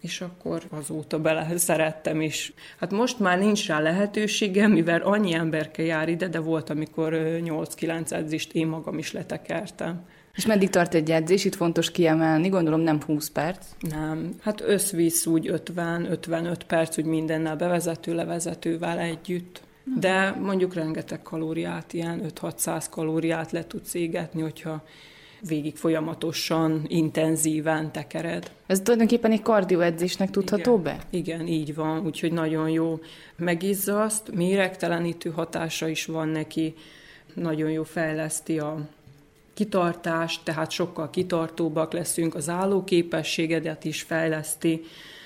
és 0.01 0.21
akkor 0.21 0.63
azóta 0.71 1.21
bele 1.21 1.59
szerettem 1.59 2.21
is. 2.21 2.53
Hát 2.79 2.91
most 2.91 3.19
már 3.19 3.39
nincs 3.39 3.67
rá 3.67 3.81
lehetőségem, 3.81 4.71
mivel 4.71 5.01
annyi 5.01 5.35
emberke 5.35 5.83
jár 5.83 6.09
ide, 6.09 6.29
de 6.29 6.39
volt, 6.39 6.71
amikor 6.71 7.13
8-9 7.15 8.11
edzést 8.11 8.53
én 8.53 8.67
magam 8.67 8.99
is 8.99 9.13
letekertem. 9.13 10.05
És 10.35 10.47
meddig 10.47 10.71
tart 10.71 10.95
egy 10.95 11.11
edzés? 11.11 11.45
Itt 11.45 11.55
fontos 11.55 11.91
kiemelni, 11.91 12.49
gondolom 12.49 12.81
nem 12.81 13.03
20 13.03 13.31
perc. 13.31 13.67
Nem, 13.81 14.35
hát 14.41 14.61
összvisz 14.61 15.27
úgy 15.27 15.51
50-55 15.75 16.57
perc, 16.67 16.99
úgy 16.99 17.05
mindennel 17.05 17.57
bevezető, 17.57 18.15
levezetővel 18.15 18.99
együtt. 18.99 19.63
De 20.01 20.31
mondjuk 20.31 20.75
rengeteg 20.75 21.23
kalóriát, 21.23 21.93
ilyen 21.93 22.23
5-600 22.41 22.85
kalóriát 22.91 23.53
le 23.53 23.67
tudsz 23.67 23.95
égetni, 23.95 24.43
hogyha 24.43 24.85
végig 25.49 25.77
folyamatosan, 25.77 26.85
intenzíven 26.89 27.93
tekered. 27.93 28.51
Ez 28.67 28.81
tulajdonképpen 28.81 29.33
egy 29.33 29.43
kardioedzésnek 29.43 30.31
tudható 30.31 30.73
Igen. 30.73 30.83
be? 30.83 30.99
Igen, 31.11 31.47
így 31.47 31.75
van, 31.75 32.05
úgyhogy 32.07 32.33
nagyon 32.33 32.69
jó 32.69 33.01
megizzaszt, 33.37 34.35
méregtelenítő 34.35 35.31
hatása 35.31 35.89
is 35.89 36.05
van 36.05 36.29
neki, 36.29 36.75
nagyon 37.35 37.71
jó 37.71 37.83
fejleszti 37.83 38.59
a 38.59 38.89
kitartást, 39.55 40.41
tehát 40.45 40.71
sokkal 40.71 41.11
kitartóbbak 41.11 41.93
leszünk, 41.93 42.35
az 42.35 42.49
állóképességedet 42.49 43.85
is 43.85 44.03
fejleszti, 44.03 44.83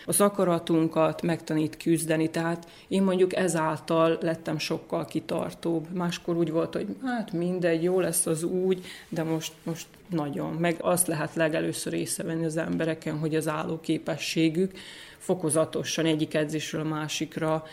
az 0.09 0.21
akaratunkat 0.21 1.23
megtanít 1.23 1.77
küzdeni, 1.77 2.31
tehát 2.31 2.69
én 2.89 3.03
mondjuk 3.03 3.35
ezáltal 3.37 4.19
lettem 4.21 4.59
sokkal 4.59 5.05
kitartóbb. 5.05 5.91
Máskor 5.95 6.37
úgy 6.37 6.51
volt, 6.51 6.75
hogy 6.75 6.87
hát 7.05 7.33
mindegy, 7.33 7.83
jó 7.83 8.01
lesz 8.01 8.27
az 8.27 8.43
úgy, 8.43 8.85
de 9.09 9.23
most, 9.23 9.53
most 9.63 9.87
nagyon. 10.09 10.53
Meg 10.53 10.77
azt 10.81 11.07
lehet 11.07 11.35
legelőször 11.35 11.93
észrevenni 11.93 12.45
az 12.45 12.57
embereken, 12.57 13.19
hogy 13.19 13.35
az 13.35 13.49
állóképességük 13.49 14.73
fokozatosan 15.19 16.07
egyik 16.07 16.35
edzésről 16.35 16.81
a 16.81 16.89
másikra 16.89 17.65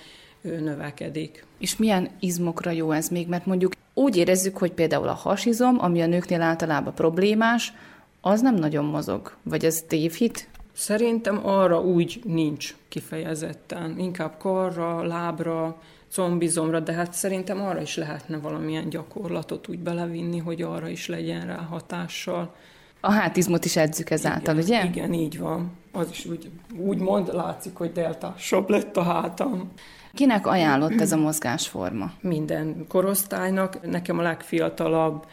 növekedik. 0.42 1.46
És 1.60 1.78
milyen 1.78 2.10
izmokra 2.20 2.72
jó 2.72 2.92
ez 2.92 3.10
még? 3.10 3.28
Mert 3.28 3.46
mondjuk 3.46 3.74
úgy 3.98 4.18
érezzük, 4.18 4.58
hogy 4.58 4.72
például 4.72 5.08
a 5.08 5.14
hasizom, 5.14 5.76
ami 5.80 6.02
a 6.02 6.06
nőknél 6.06 6.42
általában 6.42 6.94
problémás, 6.94 7.74
az 8.22 8.42
nem 8.42 8.56
nagyon 8.56 8.86
mozog. 8.86 9.36
Vagy 9.44 9.66
ez 9.66 9.84
tévhit? 9.88 10.48
Szerintem 10.74 11.48
arra 11.48 11.82
úgy 11.82 12.22
nincs 12.24 12.76
kifejezetten. 12.88 14.00
Inkább 14.00 14.38
karra, 14.38 15.04
lábra, 15.04 15.82
combizomra, 16.12 16.80
de 16.80 16.94
hát 16.94 17.14
szerintem 17.14 17.62
arra 17.62 17.82
is 17.82 17.96
lehetne 17.96 18.38
valamilyen 18.38 18.90
gyakorlatot 18.90 19.68
úgy 19.68 19.80
belevinni, 19.80 20.38
hogy 20.38 20.62
arra 20.62 20.88
is 20.88 21.08
legyen 21.08 21.46
rá 21.46 21.56
hatással. 21.56 22.56
A 23.00 23.12
hátizmot 23.12 23.66
is 23.66 23.76
edzük 23.76 24.10
ezáltal, 24.10 24.58
igen, 24.58 24.66
ugye? 24.66 24.84
Igen, 24.84 25.14
így 25.14 25.40
van. 25.40 25.72
Az 25.92 26.08
is 26.12 26.26
úgy, 26.26 26.50
úgy 26.78 26.98
mond, 26.98 27.34
látszik, 27.34 27.76
hogy 27.76 27.92
deltásabb 27.92 28.70
lett 28.70 28.98
a 28.98 29.04
hátam. 29.04 29.72
Kinek 30.16 30.48
ajánlott 30.48 31.02
ez 31.02 31.12
a 31.12 31.18
mozgásforma? 31.18 32.12
Minden 32.22 32.86
korosztálynak. 32.88 33.90
Nekem 33.90 34.20
a 34.20 34.22
legfiatalabb 34.22 35.26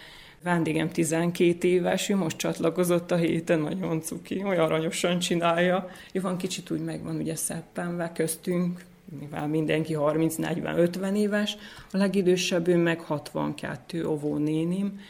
vendégem 0.42 0.90
12 0.90 1.68
éves, 1.68 2.08
ő 2.08 2.16
most 2.16 2.36
csatlakozott 2.36 3.10
a 3.10 3.16
héten, 3.16 3.60
nagyon 3.60 4.00
cuki, 4.00 4.42
olyan 4.44 4.64
aranyosan 4.64 5.18
csinálja. 5.18 5.88
Jó, 6.12 6.20
van 6.20 6.36
kicsit 6.36 6.70
úgy 6.70 6.84
megvan 6.84 7.16
ugye 7.16 7.36
szeppenve 7.36 8.12
köztünk, 8.14 8.84
mivel 9.20 9.46
mindenki 9.46 9.96
30-40-50 9.98 11.16
éves, 11.16 11.56
a 11.92 11.96
legidősebb 11.96 12.68
ő 12.68 12.76
meg 12.76 13.00
62 13.00 14.06
óvónénim, 14.06 15.00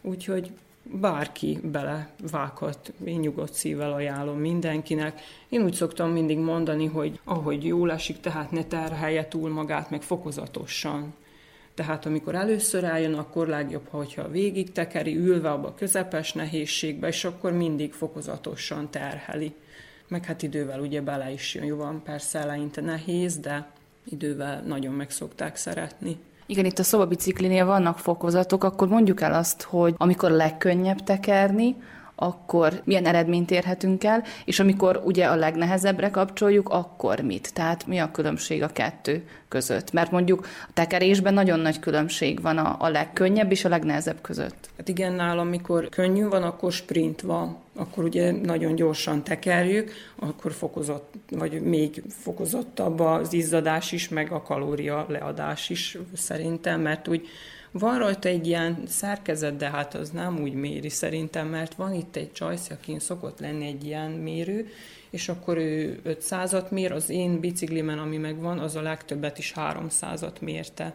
úgyhogy 0.00 0.50
bárki 0.92 1.58
belevághat, 1.62 2.92
én 3.04 3.18
nyugodt 3.18 3.52
szívvel 3.52 3.92
ajánlom 3.92 4.38
mindenkinek. 4.38 5.20
Én 5.48 5.62
úgy 5.62 5.74
szoktam 5.74 6.10
mindig 6.10 6.38
mondani, 6.38 6.86
hogy 6.86 7.20
ahogy 7.24 7.64
jól 7.64 7.92
esik, 7.92 8.20
tehát 8.20 8.50
ne 8.50 8.64
terhelje 8.64 9.28
túl 9.28 9.50
magát, 9.50 9.90
meg 9.90 10.02
fokozatosan. 10.02 11.14
Tehát 11.74 12.06
amikor 12.06 12.34
először 12.34 12.84
eljön, 12.84 13.14
akkor 13.14 13.46
legjobb, 13.46 13.88
hogyha 13.88 14.28
végig 14.28 14.72
tekeri, 14.72 15.16
ülve 15.16 15.50
abba 15.50 15.68
a 15.68 15.74
közepes 15.74 16.32
nehézségbe, 16.32 17.08
és 17.08 17.24
akkor 17.24 17.52
mindig 17.52 17.92
fokozatosan 17.92 18.90
terheli. 18.90 19.54
Meg 20.08 20.24
hát 20.24 20.42
idővel 20.42 20.80
ugye 20.80 21.02
bele 21.02 21.30
is 21.30 21.54
jön, 21.54 21.64
jó 21.64 21.76
van, 21.76 22.02
persze 22.02 22.38
eleinte 22.38 22.80
nehéz, 22.80 23.38
de 23.38 23.70
idővel 24.04 24.62
nagyon 24.62 24.94
meg 24.94 25.10
szokták 25.10 25.56
szeretni. 25.56 26.18
Igen, 26.46 26.64
itt 26.64 26.78
a 26.78 26.82
szobabiciklinél 26.82 27.64
vannak 27.64 27.98
fokozatok, 27.98 28.64
akkor 28.64 28.88
mondjuk 28.88 29.20
el 29.20 29.34
azt, 29.34 29.62
hogy 29.62 29.94
amikor 29.96 30.30
legkönnyebb 30.30 31.02
tekerni, 31.02 31.76
akkor 32.26 32.80
milyen 32.84 33.06
eredményt 33.06 33.50
érhetünk 33.50 34.04
el, 34.04 34.22
és 34.44 34.60
amikor 34.60 35.00
ugye 35.04 35.26
a 35.26 35.36
legnehezebbre 35.36 36.10
kapcsoljuk, 36.10 36.68
akkor 36.68 37.20
mit? 37.20 37.54
Tehát 37.54 37.86
mi 37.86 37.98
a 37.98 38.10
különbség 38.10 38.62
a 38.62 38.68
kettő 38.68 39.28
között? 39.48 39.92
Mert 39.92 40.10
mondjuk 40.10 40.46
a 40.68 40.70
tekerésben 40.72 41.34
nagyon 41.34 41.60
nagy 41.60 41.78
különbség 41.78 42.42
van 42.42 42.58
a, 42.58 42.76
a 42.78 42.88
legkönnyebb 42.88 43.50
és 43.50 43.64
a 43.64 43.68
legnehezebb 43.68 44.20
között. 44.20 44.68
Hát 44.76 44.88
igen, 44.88 45.12
nálam, 45.12 45.48
mikor 45.48 45.88
könnyű 45.88 46.28
van, 46.28 46.42
akkor 46.42 46.72
sprint 46.72 47.20
van. 47.20 47.56
Akkor 47.76 48.04
ugye 48.04 48.32
nagyon 48.32 48.74
gyorsan 48.74 49.22
tekerjük, 49.24 49.92
akkor 50.16 50.52
fokozott, 50.52 51.14
vagy 51.30 51.60
még 51.60 52.02
fokozottabb 52.08 53.00
az 53.00 53.32
izzadás 53.32 53.92
is, 53.92 54.08
meg 54.08 54.32
a 54.32 54.42
kalória 54.42 55.06
leadás 55.08 55.70
is 55.70 55.98
szerintem, 56.14 56.80
mert 56.80 57.08
úgy 57.08 57.28
van 57.78 57.98
rajta 57.98 58.28
egy 58.28 58.46
ilyen 58.46 58.82
szerkezet, 58.86 59.56
de 59.56 59.70
hát 59.70 59.94
az 59.94 60.10
nem 60.10 60.40
úgy 60.40 60.52
méri 60.52 60.88
szerintem, 60.88 61.48
mert 61.48 61.74
van 61.74 61.94
itt 61.94 62.16
egy 62.16 62.32
csajsz, 62.32 62.70
akin 62.70 62.98
szokott 62.98 63.40
lenni 63.40 63.66
egy 63.66 63.84
ilyen 63.84 64.10
mérő, 64.10 64.68
és 65.10 65.28
akkor 65.28 65.56
ő 65.56 66.00
500-at 66.04 66.70
mér, 66.70 66.92
az 66.92 67.10
én 67.10 67.40
biciklimen, 67.40 67.98
ami 67.98 68.16
megvan, 68.16 68.58
az 68.58 68.76
a 68.76 68.82
legtöbbet 68.82 69.38
is 69.38 69.52
300-at 69.56 70.40
mérte. 70.40 70.94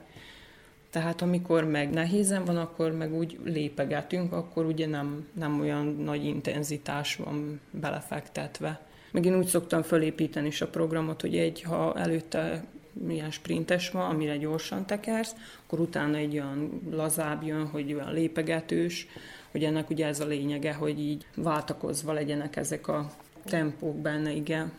Tehát 0.89 1.21
amikor 1.21 1.63
meg 1.63 1.89
nehézen 1.89 2.45
van, 2.45 2.57
akkor 2.57 2.91
meg 2.91 3.13
úgy 3.13 3.39
lépegetünk, 3.43 4.33
akkor 4.33 4.65
ugye 4.65 4.87
nem, 4.87 5.27
nem 5.33 5.59
olyan 5.59 5.85
nagy 5.85 6.25
intenzitás 6.25 7.15
van 7.15 7.59
belefektetve. 7.71 8.81
Meg 9.11 9.25
én 9.25 9.37
úgy 9.37 9.47
szoktam 9.47 9.81
fölépíteni 9.81 10.47
is 10.47 10.61
a 10.61 10.67
programot, 10.67 11.21
hogy 11.21 11.37
egy, 11.37 11.61
ha 11.61 11.93
előtte 11.95 12.63
milyen 13.05 13.31
sprintes 13.31 13.89
van, 13.89 14.09
amire 14.09 14.37
gyorsan 14.37 14.85
tekersz, 14.85 15.35
akkor 15.65 15.79
utána 15.79 16.17
egy 16.17 16.33
olyan 16.33 16.81
lazább 16.91 17.43
jön, 17.43 17.67
hogy 17.67 17.93
olyan 17.93 18.13
lépegetős, 18.13 19.07
hogy 19.51 19.63
ennek 19.63 19.89
ugye 19.89 20.05
ez 20.07 20.19
a 20.19 20.25
lényege, 20.25 20.73
hogy 20.73 20.99
így 20.99 21.25
váltakozva 21.35 22.13
legyenek 22.13 22.55
ezek 22.55 22.87
a 22.87 23.11
tempók 23.45 23.97
benne, 23.97 24.31
igen. 24.31 24.71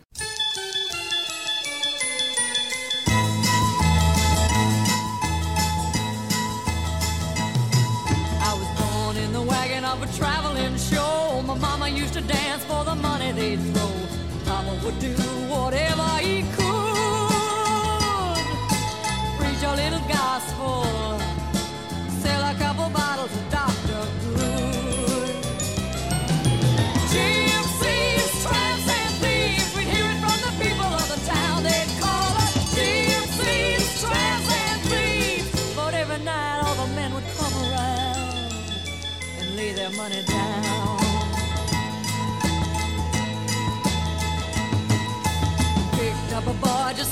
traveling 10.17 10.77
show. 10.77 11.43
My 11.43 11.55
mama 11.59 11.89
used 11.89 12.13
to 12.15 12.21
dance 12.21 12.65
for 12.65 12.85
the 12.85 12.95
money 12.95 13.33
they'd 13.33 13.61
throw. 13.75 13.93
Mama 14.47 14.79
would 14.83 14.99
do 14.99 15.30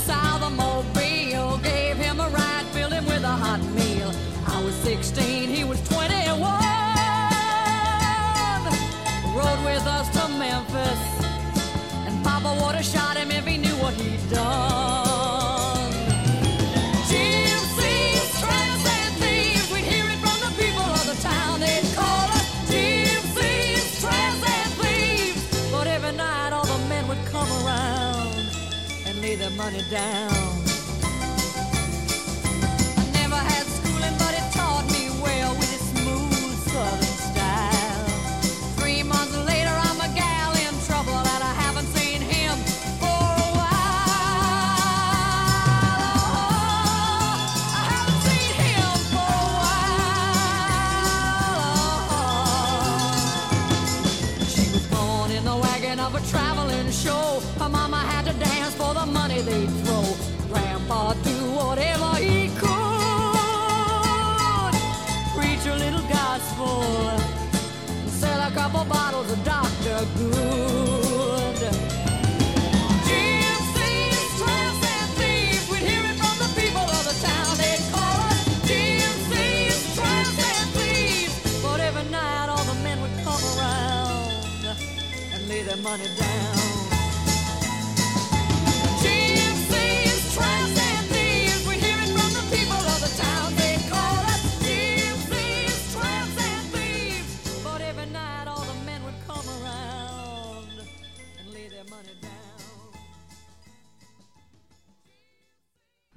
south 0.09 0.38
down. 29.89 30.38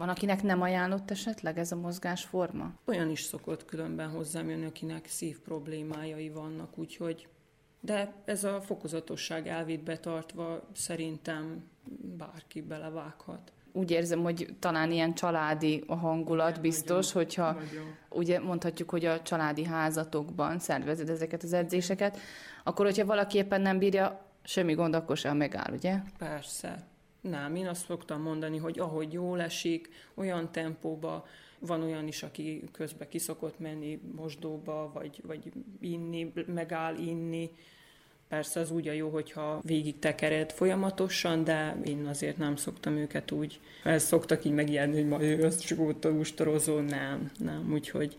Van, 0.03 0.11
akinek 0.11 0.42
nem 0.42 0.62
ajánlott 0.62 1.11
esetleg 1.11 1.59
ez 1.59 1.72
a 1.72 1.76
mozgásforma? 1.76 2.72
Olyan 2.84 3.11
is 3.11 3.22
szokott 3.22 3.64
különben 3.64 4.09
hozzám 4.09 4.48
jönni, 4.48 4.64
akinek 4.64 5.07
szív 5.07 5.38
problémájai 5.40 6.28
vannak, 6.28 6.78
úgyhogy 6.78 7.28
de 7.80 8.12
ez 8.24 8.44
a 8.44 8.61
fokozatosság 8.61 9.48
elvét 9.48 9.82
betartva 9.82 10.62
szerintem 10.72 11.64
bárki 12.16 12.61
belevághat. 12.61 13.53
Úgy 13.72 13.90
érzem, 13.90 14.22
hogy 14.22 14.55
talán 14.59 14.92
ilyen 14.92 15.14
családi 15.14 15.84
a 15.86 15.94
hangulat 15.94 16.61
biztos, 16.61 17.12
nagyon, 17.12 17.28
hogyha 17.28 17.53
nagyon. 17.53 17.94
ugye 18.09 18.40
mondhatjuk, 18.40 18.90
hogy 18.90 19.05
a 19.05 19.22
családi 19.22 19.64
házatokban 19.64 20.59
szervezed 20.59 21.09
ezeket 21.09 21.42
az 21.42 21.53
edzéseket, 21.53 22.18
akkor 22.64 22.84
hogyha 22.84 23.05
valaki 23.05 23.38
éppen 23.38 23.61
nem 23.61 23.78
bírja, 23.78 24.24
semmi 24.42 24.74
gond, 24.74 24.94
akkor 24.94 25.16
sem 25.16 25.36
megáll, 25.36 25.72
ugye? 25.72 25.96
Persze. 26.18 26.90
Nem, 27.23 27.55
én 27.55 27.66
azt 27.66 27.85
szoktam 27.85 28.23
mondani, 28.23 28.59
hogy 28.59 28.79
ahogy 28.79 29.12
jól 29.12 29.41
esik, 29.41 29.89
olyan 30.14 30.53
tempóba, 30.53 31.27
van 31.59 31.83
olyan 31.83 32.07
is, 32.07 32.23
aki 32.23 32.64
közben 32.73 33.09
kiszokott 33.09 33.59
menni 33.59 34.01
mosdóba, 34.16 34.91
vagy, 34.95 35.20
vagy 35.27 35.53
inni, 35.81 36.33
megáll 36.47 36.97
inni. 36.97 37.51
Persze 38.29 38.61
az 38.61 38.70
úgy 38.70 38.89
a 38.89 38.93
jó, 38.93 39.09
hogyha 39.09 39.61
végig 39.64 39.99
tekered 39.99 40.53
folyamatosan, 40.53 41.45
de 41.45 41.77
én 41.85 42.07
azért 42.07 42.37
nem 42.37 42.57
szoktam 42.57 42.97
őket 42.97 43.31
úgy, 43.31 43.61
el 43.85 43.99
szoktak 43.99 44.45
így 44.45 44.53
megijedni, 44.53 44.95
hogy 44.95 45.09
majd 45.09 45.23
ő 45.23 45.45
azt 45.45 45.66
csak 45.66 46.07
ústorozó, 46.07 46.81
nem, 46.81 47.31
nem, 47.39 47.73
úgyhogy 47.73 48.16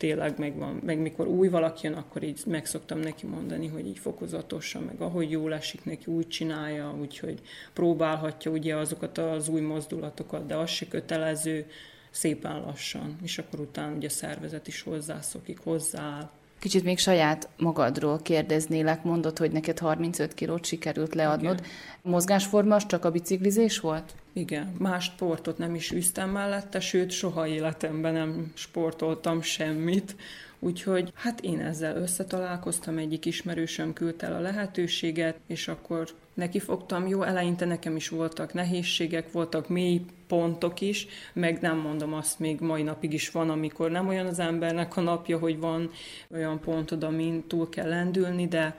tényleg 0.00 0.38
megvan, 0.38 0.80
meg 0.84 0.98
mikor 0.98 1.26
új 1.26 1.48
valaki 1.48 1.86
jön, 1.86 1.96
akkor 1.96 2.22
így 2.22 2.40
meg 2.46 2.66
szoktam 2.66 2.98
neki 2.98 3.26
mondani, 3.26 3.66
hogy 3.66 3.86
így 3.86 3.98
fokozatosan, 3.98 4.82
meg 4.82 5.00
ahogy 5.00 5.30
jól 5.30 5.54
esik 5.54 5.84
neki, 5.84 6.10
úgy 6.10 6.28
csinálja, 6.28 6.94
úgyhogy 7.00 7.40
próbálhatja 7.72 8.50
ugye 8.50 8.76
azokat 8.76 9.18
az 9.18 9.48
új 9.48 9.60
mozdulatokat, 9.60 10.46
de 10.46 10.56
az 10.56 10.70
se 10.70 10.88
kötelező, 10.88 11.66
szépen 12.10 12.60
lassan, 12.60 13.16
és 13.22 13.38
akkor 13.38 13.60
utána 13.60 13.94
ugye 13.94 14.06
a 14.06 14.10
szervezet 14.10 14.66
is 14.66 14.82
hozzászokik, 14.82 15.58
hozzááll. 15.58 16.30
Kicsit 16.58 16.84
még 16.84 16.98
saját 16.98 17.48
magadról 17.56 18.18
kérdeznélek, 18.22 19.02
mondod, 19.02 19.38
hogy 19.38 19.50
neked 19.50 19.78
35 19.78 20.34
kilót 20.34 20.64
sikerült 20.64 21.14
leadnod. 21.14 21.58
Igen. 21.58 21.70
Mozgásforma 22.02 22.74
az 22.74 22.86
csak 22.86 23.04
a 23.04 23.10
biciklizés 23.10 23.80
volt? 23.80 24.14
Igen, 24.32 24.74
más 24.78 25.04
sportot 25.04 25.58
nem 25.58 25.74
is 25.74 25.90
üztem 25.90 26.30
mellette, 26.30 26.80
sőt, 26.80 27.10
soha 27.10 27.46
életemben 27.46 28.12
nem 28.12 28.52
sportoltam 28.54 29.42
semmit. 29.42 30.16
Úgyhogy 30.58 31.12
hát 31.14 31.40
én 31.40 31.60
ezzel 31.60 31.96
összetalálkoztam, 31.96 32.98
egyik 32.98 33.24
ismerősöm 33.24 33.92
küldte 33.92 34.26
el 34.26 34.34
a 34.34 34.40
lehetőséget, 34.40 35.38
és 35.46 35.68
akkor 35.68 36.08
neki 36.34 36.58
fogtam. 36.58 37.06
Jó, 37.06 37.22
eleinte 37.22 37.64
nekem 37.64 37.96
is 37.96 38.08
voltak 38.08 38.52
nehézségek, 38.52 39.32
voltak 39.32 39.68
mély 39.68 40.04
pontok 40.26 40.80
is, 40.80 41.06
meg 41.32 41.60
nem 41.60 41.78
mondom 41.78 42.14
azt, 42.14 42.38
még 42.38 42.60
mai 42.60 42.82
napig 42.82 43.12
is 43.12 43.30
van, 43.30 43.50
amikor 43.50 43.90
nem 43.90 44.08
olyan 44.08 44.26
az 44.26 44.38
embernek 44.38 44.96
a 44.96 45.00
napja, 45.00 45.38
hogy 45.38 45.58
van 45.58 45.90
olyan 46.30 46.60
pontod, 46.60 47.02
amin 47.02 47.46
túl 47.46 47.68
kell 47.68 47.88
lendülni, 47.88 48.48
de 48.48 48.76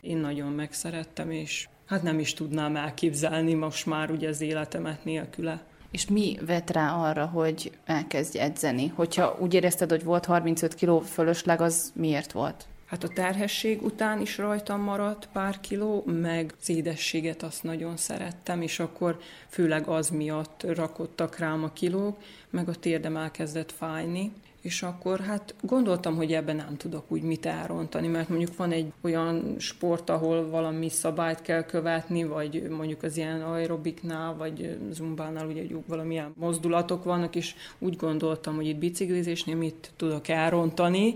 én 0.00 0.16
nagyon 0.16 0.52
megszerettem, 0.52 1.30
és 1.30 1.68
hát 1.86 2.02
nem 2.02 2.18
is 2.18 2.34
tudnám 2.34 2.76
elképzelni 2.76 3.54
most 3.54 3.86
már 3.86 4.10
ugye 4.10 4.28
az 4.28 4.40
életemet 4.40 5.04
nélküle. 5.04 5.62
És 5.90 6.06
mi 6.06 6.38
vett 6.46 6.70
rá 6.70 6.94
arra, 6.94 7.26
hogy 7.26 7.72
elkezdj 7.84 8.38
edzeni? 8.38 8.92
Hogyha 8.94 9.36
úgy 9.40 9.54
érezted, 9.54 9.90
hogy 9.90 10.04
volt 10.04 10.24
35 10.24 10.74
kiló 10.74 11.00
fölösleg, 11.00 11.60
az 11.60 11.92
miért 11.94 12.32
volt? 12.32 12.66
Hát 12.86 13.04
a 13.04 13.08
terhesség 13.08 13.82
után 13.82 14.20
is 14.20 14.38
rajtam 14.38 14.80
maradt 14.80 15.28
pár 15.32 15.60
kiló, 15.60 16.04
meg 16.06 16.54
az 16.60 16.68
édességet 16.68 17.42
azt 17.42 17.62
nagyon 17.62 17.96
szerettem, 17.96 18.62
és 18.62 18.78
akkor 18.78 19.18
főleg 19.48 19.86
az 19.86 20.08
miatt 20.08 20.62
rakottak 20.62 21.38
rám 21.38 21.64
a 21.64 21.72
kilók, 21.72 22.16
meg 22.50 22.68
a 22.68 22.74
térdem 22.74 23.16
elkezdett 23.16 23.72
fájni, 23.72 24.32
és 24.62 24.82
akkor 24.82 25.20
hát 25.20 25.54
gondoltam, 25.60 26.16
hogy 26.16 26.32
ebben 26.32 26.56
nem 26.56 26.76
tudok 26.76 27.04
úgy 27.08 27.22
mit 27.22 27.46
elrontani, 27.46 28.08
mert 28.08 28.28
mondjuk 28.28 28.56
van 28.56 28.72
egy 28.72 28.92
olyan 29.00 29.54
sport, 29.58 30.10
ahol 30.10 30.50
valami 30.50 30.88
szabályt 30.88 31.42
kell 31.42 31.64
követni, 31.64 32.24
vagy 32.24 32.68
mondjuk 32.70 33.02
az 33.02 33.16
ilyen 33.16 33.42
aerobiknál, 33.42 34.36
vagy 34.36 34.78
zumbánál 34.90 35.46
ugye 35.46 35.62
valamilyen 35.86 36.32
mozdulatok 36.36 37.04
vannak, 37.04 37.36
és 37.36 37.54
úgy 37.78 37.96
gondoltam, 37.96 38.54
hogy 38.54 38.66
itt 38.66 38.78
biciklizésnél 38.78 39.56
mit 39.56 39.90
tudok 39.96 40.28
elrontani, 40.28 41.14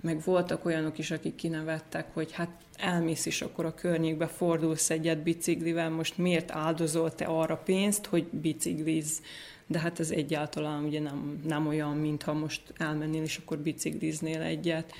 meg 0.00 0.22
voltak 0.24 0.64
olyanok 0.64 0.98
is, 0.98 1.10
akik 1.10 1.34
kinevettek, 1.34 2.06
hogy 2.12 2.32
hát 2.32 2.50
elmész 2.76 3.26
is 3.26 3.42
akkor 3.42 3.64
a 3.64 3.74
környékbe, 3.74 4.26
fordulsz 4.26 4.90
egyet 4.90 5.22
biciklivel, 5.22 5.90
most 5.90 6.18
miért 6.18 6.50
áldozol 6.50 7.14
te 7.14 7.24
arra 7.24 7.56
pénzt, 7.56 8.06
hogy 8.06 8.24
bicikliz? 8.24 9.20
De 9.66 9.78
hát 9.78 10.00
ez 10.00 10.10
egyáltalán 10.10 10.84
ugye 10.84 11.00
nem, 11.00 11.40
nem 11.46 11.66
olyan, 11.66 11.96
mintha 11.96 12.32
most 12.32 12.62
elmennél, 12.76 13.22
és 13.22 13.36
akkor 13.36 13.58
bicikliznél 13.58 14.40
egyet. 14.40 14.92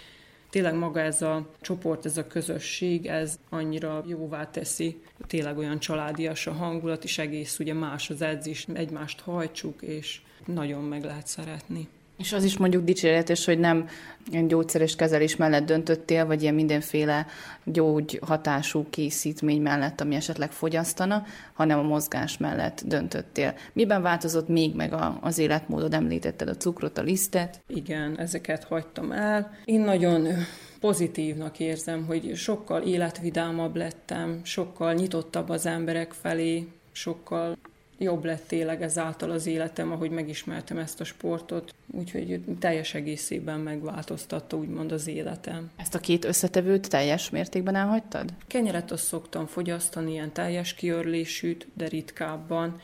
Tényleg 0.50 0.74
maga 0.74 1.00
ez 1.00 1.22
a 1.22 1.50
csoport, 1.60 2.04
ez 2.04 2.16
a 2.16 2.26
közösség, 2.26 3.06
ez 3.06 3.38
annyira 3.48 4.04
jóvá 4.06 4.50
teszi, 4.50 5.00
tényleg 5.26 5.58
olyan 5.58 5.78
családias 5.78 6.46
a 6.46 6.52
hangulat, 6.52 7.04
és 7.04 7.18
egész 7.18 7.58
ugye 7.58 7.74
más 7.74 8.10
az 8.10 8.22
edzés, 8.22 8.66
egymást 8.72 9.20
hajtsuk, 9.20 9.82
és 9.82 10.20
nagyon 10.46 10.84
meg 10.84 11.04
lehet 11.04 11.26
szeretni. 11.26 11.88
És 12.16 12.32
az 12.32 12.44
is 12.44 12.56
mondjuk 12.56 12.84
dicséretes, 12.84 13.44
hogy 13.44 13.58
nem 13.58 13.88
gyógyszeres 14.46 14.96
kezelés 14.96 15.36
mellett 15.36 15.66
döntöttél, 15.66 16.26
vagy 16.26 16.42
ilyen 16.42 16.54
mindenféle 16.54 17.26
gyógy 17.64 18.18
hatású 18.26 18.86
készítmény 18.90 19.62
mellett, 19.62 20.00
ami 20.00 20.14
esetleg 20.14 20.52
fogyasztana, 20.52 21.24
hanem 21.52 21.78
a 21.78 21.82
mozgás 21.82 22.38
mellett 22.38 22.82
döntöttél. 22.86 23.54
Miben 23.72 24.02
változott 24.02 24.48
még 24.48 24.74
meg 24.74 24.92
a, 24.92 25.18
az 25.20 25.38
életmódod? 25.38 25.94
Említetted 25.94 26.48
a 26.48 26.56
cukrot, 26.56 26.98
a 26.98 27.02
lisztet? 27.02 27.60
Igen, 27.66 28.18
ezeket 28.18 28.64
hagytam 28.64 29.12
el. 29.12 29.56
Én 29.64 29.80
nagyon 29.80 30.28
pozitívnak 30.80 31.58
érzem, 31.58 32.06
hogy 32.06 32.36
sokkal 32.36 32.82
életvidámabb 32.82 33.76
lettem, 33.76 34.40
sokkal 34.42 34.92
nyitottabb 34.92 35.48
az 35.48 35.66
emberek 35.66 36.12
felé, 36.12 36.68
sokkal 36.92 37.56
jobb 37.98 38.24
lett 38.24 38.46
tényleg 38.46 38.82
ezáltal 38.82 39.30
az 39.30 39.46
életem, 39.46 39.92
ahogy 39.92 40.10
megismertem 40.10 40.78
ezt 40.78 41.00
a 41.00 41.04
sportot, 41.04 41.74
úgyhogy 41.90 42.40
teljes 42.58 42.94
egészében 42.94 43.60
megváltoztatta 43.60 44.56
úgymond 44.56 44.92
az 44.92 45.06
életem. 45.06 45.70
Ezt 45.76 45.94
a 45.94 45.98
két 45.98 46.24
összetevőt 46.24 46.88
teljes 46.88 47.30
mértékben 47.30 47.74
elhagytad? 47.74 48.32
Kenyeret 48.46 48.90
azt 48.90 49.04
szoktam 49.04 49.46
fogyasztani, 49.46 50.10
ilyen 50.10 50.32
teljes 50.32 50.74
kiörlésűt, 50.74 51.66
de 51.74 51.88
ritkábban. 51.88 52.80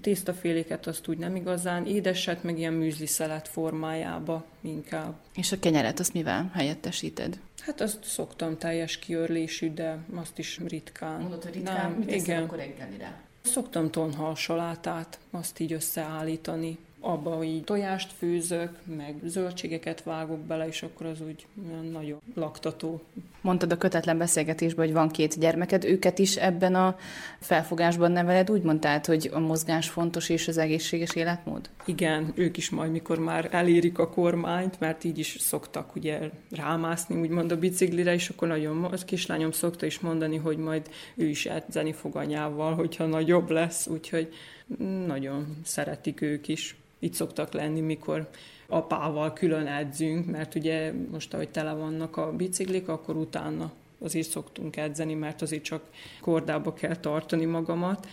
Tésztaféléket 0.00 0.86
azt 0.86 1.08
úgy 1.08 1.18
nem 1.18 1.36
igazán, 1.36 1.86
édeset 1.86 2.42
meg 2.42 2.58
ilyen 2.58 2.72
műzli 2.72 3.06
szelet 3.06 3.48
formájába 3.48 4.44
inkább. 4.60 5.14
És 5.34 5.52
a 5.52 5.58
kenyeret 5.58 6.00
azt 6.00 6.12
mivel 6.12 6.50
helyettesíted? 6.54 7.38
Hát 7.60 7.80
azt 7.80 8.04
szoktam 8.04 8.58
teljes 8.58 8.98
kiörlésű, 8.98 9.72
de 9.72 9.98
azt 10.14 10.38
is 10.38 10.60
ritkán. 10.66 11.20
Mondod, 11.20 11.42
hogy 11.42 11.54
ritkán? 11.54 11.90
Nem, 11.90 11.98
Mit 11.98 12.10
igen. 12.10 12.42
akkor 12.42 12.58
reggelire? 12.58 13.25
Szoktam 13.46 13.90
tonhal 13.90 14.34
salátát, 14.34 15.18
azt 15.30 15.60
így 15.60 15.72
összeállítani. 15.72 16.78
Abba 17.00 17.44
így 17.44 17.64
tojást 17.64 18.12
főzök, 18.12 18.70
meg 18.96 19.14
zöldségeket 19.24 20.02
vágok 20.02 20.38
bele, 20.38 20.66
és 20.66 20.82
akkor 20.82 21.06
az 21.06 21.20
úgy 21.20 21.46
nagyon 21.92 22.20
laktató. 22.34 23.00
Mondtad 23.40 23.72
a 23.72 23.76
kötetlen 23.76 24.18
beszélgetésben, 24.18 24.84
hogy 24.84 24.94
van 24.94 25.08
két 25.08 25.38
gyermeked, 25.38 25.84
őket 25.84 26.18
is 26.18 26.36
ebben 26.36 26.74
a 26.74 26.96
felfogásban 27.40 28.12
neveled, 28.12 28.50
úgy 28.50 28.62
mondtad, 28.62 29.06
hogy 29.06 29.30
a 29.32 29.38
mozgás 29.38 29.88
fontos 29.88 30.28
és 30.28 30.48
az 30.48 30.58
egészséges 30.58 31.14
életmód? 31.14 31.70
Igen, 31.84 32.32
ők 32.34 32.56
is 32.56 32.70
majd, 32.70 32.90
mikor 32.90 33.18
már 33.18 33.48
elérik 33.50 33.98
a 33.98 34.08
kormányt, 34.08 34.80
mert 34.80 35.04
így 35.04 35.18
is 35.18 35.36
szoktak 35.38 35.94
ugye 35.94 36.30
rámászni, 36.50 37.20
úgymond 37.20 37.52
a 37.52 37.58
biciklire, 37.58 38.12
és 38.12 38.28
akkor 38.28 38.48
nagyon, 38.48 38.84
az 38.84 39.04
kislányom 39.04 39.50
szokta 39.50 39.86
is 39.86 40.00
mondani, 40.00 40.36
hogy 40.36 40.56
majd 40.56 40.90
ő 41.14 41.28
is 41.28 41.46
edzeni 41.46 41.92
fog 41.92 42.16
anyával, 42.16 42.74
hogyha 42.74 43.06
nagyobb 43.06 43.50
lesz, 43.50 43.86
úgyhogy 43.86 44.32
nagyon 45.06 45.56
szeretik 45.64 46.20
ők 46.20 46.48
is. 46.48 46.76
Itt 46.98 47.14
szoktak 47.14 47.52
lenni, 47.52 47.80
mikor 47.80 48.28
apával 48.68 49.32
külön 49.32 49.66
edzünk, 49.66 50.26
mert 50.26 50.54
ugye 50.54 50.92
most, 51.10 51.34
ahogy 51.34 51.48
tele 51.48 51.72
vannak 51.72 52.16
a 52.16 52.32
biciklik, 52.32 52.88
akkor 52.88 53.16
utána 53.16 53.72
azért 53.98 54.28
szoktunk 54.28 54.76
edzeni, 54.76 55.14
mert 55.14 55.42
azért 55.42 55.62
csak 55.62 55.82
kordába 56.20 56.74
kell 56.74 56.96
tartani 56.96 57.44
magamat, 57.44 58.06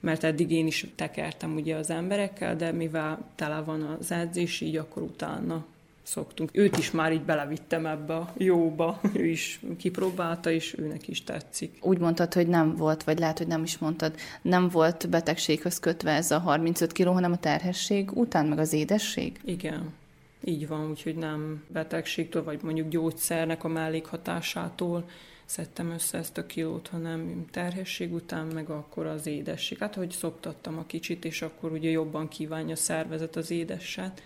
mert 0.00 0.24
eddig 0.24 0.50
én 0.50 0.66
is 0.66 0.86
tekertem 0.94 1.54
ugye 1.54 1.76
az 1.76 1.90
emberekkel, 1.90 2.56
de 2.56 2.72
mivel 2.72 3.30
tele 3.34 3.60
van 3.60 3.82
az 3.82 4.12
edzés, 4.12 4.60
így 4.60 4.76
akkor 4.76 5.02
utána 5.02 5.64
szoktunk. 6.02 6.50
Őt 6.52 6.78
is 6.78 6.90
már 6.90 7.12
így 7.12 7.22
belevittem 7.22 7.86
ebbe 7.86 8.14
a 8.14 8.32
jóba, 8.36 9.00
ő 9.14 9.26
is 9.26 9.60
kipróbálta, 9.78 10.50
és 10.50 10.78
őnek 10.78 11.08
is 11.08 11.24
tetszik. 11.24 11.78
Úgy 11.80 11.98
mondtad, 11.98 12.34
hogy 12.34 12.46
nem 12.46 12.74
volt, 12.74 13.04
vagy 13.04 13.18
lehet, 13.18 13.38
hogy 13.38 13.46
nem 13.46 13.62
is 13.62 13.78
mondtad, 13.78 14.14
nem 14.42 14.68
volt 14.68 15.08
betegséghez 15.08 15.80
kötve 15.80 16.10
ez 16.12 16.30
a 16.30 16.38
35 16.38 16.92
kiló, 16.92 17.12
hanem 17.12 17.32
a 17.32 17.38
terhesség 17.38 18.10
után, 18.16 18.46
meg 18.46 18.58
az 18.58 18.72
édesség? 18.72 19.40
Igen. 19.44 19.92
Így 20.44 20.68
van, 20.68 20.90
úgyhogy 20.90 21.16
nem 21.16 21.64
betegségtől, 21.68 22.44
vagy 22.44 22.60
mondjuk 22.62 22.88
gyógyszernek 22.88 23.64
a 23.64 23.68
mellékhatásától 23.68 25.04
szedtem 25.44 25.90
össze 25.90 26.18
ezt 26.18 26.38
a 26.38 26.46
kilót, 26.46 26.88
hanem 26.88 27.44
terhesség 27.50 28.12
után, 28.12 28.46
meg 28.46 28.68
akkor 28.68 29.06
az 29.06 29.26
édesség. 29.26 29.78
Hát, 29.78 29.94
hogy 29.94 30.10
szoptattam 30.10 30.78
a 30.78 30.86
kicsit, 30.86 31.24
és 31.24 31.42
akkor 31.42 31.72
ugye 31.72 31.90
jobban 31.90 32.28
kívánja 32.28 32.72
a 32.72 32.76
szervezet 32.76 33.36
az 33.36 33.50
édesset, 33.50 34.22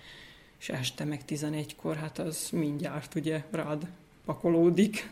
és 0.65 0.71
este 0.81 1.05
meg 1.05 1.21
11-kor, 1.29 1.97
hát 1.97 2.19
az 2.19 2.49
mindjárt 2.53 3.15
ugye 3.15 3.43
rád 3.51 3.87
pakolódik. 4.25 5.11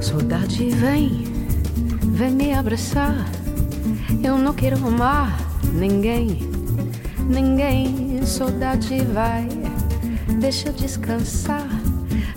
Saudade 0.00 0.76
vem, 0.80 1.22
vem 2.16 2.34
me 2.34 2.52
abraçar. 2.52 3.30
Eu 4.22 4.36
não 4.36 4.54
quero 4.54 4.86
amar 4.86 5.28
ninguém, 5.78 6.38
ninguém. 7.28 8.10
Saudade 8.24 9.04
vai, 9.12 9.61
deixa 10.42 10.70
eu 10.70 10.72
descansar. 10.72 11.68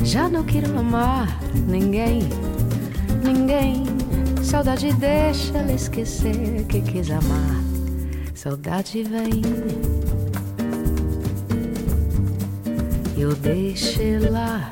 Já 0.04 0.30
não 0.30 0.44
quero 0.44 0.78
amar 0.78 1.40
ninguém, 1.68 2.20
ninguém. 3.24 3.84
Saudade 4.44 4.94
deixa 4.94 5.58
ela 5.58 5.72
esquecer 5.72 6.64
que 6.70 6.82
quis 6.82 7.10
amar. 7.10 7.64
Saudade 8.36 9.02
vem. 9.02 9.42
Eu 13.18 13.34
deixei 13.38 14.20
lá 14.20 14.70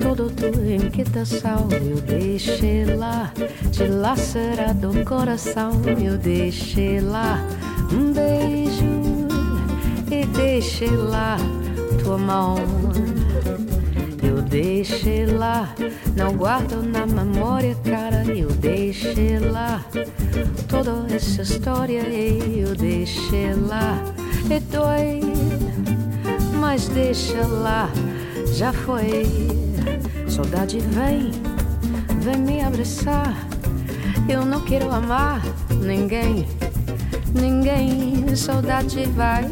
todo 0.00 0.30
tua 0.30 0.72
inquietação. 0.72 1.68
Eu 1.72 2.00
deixei 2.00 2.86
lá 2.86 3.34
dilacerado 3.70 4.92
o 4.92 5.04
coração. 5.04 5.72
Eu 6.02 6.16
deixei 6.16 7.00
lá 7.00 7.38
um 7.92 8.12
beijo 8.14 9.28
e 10.10 10.24
deixei 10.24 10.96
lá 10.96 11.36
mão. 12.18 12.56
Eu 14.22 14.42
deixei 14.42 15.26
lá, 15.26 15.74
não 16.16 16.32
guardo 16.36 16.82
na 16.82 17.06
memória, 17.06 17.74
cara. 17.84 18.24
Eu 18.24 18.48
deixei 18.50 19.38
lá 19.38 19.84
toda 20.68 21.06
essa 21.14 21.42
história. 21.42 22.02
Eu 22.02 22.74
deixei 22.74 23.54
lá 23.54 24.02
e 24.50 24.60
dói 24.60 25.20
mas 26.66 26.88
deixa 26.88 27.46
lá, 27.46 27.88
já 28.52 28.72
foi. 28.72 29.24
Saudade 30.28 30.80
vem, 30.80 31.30
vem 32.20 32.36
me 32.38 32.60
abraçar. 32.60 33.34
Eu 34.28 34.44
não 34.44 34.60
quero 34.62 34.90
amar 34.90 35.40
ninguém, 35.70 36.46
ninguém. 37.32 38.34
Saudade 38.34 39.06
vai, 39.14 39.44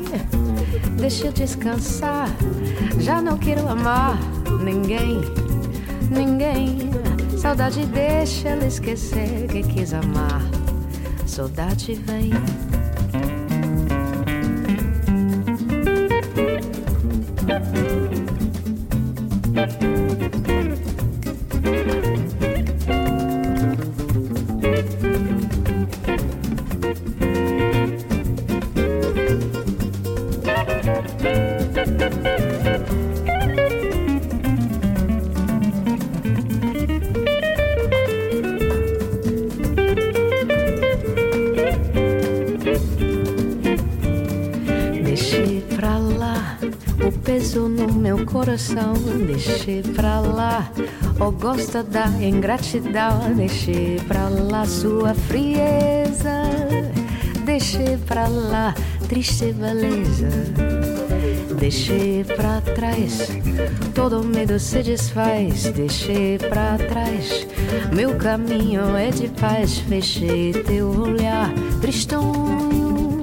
deixa 1.05 1.27
eu 1.27 1.33
descansar. 1.33 2.31
Já 2.99 3.21
não 3.21 3.37
quero 3.37 3.69
amar 3.69 4.17
ninguém, 4.65 5.21
ninguém. 6.11 6.79
Saudade 7.39 7.85
deixa 7.85 8.49
ela 8.49 8.65
esquecer 8.65 9.47
que 9.49 9.63
quis 9.65 9.93
amar. 9.93 10.41
Saudade 11.27 11.93
vem. 11.93 12.31
Deixei 49.27 49.83
pra 49.83 50.21
lá 50.21 50.71
o 51.21 51.31
gosto 51.31 51.83
da 51.83 52.07
ingratidão. 52.21 53.35
Deixei 53.35 54.01
pra 54.07 54.29
lá 54.29 54.65
sua 54.67 55.15
frieza. 55.15 56.43
Deixei 57.45 57.97
pra 58.07 58.27
lá 58.29 58.75
triste 59.09 59.53
beleza. 59.53 60.29
Deixei 61.59 62.25
pra 62.25 62.61
trás, 62.61 63.31
todo 63.95 64.25
medo 64.25 64.59
se 64.59 64.83
desfaz. 64.83 65.65
Deixei 65.71 66.37
pra 66.37 66.77
trás, 66.77 67.47
meu 67.93 68.17
caminho 68.17 68.97
é 68.97 69.11
de 69.11 69.29
paz. 69.29 69.79
Fechei 69.79 70.53
teu 70.53 70.89
olhar, 70.91 71.53
tristonho. 71.81 73.23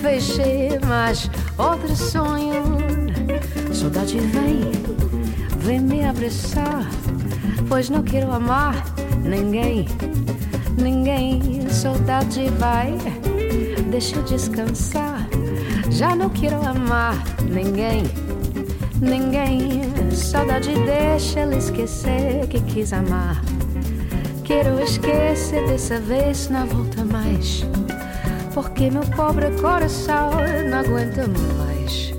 Fechei 0.00 0.78
mais 0.86 1.30
outro 1.58 1.94
sonho. 1.94 2.78
Saudade 3.72 4.18
vem, 4.18 4.70
vem 5.68 5.80
me 5.80 6.02
abraçar. 6.02 6.88
Pois 7.68 7.90
não 7.90 8.02
quero 8.02 8.32
amar 8.32 8.74
ninguém, 9.22 9.84
ninguém. 10.82 11.68
Saudade 11.68 12.48
vai, 12.58 12.96
deixa 13.90 14.16
eu 14.16 14.22
descansar. 14.22 15.28
Já 15.90 16.16
não 16.16 16.30
quero 16.30 16.56
amar 16.66 17.22
ninguém, 17.50 18.04
ninguém. 18.98 19.82
Saudade 20.10 20.72
deixa 20.86 21.40
ela 21.40 21.56
esquecer 21.56 22.46
que 22.48 22.62
quis 22.62 22.94
amar. 22.94 23.42
Quero 24.44 24.80
esquecer 24.80 25.68
dessa 25.68 26.00
vez, 26.00 26.48
não 26.48 26.66
volta 26.66 27.04
mais. 27.04 27.62
Porque 28.54 28.90
meu 28.90 29.02
pobre 29.14 29.50
coração 29.60 30.30
não 30.70 30.78
aguenta 30.78 31.26
mais. 31.28 32.14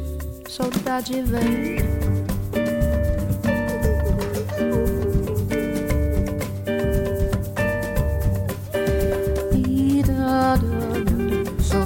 Saudade 0.47 1.23
vem. 1.23 2.08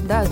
Da, 0.08 0.24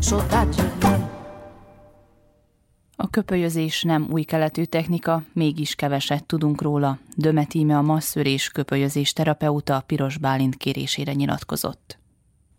Saudade 0.00 0.72
vem. 0.80 1.12
A 2.96 3.10
köpölyözés 3.10 3.82
nem 3.82 4.08
új 4.10 4.22
keletű 4.22 4.64
technika, 4.64 5.22
mégis 5.32 5.74
keveset 5.74 6.24
tudunk 6.24 6.62
róla. 6.62 6.98
Dömet 7.16 7.54
íme 7.54 7.76
a 7.76 7.82
masször 7.82 8.26
és 8.26 8.48
köpölyözés 8.48 9.12
terapeuta 9.12 9.82
Piros 9.86 10.18
Bálint 10.18 10.56
kérésére 10.56 11.12
nyilatkozott. 11.12 11.98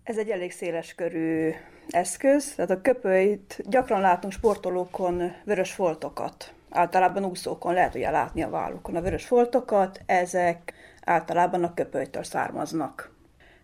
Ez 0.04 0.18
egy 0.18 0.30
elég 0.30 0.52
széles 0.52 0.94
körű 0.94 1.52
eszköz, 1.90 2.56
tehát 2.56 2.72
a 2.72 2.82
köpölyt 2.82 3.62
gyakran 3.70 4.02
látunk 4.02 4.34
sportolókon 4.34 5.32
vörös 5.44 5.72
foltokat. 5.72 6.54
Általában 6.70 7.26
úszókon 7.26 7.74
lehet 7.74 7.96
ugye 7.96 8.10
látni 8.10 8.44
a 8.44 8.50
vállukon 8.50 8.96
a 8.96 9.02
vörös 9.02 9.26
foltokat, 9.26 10.02
ezek 10.06 10.74
általában 11.04 11.64
a 11.64 11.74
köpölytől 11.74 12.24
származnak. 12.24 13.14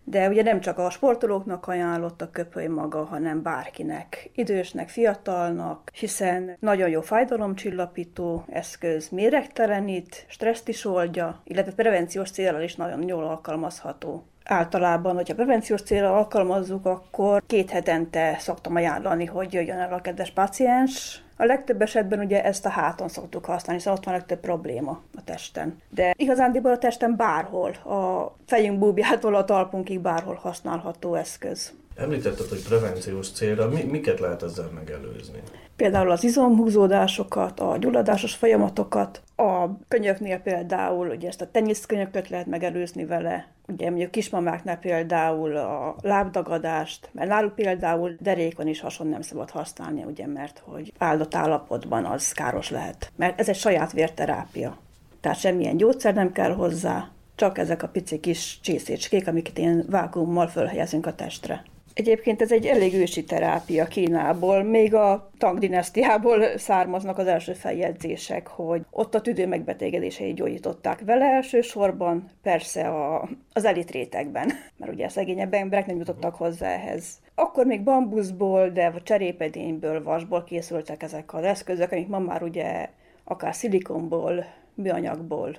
De 0.04 0.28
ugye 0.28 0.42
nem 0.42 0.60
csak 0.60 0.78
a 0.78 0.90
sportolóknak 0.90 1.66
ajánlott 1.66 2.22
a 2.22 2.30
köpöly 2.30 2.66
maga, 2.66 3.04
hanem 3.04 3.42
bárkinek, 3.42 4.30
idősnek, 4.34 4.88
fiatalnak, 4.88 5.90
hiszen 5.94 6.56
nagyon 6.60 6.88
jó 6.88 7.00
fájdalomcsillapító 7.00 8.44
eszköz, 8.48 9.08
méregtelenít, 9.08 10.24
stresszt 10.28 10.68
is 10.68 10.84
oldja, 10.84 11.40
illetve 11.44 11.72
prevenciós 11.72 12.30
célral 12.30 12.62
is 12.62 12.76
nagyon 12.76 13.08
jól 13.08 13.24
alkalmazható. 13.24 14.26
Általában, 14.44 15.14
hogyha 15.14 15.34
prevenciós 15.34 15.82
célra 15.82 16.16
alkalmazzuk, 16.16 16.86
akkor 16.86 17.42
két 17.46 17.70
hetente 17.70 18.36
szoktam 18.38 18.74
ajánlani, 18.74 19.24
hogy 19.24 19.52
jöjjön 19.52 19.78
el 19.78 19.92
a 19.92 20.00
kedves 20.00 20.30
páciens 20.30 21.22
A 21.36 21.44
legtöbb 21.44 21.82
esetben 21.82 22.18
ugye 22.18 22.44
ezt 22.44 22.66
a 22.66 22.68
háton 22.68 23.08
szoktuk 23.08 23.44
használni, 23.44 23.80
szóval 23.80 23.98
ott 23.98 24.04
van 24.04 24.14
a 24.14 24.16
legtöbb 24.16 24.40
probléma 24.40 25.02
a 25.16 25.24
testen. 25.24 25.80
De 25.88 26.14
igazándiból 26.16 26.72
a 26.72 26.78
testen 26.78 27.16
bárhol, 27.16 27.70
a 27.70 28.34
fejünk 28.46 28.78
búbjától 28.78 29.34
a 29.34 29.44
talpunkig 29.44 30.00
bárhol 30.00 30.38
használható 30.42 31.14
eszköz. 31.14 31.72
Említetted, 31.96 32.48
hogy 32.48 32.62
prevenciós 32.62 33.30
célra, 33.30 33.68
mi, 33.68 33.82
miket 33.82 34.20
lehet 34.20 34.42
ezzel 34.42 34.70
megelőzni? 34.74 35.42
Például 35.82 36.10
az 36.10 36.24
izomhúzódásokat, 36.24 37.60
a 37.60 37.76
gyulladásos 37.76 38.34
folyamatokat, 38.34 39.22
a 39.36 39.66
könyöknél 39.88 40.38
például 40.38 41.08
ugye 41.08 41.28
ezt 41.28 41.40
a 41.40 41.50
teniszkönyököt 41.50 42.28
lehet 42.28 42.46
megelőzni 42.46 43.04
vele, 43.04 43.46
ugye 43.68 43.88
mondjuk 43.88 44.10
kismamáknál 44.10 44.78
például 44.78 45.56
a 45.56 45.96
lábdagadást, 46.00 47.08
mert 47.12 47.28
náluk 47.28 47.54
például 47.54 48.16
derékon 48.20 48.66
is 48.66 48.80
hason 48.80 49.06
nem 49.06 49.20
szabad 49.20 49.50
használni, 49.50 50.04
ugye, 50.04 50.26
mert 50.26 50.62
hogy 50.64 50.92
áldott 50.98 51.34
állapotban 51.34 52.04
az 52.04 52.32
káros 52.32 52.70
lehet. 52.70 53.12
Mert 53.16 53.40
ez 53.40 53.48
egy 53.48 53.56
saját 53.56 53.92
vérterápia. 53.92 54.76
Tehát 55.20 55.38
semmilyen 55.38 55.76
gyógyszer 55.76 56.14
nem 56.14 56.32
kell 56.32 56.52
hozzá, 56.52 57.08
csak 57.34 57.58
ezek 57.58 57.82
a 57.82 57.88
pici 57.88 58.20
kis 58.20 58.60
csészécskék, 58.62 59.28
amiket 59.28 59.58
én 59.58 59.84
vákummal 59.88 60.46
fölhelyezünk 60.46 61.06
a 61.06 61.14
testre. 61.14 61.62
Egyébként 61.94 62.42
ez 62.42 62.52
egy 62.52 62.66
elég 62.66 62.94
ősi 62.94 63.24
terápia 63.24 63.86
Kínából, 63.86 64.62
még 64.62 64.94
a 64.94 65.30
Tang 65.38 65.58
dinasztiából 65.58 66.58
származnak 66.58 67.18
az 67.18 67.26
első 67.26 67.52
feljegyzések, 67.52 68.46
hogy 68.46 68.82
ott 68.90 69.14
a 69.14 69.20
tüdő 69.20 69.46
megbetegedéseit 69.46 70.34
gyógyították 70.34 71.00
vele 71.04 71.24
elsősorban, 71.24 72.30
persze 72.42 72.88
a, 72.88 73.28
az 73.52 73.64
elit 73.64 73.90
rétegben, 73.90 74.52
mert 74.76 74.92
ugye 74.92 75.04
a 75.04 75.08
szegényebb 75.08 75.52
emberek 75.52 75.86
nem 75.86 75.98
jutottak 75.98 76.34
hozzá 76.34 76.68
ehhez. 76.68 77.20
Akkor 77.34 77.66
még 77.66 77.82
bambuszból, 77.82 78.68
de 78.68 78.92
cserépedényből, 79.02 80.02
vasból 80.02 80.44
készültek 80.44 81.02
ezek 81.02 81.34
az 81.34 81.44
eszközök, 81.44 81.92
amik 81.92 82.08
ma 82.08 82.18
már 82.18 82.42
ugye 82.42 82.88
akár 83.24 83.54
szilikonból, 83.54 84.44
műanyagból, 84.74 85.56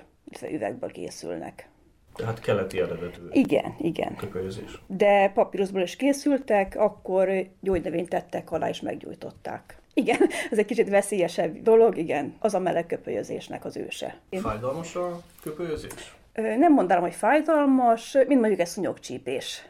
üvegből 0.50 0.90
készülnek. 0.90 1.68
Tehát 2.14 2.40
keleti 2.40 2.80
eredetű. 2.80 3.20
Igen, 3.30 3.74
igen. 3.78 4.16
Köpőzés. 4.16 4.80
De 4.86 5.30
papírusból 5.34 5.80
is 5.80 5.96
készültek, 5.96 6.76
akkor 6.76 7.46
gyógynövényt 7.60 8.08
tettek 8.08 8.50
alá 8.50 8.68
és 8.68 8.80
meggyújtották. 8.80 9.78
Igen, 9.94 10.18
ez 10.50 10.58
egy 10.58 10.64
kicsit 10.64 10.88
veszélyesebb 10.88 11.62
dolog, 11.62 11.96
igen, 11.96 12.36
az 12.38 12.54
a 12.54 12.58
meleg 12.58 12.86
köpölyözésnek 12.86 13.64
az 13.64 13.76
őse. 13.76 14.16
Én... 14.28 14.40
Fájdalmas 14.40 14.94
a 14.96 15.20
köpölyözés? 15.42 16.16
Nem 16.34 16.72
mondanám, 16.72 17.02
hogy 17.02 17.14
fájdalmas, 17.14 18.12
mint 18.12 18.40
mondjuk 18.40 18.60
egy 18.60 18.66
szúnyogcsípés. 18.66 19.62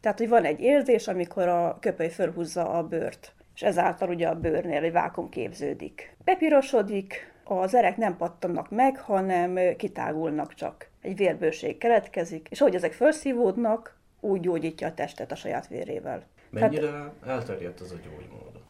Tehát, 0.00 0.18
hogy 0.18 0.28
van 0.28 0.44
egy 0.44 0.60
érzés, 0.60 1.08
amikor 1.08 1.48
a 1.48 1.78
köpöly 1.80 2.10
fölhúzza 2.10 2.70
a 2.70 2.82
bőrt, 2.82 3.32
és 3.54 3.62
ezáltal 3.62 4.08
ugye 4.08 4.28
a 4.28 4.34
bőrnél 4.34 4.82
egy 4.82 4.92
vákum 4.92 5.28
képződik. 5.28 6.16
Bepirosodik, 6.24 7.32
az 7.44 7.74
erek 7.74 7.96
nem 7.96 8.16
pattannak 8.16 8.70
meg, 8.70 8.98
hanem 8.98 9.58
kitágulnak 9.76 10.54
csak. 10.54 10.87
Egy 11.00 11.16
vérbőség 11.16 11.78
keletkezik, 11.78 12.46
és 12.50 12.60
ahogy 12.60 12.74
ezek 12.74 12.92
felszívódnak, 12.92 13.96
úgy 14.20 14.40
gyógyítja 14.40 14.86
a 14.86 14.94
testet 14.94 15.32
a 15.32 15.34
saját 15.34 15.68
vérével. 15.68 16.26
Mennyire 16.50 16.90
Tehát, 16.90 17.12
elterjedt 17.26 17.80
ez 17.80 17.90
a 17.90 17.96
gyógymód? 18.04 18.62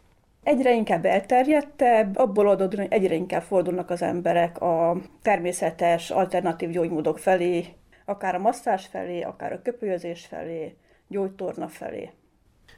Egyre 0.43 0.74
inkább 0.74 1.05
elterjedtebb, 1.05 2.16
abból 2.16 2.49
adódóan, 2.49 2.83
hogy 2.83 2.93
egyre 2.93 3.14
inkább 3.14 3.43
fordulnak 3.43 3.91
az 3.91 4.03
emberek 4.03 4.61
a 4.61 4.97
természetes, 5.22 6.11
alternatív 6.11 6.70
gyógymódok 6.70 7.18
felé, 7.18 7.64
akár 8.05 8.35
a 8.35 8.39
masszás 8.39 8.87
felé, 8.87 9.20
akár 9.20 9.53
a 9.53 9.62
köpőzés 9.62 10.26
felé, 10.26 10.76
gyógytorna 11.09 11.68
felé. 11.68 12.11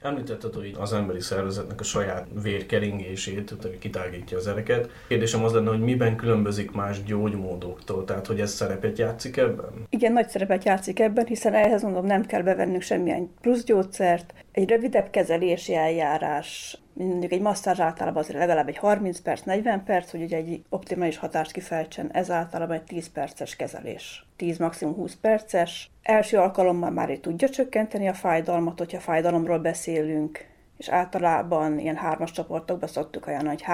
Említetted, 0.03 0.55
hogy 0.55 0.74
az 0.78 0.92
emberi 0.92 1.20
szervezetnek 1.20 1.80
a 1.80 1.82
saját 1.82 2.26
vérkeringését, 2.42 3.55
hogy 3.62 3.78
kitágítja 3.78 4.38
az 4.38 4.46
ereket. 4.46 4.90
Kérdésem 5.09 5.44
az 5.44 5.53
lenne, 5.53 5.68
hogy 5.68 5.80
miben 5.80 6.16
különbözik 6.16 6.70
más 6.70 7.03
gyógymódoktól, 7.03 8.05
tehát 8.05 8.26
hogy 8.26 8.40
ez 8.40 8.51
szerepet 8.53 8.98
játszik 8.98 9.36
ebben? 9.36 9.86
Igen, 9.90 10.12
nagy 10.12 10.28
szerepet 10.28 10.64
játszik 10.64 11.01
ebben, 11.01 11.26
hiszen 11.26 11.55
ehhez 11.55 11.82
mondom 11.82 12.07
nem 12.07 12.26
kell 12.26 12.42
bevennünk 12.42 12.82
semmilyen 12.82 13.30
plusz 13.40 13.64
gyógyszert. 13.64 14.34
Egy 14.53 14.68
rövidebb 14.68 15.11
kezelési 15.11 15.74
eljárás, 15.74 16.78
mondjuk 17.07 17.32
egy 17.32 17.40
masszázs 17.40 17.80
általában 17.80 18.22
azért 18.22 18.38
legalább 18.38 18.68
egy 18.68 18.76
30 18.76 19.20
perc, 19.20 19.42
40 19.42 19.84
perc, 19.84 20.11
hogy 20.11 20.22
ugye 20.22 20.36
egy 20.36 20.62
optimális 20.68 21.16
hatást 21.16 21.53
kifejtsen, 21.53 22.11
ez 22.12 22.30
általában 22.30 22.76
egy 22.76 22.82
10 22.82 23.11
perces 23.11 23.57
kezelés. 23.57 24.26
10 24.36 24.59
maximum 24.59 24.94
20 24.94 25.16
perces. 25.20 25.90
Első 26.03 26.36
alkalommal 26.36 26.90
már 26.90 27.11
így 27.11 27.20
tudja 27.20 27.48
csökkenteni 27.48 28.09
a 28.09 28.14
fájdalmat, 28.14 28.78
hogyha 28.78 29.01
fájdalomról 29.01 29.59
beszélünk, 29.59 30.48
és 30.78 30.88
általában 30.88 31.78
ilyen 31.78 31.96
hármas 31.96 32.30
csoportokba 32.30 32.86
szoktuk 32.86 33.26
ajánlani, 33.26 33.57
hogy 33.57 33.64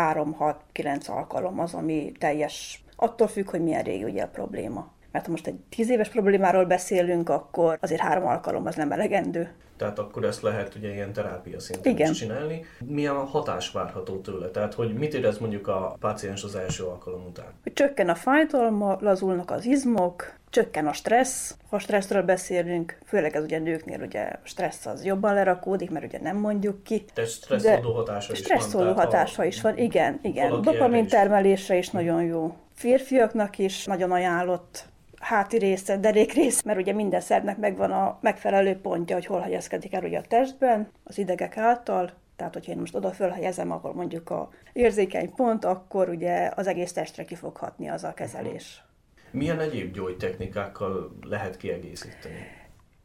3-6-9 0.74 1.09
alkalom 1.09 1.61
az, 1.61 1.74
ami 1.74 2.12
teljes, 2.18 2.85
attól 2.97 3.29
függ, 3.29 3.51
hogy 3.51 3.62
milyen 3.62 3.83
régi 3.83 4.05
ugye 4.05 4.22
a 4.22 4.29
probléma. 4.29 4.95
Mert 5.17 5.29
ha 5.29 5.35
most 5.35 5.47
egy 5.47 5.59
10 5.69 5.91
éves 5.91 6.09
problémáról 6.09 6.64
beszélünk, 6.64 7.29
akkor 7.29 7.79
azért 7.81 8.01
három 8.01 8.27
alkalom 8.27 8.67
az 8.67 8.75
nem 8.75 8.93
elegendő 8.93 9.51
tehát 9.77 9.99
akkor 9.99 10.25
ezt 10.25 10.43
lehet 10.43 10.75
ugye 10.75 10.93
ilyen 10.93 11.12
terápia 11.12 11.61
szinten 11.61 11.93
Igen. 11.93 12.11
is 12.11 12.19
csinálni. 12.19 12.64
Milyen 12.85 13.14
hatás 13.14 13.71
várható 13.71 14.21
tőle? 14.21 14.49
Tehát, 14.49 14.75
hogy 14.75 14.95
mit 14.95 15.14
érez 15.14 15.39
mondjuk 15.39 15.69
a 15.69 15.97
páciens 16.01 16.45
az 16.45 16.55
első 16.55 16.85
alkalom 16.85 17.25
után? 17.27 17.47
Hogy 17.62 17.73
csökken 17.73 18.09
a 18.09 18.14
fájdalma, 18.14 18.97
lazulnak 19.01 19.51
az 19.51 19.64
izmok, 19.64 20.35
csökken 20.51 20.87
a 20.87 20.93
stressz. 20.93 21.57
Ha 21.71 21.79
stresszről 21.79 22.23
beszélünk, 22.23 22.99
főleg 23.05 23.37
ez 23.37 23.43
ugye 23.43 23.59
nőknél 23.59 24.01
ugye 24.01 24.23
a 24.23 24.39
stressz 24.43 24.87
az 24.87 25.05
jobban 25.05 25.35
lerakódik, 25.35 25.91
mert 25.91 26.05
ugye 26.05 26.21
nem 26.21 26.37
mondjuk 26.37 26.83
ki. 26.83 27.05
Tehát 27.14 27.31
stresszoló 27.31 27.93
hatása 27.93 28.33
is 28.33 28.39
stresszoló 28.39 28.85
van. 28.85 28.95
hatása 28.95 29.45
is 29.45 29.61
van, 29.61 29.79
igen, 29.79 30.19
igen. 30.23 30.62
Dopamin 30.62 31.07
termelésre 31.07 31.77
is 31.77 31.91
nagyon 31.91 32.23
jó. 32.23 32.57
Férfiaknak 32.75 33.59
is 33.59 33.85
nagyon 33.85 34.12
ajánlott 34.12 34.85
háti 35.27 35.59
része, 35.59 35.97
derék 35.97 36.33
rész, 36.33 36.62
mert 36.62 36.79
ugye 36.79 36.93
minden 36.93 37.20
szervnek 37.20 37.57
megvan 37.57 37.91
a 37.91 38.18
megfelelő 38.20 38.81
pontja, 38.81 39.14
hogy 39.14 39.27
hol 39.27 39.41
helyezkedik 39.41 39.95
el 39.95 40.05
ugye 40.05 40.18
a 40.18 40.22
testben, 40.22 40.91
az 41.05 41.18
idegek 41.18 41.57
által, 41.57 42.11
tehát, 42.37 42.53
hogyha 42.53 42.72
én 42.72 42.79
most 42.79 42.95
oda 42.95 43.11
fölhelyezem, 43.11 43.70
akkor 43.70 43.95
mondjuk 43.95 44.31
a 44.31 44.51
érzékeny 44.72 45.35
pont, 45.35 45.64
akkor 45.64 46.09
ugye 46.09 46.51
az 46.55 46.66
egész 46.66 46.93
testre 46.93 47.24
ki 47.24 47.35
fog 47.35 47.57
hatni 47.57 47.89
az 47.89 48.05
a 48.05 48.14
kezelés. 48.14 48.85
Milyen 49.31 49.61
egyéb 49.61 49.95
gyógytechnikákkal 49.95 51.18
lehet 51.22 51.57
kiegészíteni? 51.57 52.47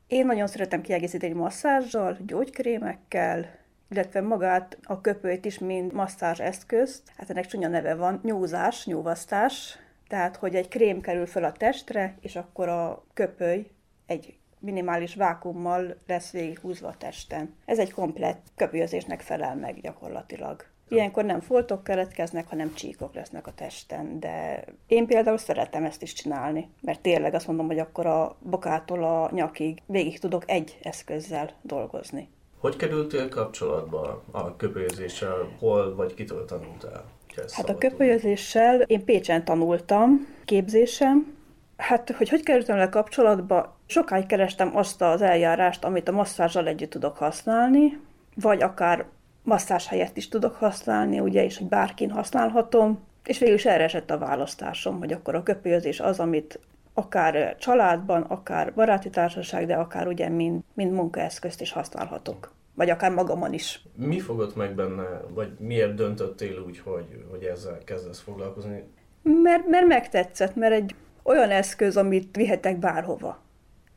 Én 0.08 0.26
nagyon 0.26 0.48
szeretem 0.48 0.82
kiegészíteni 0.82 1.34
masszázsal, 1.34 2.18
gyógykrémekkel, 2.26 3.46
illetve 3.90 4.22
magát 4.22 4.78
a 4.84 5.02
köpőt 5.02 5.46
is, 5.46 5.60
mint 5.60 5.94
masszázs 5.94 6.40
eszközt. 6.40 7.02
Hát 7.18 7.30
ennek 7.30 7.46
csúnya 7.46 7.68
neve 7.68 7.96
van, 7.96 8.20
nyúzás, 8.24 8.86
nyúvasztás, 8.86 9.78
tehát, 10.12 10.36
hogy 10.36 10.56
egy 10.56 10.68
krém 10.68 11.02
kerül 11.02 11.26
fel 11.26 11.44
a 11.44 11.52
testre, 11.52 12.18
és 12.22 12.36
akkor 12.36 12.68
a 12.68 13.04
köpöly 13.14 13.68
egy 14.06 14.36
minimális 14.60 15.16
vákummal 15.16 15.96
lesz 16.08 16.32
végighúzva 16.32 16.88
a 16.88 16.98
testen. 16.98 17.56
Ez 17.66 17.80
egy 17.80 17.92
komplett 17.92 18.48
köpőzésnek 18.56 19.22
felel 19.22 19.56
meg 19.56 19.82
gyakorlatilag. 19.82 20.66
Ilyenkor 20.88 21.26
nem 21.26 21.40
foltok 21.40 21.84
keletkeznek, 21.84 22.48
hanem 22.48 22.74
csíkok 22.74 23.14
lesznek 23.14 23.48
a 23.48 23.54
testen, 23.54 24.20
de 24.20 24.64
én 24.88 25.06
például 25.06 25.38
szeretem 25.38 25.84
ezt 25.84 26.02
is 26.02 26.14
csinálni, 26.14 26.70
mert 26.82 27.02
tényleg 27.02 27.34
azt 27.34 27.48
mondom, 27.48 27.68
hogy 27.68 27.80
akkor 27.80 28.06
a 28.06 28.36
bokától 28.40 29.04
a 29.04 29.30
nyakig 29.34 29.82
végig 29.86 30.20
tudok 30.20 30.44
egy 30.50 30.80
eszközzel 30.84 31.52
dolgozni. 31.62 32.30
Hogy 32.60 32.76
kerültél 32.76 33.30
kapcsolatba 33.30 34.24
a 34.32 34.56
köpőzéssel? 34.56 35.50
Hol 35.60 35.96
vagy 35.96 36.14
kitől 36.14 36.46
tanultál? 36.46 37.04
Hát 37.52 37.70
a 37.70 37.78
köpölyözéssel 37.78 38.82
én 38.82 39.06
Pécsen 39.06 39.46
tanultam, 39.46 40.28
képzésem, 40.46 41.40
Hát, 41.82 42.12
hogy 42.12 42.30
hogy 42.30 42.44
kerültem 42.44 42.78
le 42.78 42.90
kapcsolatba, 42.90 43.78
sokáig 43.86 44.26
kerestem 44.26 44.78
azt 44.78 45.02
az 45.02 45.22
eljárást, 45.22 45.84
amit 45.84 46.08
a 46.08 46.12
masszázsal 46.12 46.68
együtt 46.68 46.90
tudok 46.90 47.18
használni, 47.18 48.00
vagy 48.36 48.62
akár 48.62 49.06
masszázs 49.44 49.88
helyett 49.88 50.18
is 50.18 50.28
tudok 50.28 50.56
használni, 50.56 51.20
ugye, 51.20 51.44
és 51.44 51.58
hogy 51.58 51.68
bárkin 51.68 52.10
használhatom, 52.10 53.00
és 53.24 53.40
végül 53.40 53.56
is 53.56 53.66
erre 53.66 53.84
esett 53.84 54.12
a 54.12 54.18
választásom, 54.18 55.00
hogy 55.00 55.12
akkor 55.12 55.36
a 55.36 55.44
köpőzés 55.44 56.00
az, 56.00 56.20
amit 56.20 56.60
akár 56.94 57.56
családban, 57.58 58.22
akár 58.22 58.74
baráti 58.74 59.10
társaság, 59.10 59.66
de 59.66 59.76
akár 59.76 60.08
ugye 60.08 60.30
mind, 60.30 60.62
mind 60.74 60.92
munkaeszközt 60.92 61.62
is 61.62 61.72
használhatok 61.72 62.54
vagy 62.76 62.90
akár 62.90 63.12
magamon 63.12 63.54
is. 63.54 63.84
Mi 63.96 64.20
fogott 64.20 64.56
meg 64.56 64.76
benne, 64.76 65.22
vagy 65.34 65.52
miért 65.60 65.94
döntöttél 65.94 66.64
úgy, 66.68 66.80
hogy, 66.80 67.26
hogy 67.30 67.44
ezzel 67.44 67.78
kezdesz 67.86 68.20
foglalkozni? 68.20 68.84
Mert, 69.24 69.68
mert 69.68 69.88
megtetszett, 69.88 70.56
mert 70.56 70.74
egy 70.74 70.96
olyan 71.24 71.50
eszköz, 71.50 71.98
amit 71.98 72.36
vihetek 72.36 72.80
bárhova. 72.80 73.42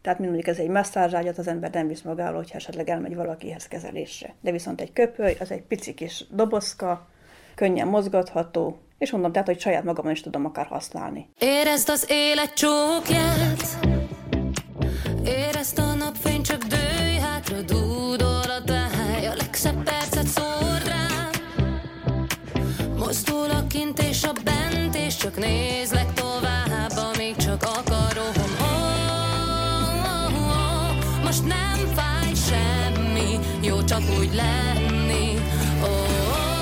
Tehát, 0.02 0.18
mint 0.18 0.32
mondjuk 0.32 0.56
ez 0.56 0.62
egy 0.62 0.70
masszázságyat, 0.70 1.38
az 1.38 1.48
ember 1.48 1.70
nem 1.70 1.86
visz 1.86 2.02
magával, 2.02 2.36
hogyha 2.36 2.56
esetleg 2.56 2.88
elmegy 2.88 3.14
valakihez 3.14 3.68
kezelésre. 3.68 4.34
De 4.40 4.50
viszont 4.50 4.80
egy 4.80 4.92
köpöly, 4.92 5.36
az 5.40 5.50
egy 5.50 5.62
pici 5.62 5.94
kis 5.94 6.24
dobozka, 6.30 7.08
könnyen 7.54 7.88
mozgatható, 7.88 8.78
és 8.98 9.10
mondom, 9.10 9.32
tehát, 9.32 9.46
hogy 9.46 9.60
saját 9.60 9.84
magamon 9.84 10.12
is 10.12 10.20
tudom 10.20 10.44
akár 10.44 10.66
használni. 10.66 11.28
Érezd 11.38 11.88
az 11.88 12.06
élet 12.08 12.54
csókját, 12.54 13.78
érezd 15.24 15.78
a 15.78 15.94
napfény, 15.94 16.42
csak 16.42 16.62
dőj 16.62 17.16
hátra, 17.18 17.60
dúdol 17.60 18.33
Csak 25.24 25.36
nézlek 25.36 26.12
tovább, 26.12 26.96
amíg 26.96 27.36
csak 27.36 27.62
akarom 27.62 28.32
oh, 28.60 28.94
oh, 29.64 30.40
oh, 30.40 31.22
Most 31.24 31.46
nem 31.46 31.92
fáj 31.94 32.32
semmi, 32.34 33.38
jó 33.60 33.84
csak 33.84 34.02
úgy 34.18 34.34
lenni. 34.34 35.34
Oh, 35.82 35.88
oh, 36.28 36.58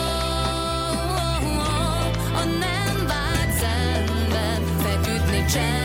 oh, 0.94 1.58
oh, 1.58 2.40
a 2.40 2.44
nem 2.44 3.06
vágysz 3.06 3.58
szemben, 3.60 4.62
feküdni 4.82 5.44
csend. 5.52 5.81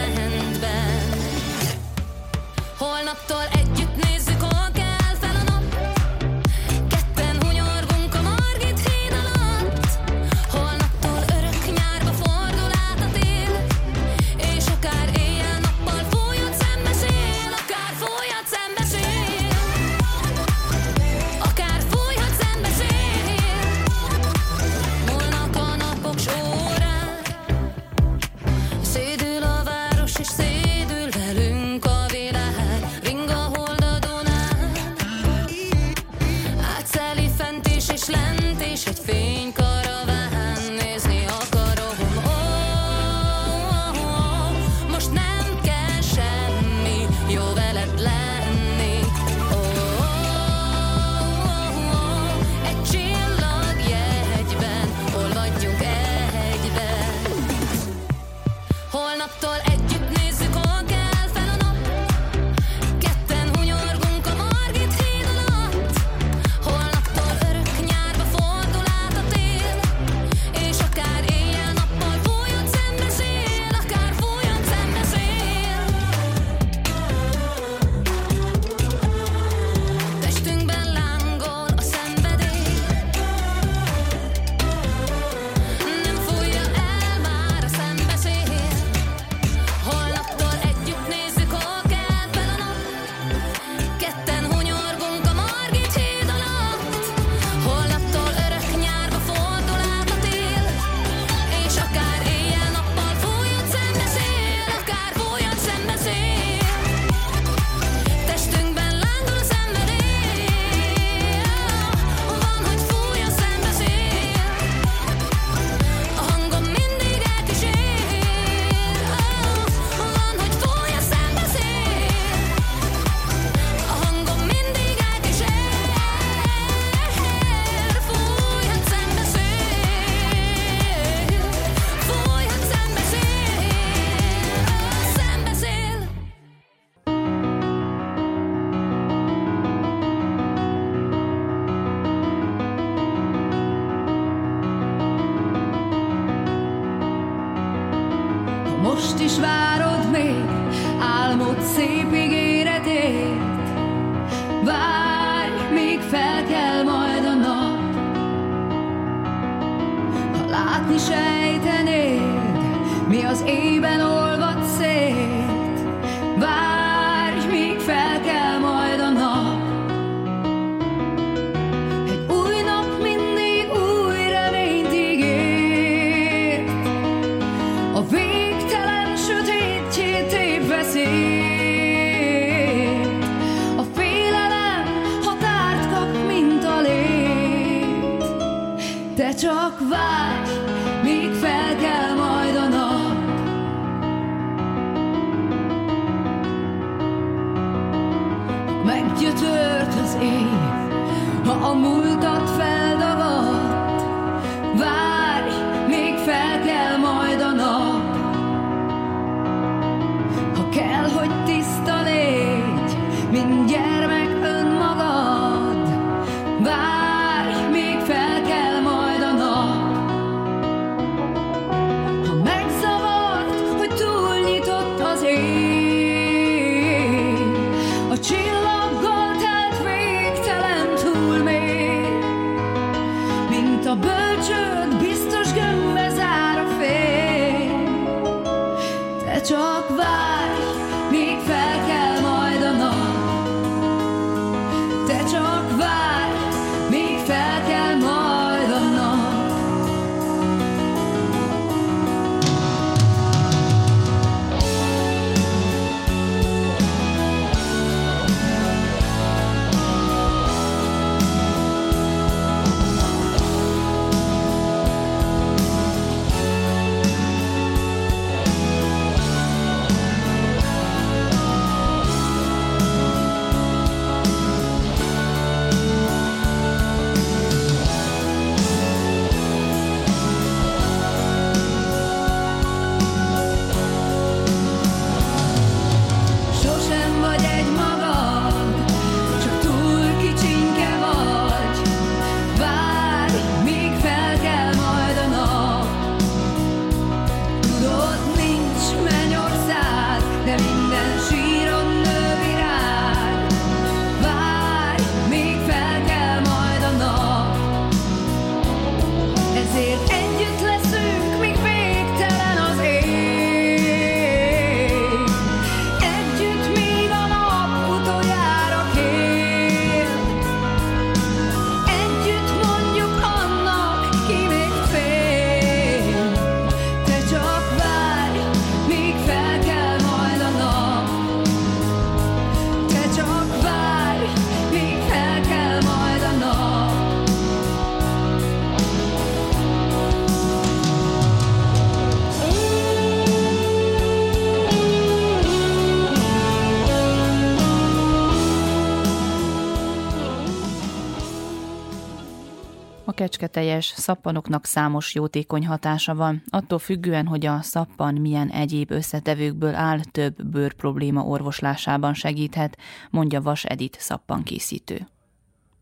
Kecsketeljes 353.38 353.86
szappanoknak 353.86 354.66
számos 354.66 355.16
jótékony 355.16 355.68
hatása 355.68 356.16
van, 356.16 356.44
attól 356.50 356.80
függően, 356.80 357.28
hogy 357.28 357.46
a 357.46 357.62
szappan 357.62 358.14
milyen 358.14 358.50
egyéb 358.50 358.92
összetevőkből 358.92 359.76
áll, 359.76 360.00
több 360.12 360.44
bőr 360.44 360.74
probléma 360.74 361.22
orvoslásában 361.22 362.14
segíthet, 362.14 362.78
mondja 363.10 363.42
Vas 363.42 363.66
Edith 363.66 364.00
szappankészítő. 364.00 365.08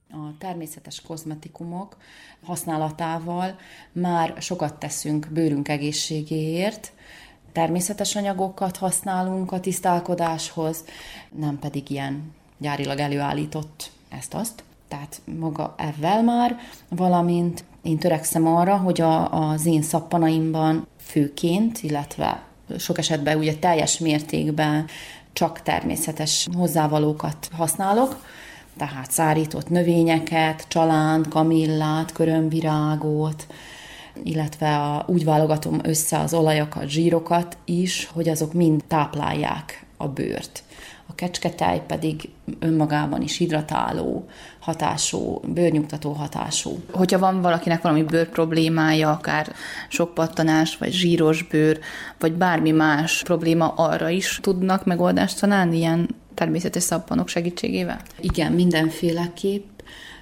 A 0.09 0.37
természetes 0.37 1.01
kozmetikumok 1.01 1.97
használatával 2.43 3.55
már 3.91 4.33
sokat 4.39 4.79
teszünk 4.79 5.27
bőrünk 5.31 5.67
egészségéért, 5.67 6.93
természetes 7.51 8.15
anyagokat 8.15 8.77
használunk 8.77 9.51
a 9.51 9.59
tisztálkodáshoz, 9.59 10.83
nem 11.29 11.59
pedig 11.59 11.89
ilyen 11.89 12.33
gyárilag 12.57 12.99
előállított 12.99 13.91
ezt-azt. 14.09 14.63
Tehát 14.87 15.21
maga 15.39 15.75
ezzel 15.77 16.23
már, 16.23 16.57
valamint 16.89 17.63
én 17.81 17.97
törekszem 17.97 18.47
arra, 18.47 18.77
hogy 18.77 19.01
a, 19.01 19.49
az 19.49 19.65
én 19.65 19.81
szappanaimban 19.81 20.87
főként, 20.99 21.79
illetve 21.81 22.43
sok 22.77 22.97
esetben 22.97 23.37
ugye 23.37 23.55
teljes 23.55 23.99
mértékben 23.99 24.85
csak 25.33 25.61
természetes 25.61 26.47
hozzávalókat 26.57 27.49
használok, 27.51 28.25
tehát 28.77 29.11
szárított 29.11 29.69
növényeket, 29.69 30.65
csalánt, 30.67 31.27
kamillát, 31.27 32.11
körömvirágot, 32.11 33.47
illetve 34.23 34.75
a, 34.77 35.05
úgy 35.07 35.23
válogatom 35.23 35.79
össze 35.83 36.19
az 36.19 36.33
olajakat, 36.33 36.89
zsírokat 36.89 37.57
is, 37.65 38.09
hogy 38.13 38.29
azok 38.29 38.53
mind 38.53 38.83
táplálják 38.87 39.85
a 39.97 40.07
bőrt. 40.07 40.63
A 41.17 41.81
pedig 41.87 42.29
önmagában 42.59 43.21
is 43.21 43.37
hidratáló 43.37 44.27
hatású, 44.59 45.39
bőrnyugtató 45.47 46.11
hatású. 46.11 46.79
Hogyha 46.91 47.19
van 47.19 47.41
valakinek 47.41 47.81
valami 47.81 48.03
bőr 48.03 48.29
problémája, 48.29 49.11
akár 49.11 49.53
sok 49.89 50.13
pattanás, 50.13 50.77
vagy 50.77 50.91
zsíros 50.91 51.43
bőr, 51.43 51.79
vagy 52.19 52.33
bármi 52.33 52.71
más 52.71 53.23
probléma, 53.23 53.67
arra 53.67 54.09
is 54.09 54.39
tudnak 54.41 54.85
megoldást 54.85 55.39
találni 55.39 55.77
ilyen 55.77 56.15
természetes 56.33 56.83
szappanok 56.83 57.27
segítségével? 57.27 58.01
Igen, 58.19 58.51
mindenféleképp 58.51 59.74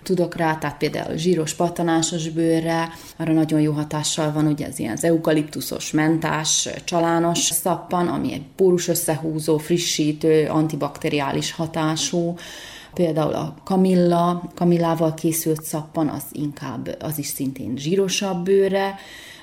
tudok 0.03 0.35
rá, 0.35 0.57
tehát 0.57 0.77
például 0.77 1.17
zsíros 1.17 1.53
pattanásos 1.53 2.29
bőrre, 2.29 2.89
arra 3.17 3.33
nagyon 3.33 3.59
jó 3.59 3.71
hatással 3.71 4.31
van 4.31 4.47
ugye 4.47 4.67
az 4.67 4.79
ilyen 4.79 4.93
az 4.93 5.03
eukaliptuszos, 5.03 5.91
mentás, 5.91 6.69
csalános 6.83 7.39
szappan, 7.39 8.07
ami 8.07 8.33
egy 8.33 8.45
pórus 8.55 8.87
összehúzó, 8.87 9.57
frissítő, 9.57 10.47
antibakteriális 10.47 11.51
hatású, 11.51 12.35
Például 12.93 13.33
a 13.33 13.55
kamilla, 13.63 14.51
kamillával 14.55 15.13
készült 15.13 15.63
szappan, 15.63 16.07
az 16.07 16.23
inkább, 16.31 16.97
az 16.99 17.17
is 17.17 17.27
szintén 17.27 17.77
zsírosabb 17.77 18.43
bőre 18.43 18.95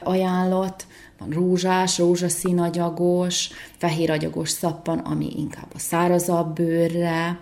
ajánlott, 0.03 0.87
van 1.19 1.31
rózsás, 1.31 1.99
rózsaszínagyagos, 1.99 3.49
fehéragyagos 3.77 4.51
szappan, 4.51 4.99
ami 4.99 5.33
inkább 5.37 5.69
a 5.75 5.79
szárazabb 5.79 6.55
bőrre, 6.55 7.41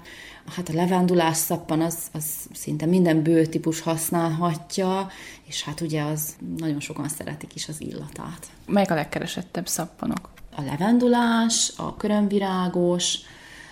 hát 0.55 0.69
a 0.69 0.73
levendulás 0.73 1.37
szappan 1.37 1.81
az, 1.81 1.99
az 2.13 2.25
szinte 2.53 2.87
minden 2.87 3.23
bőrtípus 3.23 3.81
használhatja, 3.81 5.11
és 5.47 5.63
hát 5.63 5.81
ugye 5.81 6.03
az 6.03 6.37
nagyon 6.57 6.81
sokan 6.81 7.09
szeretik 7.09 7.55
is 7.55 7.69
az 7.69 7.81
illatát. 7.81 8.47
Melyek 8.67 8.91
a 8.91 8.95
legkeresettebb 8.95 9.69
szappanok? 9.69 10.31
A 10.57 10.63
levendulás, 10.63 11.73
a 11.77 11.97
körömvirágos, 11.97 13.19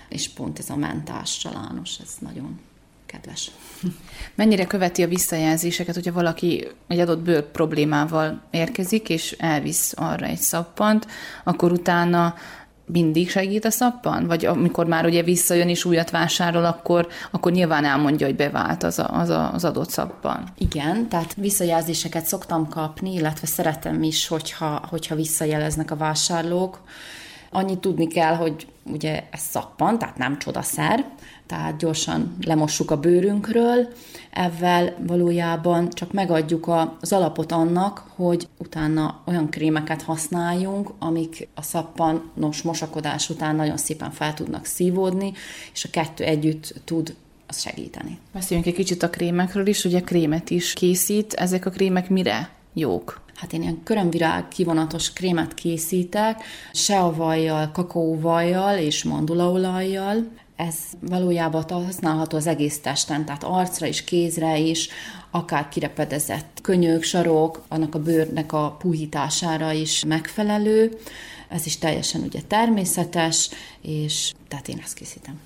és 0.09 0.29
pont 0.29 0.59
ez 0.59 0.71
a 0.71 0.77
mentás 0.77 1.39
csalános, 1.39 1.99
ez 1.99 2.15
nagyon 2.19 2.61
kedves. 3.07 3.51
Mennyire 4.35 4.67
követi 4.67 5.03
a 5.03 5.09
visszajelzéseket, 5.09 5.95
hogyha 5.95 6.13
valaki 6.13 6.69
egy 6.87 6.99
adott 6.99 7.21
bőr 7.21 7.51
problémával 7.51 8.43
érkezik, 8.51 9.09
és 9.09 9.33
elvisz 9.33 9.93
arra 9.97 10.27
egy 10.27 10.39
szappant, 10.39 11.07
akkor 11.45 11.73
utána 11.73 12.35
mindig 12.87 13.31
a 13.63 13.71
szappan? 13.71 14.27
Vagy 14.27 14.47
amikor 14.47 14.87
már 14.87 15.05
ugye 15.05 15.23
visszajön 15.23 15.69
és 15.69 15.85
újat 15.85 16.11
vásárol, 16.11 16.65
akkor, 16.65 17.09
akkor 17.31 17.53
nyilván 17.53 17.85
elmondja, 17.85 18.27
hogy 18.27 18.37
bevált 18.37 18.83
az, 18.83 18.99
a, 18.99 19.09
az, 19.13 19.29
a, 19.29 19.53
az 19.53 19.65
adott 19.65 19.91
szappan. 19.91 20.49
Igen, 20.59 21.09
tehát 21.09 21.35
visszajelzéseket 21.35 22.27
szoktam 22.27 22.69
kapni, 22.69 23.13
illetve 23.13 23.47
szeretem 23.47 24.03
is, 24.03 24.29
hogyha, 24.29 24.83
hogyha 24.89 25.15
visszajeleznek 25.15 25.91
a 25.91 25.97
vásárlók. 25.97 26.81
Annyit 27.51 27.79
tudni 27.79 28.07
kell, 28.07 28.35
hogy 28.35 28.67
ugye 28.83 29.23
ez 29.31 29.41
szappan, 29.41 29.99
tehát 29.99 30.17
nem 30.17 30.39
csodaszer, 30.39 31.05
tehát 31.47 31.77
gyorsan 31.77 32.37
lemossuk 32.41 32.91
a 32.91 33.01
bőrünkről, 33.01 33.89
ezzel 34.37 34.97
valójában 35.07 35.91
csak 35.91 36.13
megadjuk 36.13 36.71
az 37.01 37.13
alapot 37.13 37.53
annak, 37.53 38.05
hogy 38.15 38.49
utána 38.59 39.23
olyan 39.25 39.51
krémeket 39.51 40.03
használjunk, 40.03 40.91
amik 40.99 41.49
a 41.55 41.63
szappanos 41.63 42.63
mosakodás 42.63 43.31
után 43.31 43.57
nagyon 43.57 43.77
szépen 43.77 44.11
fel 44.11 44.35
tudnak 44.35 44.65
szívódni, 44.65 45.33
és 45.73 45.85
a 45.85 45.89
kettő 45.91 46.25
együtt 46.25 46.75
tud 46.85 47.15
az 47.47 47.61
segíteni. 47.61 48.19
Beszéljünk 48.33 48.69
egy 48.69 48.75
kicsit 48.75 49.03
a 49.03 49.11
krémekről 49.11 49.67
is, 49.67 49.85
ugye 49.85 50.01
krémet 50.01 50.51
is 50.51 50.73
készít. 50.73 51.33
Ezek 51.33 51.67
a 51.67 51.71
krémek 51.71 52.09
mire 52.09 52.51
jók? 52.73 53.21
Hát 53.35 53.53
én 53.53 53.63
ilyen 53.63 53.83
körömvirág 53.83 54.49
kivonatos 54.49 55.13
krémet 55.13 55.55
készítek, 55.55 56.43
seavajjal, 56.73 57.71
kakaóvajjal 57.73 58.79
és 58.79 59.05
mandulaolajjal. 59.05 60.29
Ez 60.57 60.75
valójában 61.01 61.65
használható 61.69 62.37
az 62.37 62.47
egész 62.47 62.81
testen, 62.81 63.25
tehát 63.25 63.45
arcra 63.45 63.87
is, 63.87 64.05
kézre 64.05 64.59
is, 64.59 64.89
akár 65.31 65.69
kirepedezett 65.69 66.59
könyök, 66.63 67.03
sarok, 67.03 67.65
annak 67.69 67.95
a 67.95 68.03
bőrnek 68.03 68.53
a 68.53 68.77
puhítására 68.79 69.73
is 69.73 70.05
megfelelő. 70.05 70.99
Ez 71.49 71.67
is 71.67 71.79
teljesen 71.79 72.21
ugye 72.21 72.41
természetes, 72.47 73.51
és 73.81 74.33
tehát 74.49 74.69
én 74.69 74.81
ezt 74.83 74.95
készítem. 74.95 75.41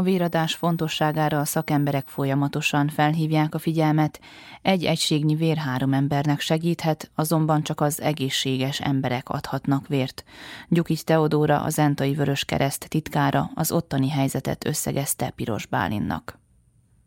A 0.00 0.02
véradás 0.02 0.54
fontosságára 0.54 1.38
a 1.38 1.44
szakemberek 1.44 2.06
folyamatosan 2.06 2.88
felhívják 2.88 3.54
a 3.54 3.58
figyelmet. 3.58 4.20
Egy 4.62 4.84
egységnyi 4.84 5.34
vér 5.34 5.56
három 5.56 5.92
embernek 5.92 6.40
segíthet, 6.40 7.10
azonban 7.14 7.62
csak 7.62 7.80
az 7.80 8.00
egészséges 8.00 8.80
emberek 8.80 9.28
adhatnak 9.28 9.88
vért. 9.88 10.24
Gyukics 10.68 11.02
Teodóra, 11.02 11.62
a 11.62 11.68
Zentai 11.68 12.14
Vörös 12.14 12.44
Kereszt 12.44 12.88
titkára 12.88 13.50
az 13.54 13.72
ottani 13.72 14.10
helyzetet 14.10 14.66
összegezte 14.66 15.30
Piros 15.30 15.66
Bálinnak. 15.66 16.38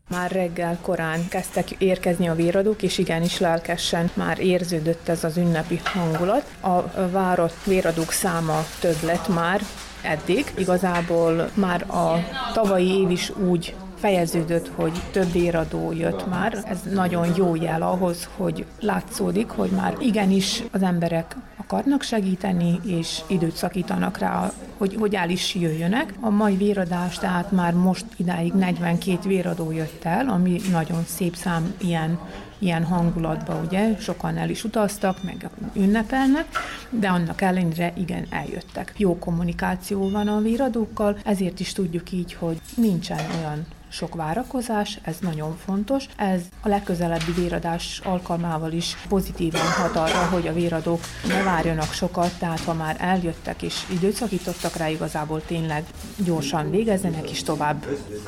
Már 0.09 0.31
reggel 0.31 0.77
korán 0.81 1.27
kezdtek 1.29 1.71
érkezni 1.71 2.27
a 2.27 2.35
véradók, 2.35 2.81
és 2.81 2.97
igenis 2.97 3.39
lelkesen 3.39 4.09
már 4.13 4.39
érződött 4.39 5.07
ez 5.07 5.23
az 5.23 5.37
ünnepi 5.37 5.79
hangulat. 5.83 6.51
A 6.61 7.09
várott 7.11 7.63
véradók 7.63 8.11
száma 8.11 8.65
több 8.79 9.01
lett 9.01 9.27
már, 9.27 9.61
eddig. 10.03 10.53
Igazából 10.57 11.49
már 11.53 11.81
a 11.81 12.13
tavalyi 12.53 12.99
év 12.99 13.09
is 13.09 13.31
úgy 13.49 13.75
fejeződött, 14.03 14.71
hogy 14.75 14.91
több 15.11 15.35
éradó 15.35 15.91
jött 15.91 16.29
már. 16.29 16.63
Ez 16.65 16.79
nagyon 16.93 17.27
jó 17.35 17.55
jel 17.55 17.81
ahhoz, 17.81 18.29
hogy 18.37 18.65
látszódik, 18.79 19.49
hogy 19.49 19.69
már 19.69 19.95
igenis 19.99 20.63
az 20.71 20.81
emberek 20.81 21.35
akarnak 21.57 22.01
segíteni, 22.01 22.79
és 22.85 23.21
időt 23.27 23.55
szakítanak 23.55 24.17
rá, 24.17 24.51
hogy, 24.77 24.95
hogy 24.99 25.15
el 25.15 25.29
is 25.29 25.55
jöjjönek. 25.55 26.13
A 26.19 26.29
mai 26.29 26.55
véradás, 26.55 27.17
tehát 27.17 27.51
már 27.51 27.73
most 27.73 28.05
idáig 28.15 28.53
42 28.53 29.17
véradó 29.27 29.71
jött 29.71 30.03
el, 30.03 30.27
ami 30.27 30.61
nagyon 30.71 31.03
szép 31.05 31.35
szám 31.35 31.73
ilyen 31.77 32.19
ilyen 32.63 32.83
hangulatban, 32.83 33.65
ugye, 33.65 33.95
sokan 33.99 34.37
el 34.37 34.49
is 34.49 34.63
utaztak, 34.63 35.23
meg 35.23 35.49
ünnepelnek, 35.73 36.45
de 36.89 37.07
annak 37.07 37.41
ellenére 37.41 37.93
igen, 37.97 38.25
eljöttek. 38.29 38.93
Jó 38.97 39.17
kommunikáció 39.19 40.09
van 40.09 40.27
a 40.27 40.41
víradókkal, 40.41 41.17
ezért 41.23 41.59
is 41.59 41.73
tudjuk 41.73 42.11
így, 42.11 42.33
hogy 42.33 42.61
nincsen 42.75 43.19
olyan 43.39 43.65
sok 43.93 44.15
várakozás, 44.15 44.99
ez 45.01 45.17
nagyon 45.21 45.57
fontos. 45.65 46.05
Ez 46.15 46.41
a 46.61 46.67
legközelebbi 46.67 47.31
véradás 47.31 48.01
alkalmával 48.03 48.71
is 48.71 48.97
pozitívan 49.07 49.61
hat 49.61 49.95
arra, 49.95 50.25
hogy 50.31 50.47
a 50.47 50.53
véradók 50.53 50.99
ne 51.27 51.43
várjanak 51.43 51.91
sokat, 51.91 52.37
tehát 52.39 52.59
ha 52.59 52.73
már 52.73 52.95
eljöttek 52.99 53.61
és 53.61 53.85
időt 53.91 54.15
szakítottak 54.15 54.75
rá, 54.75 54.89
igazából 54.89 55.45
tényleg 55.45 55.83
gyorsan 56.17 56.69
végezzenek 56.69 57.29
és 57.29 57.43
tovább 57.43 57.85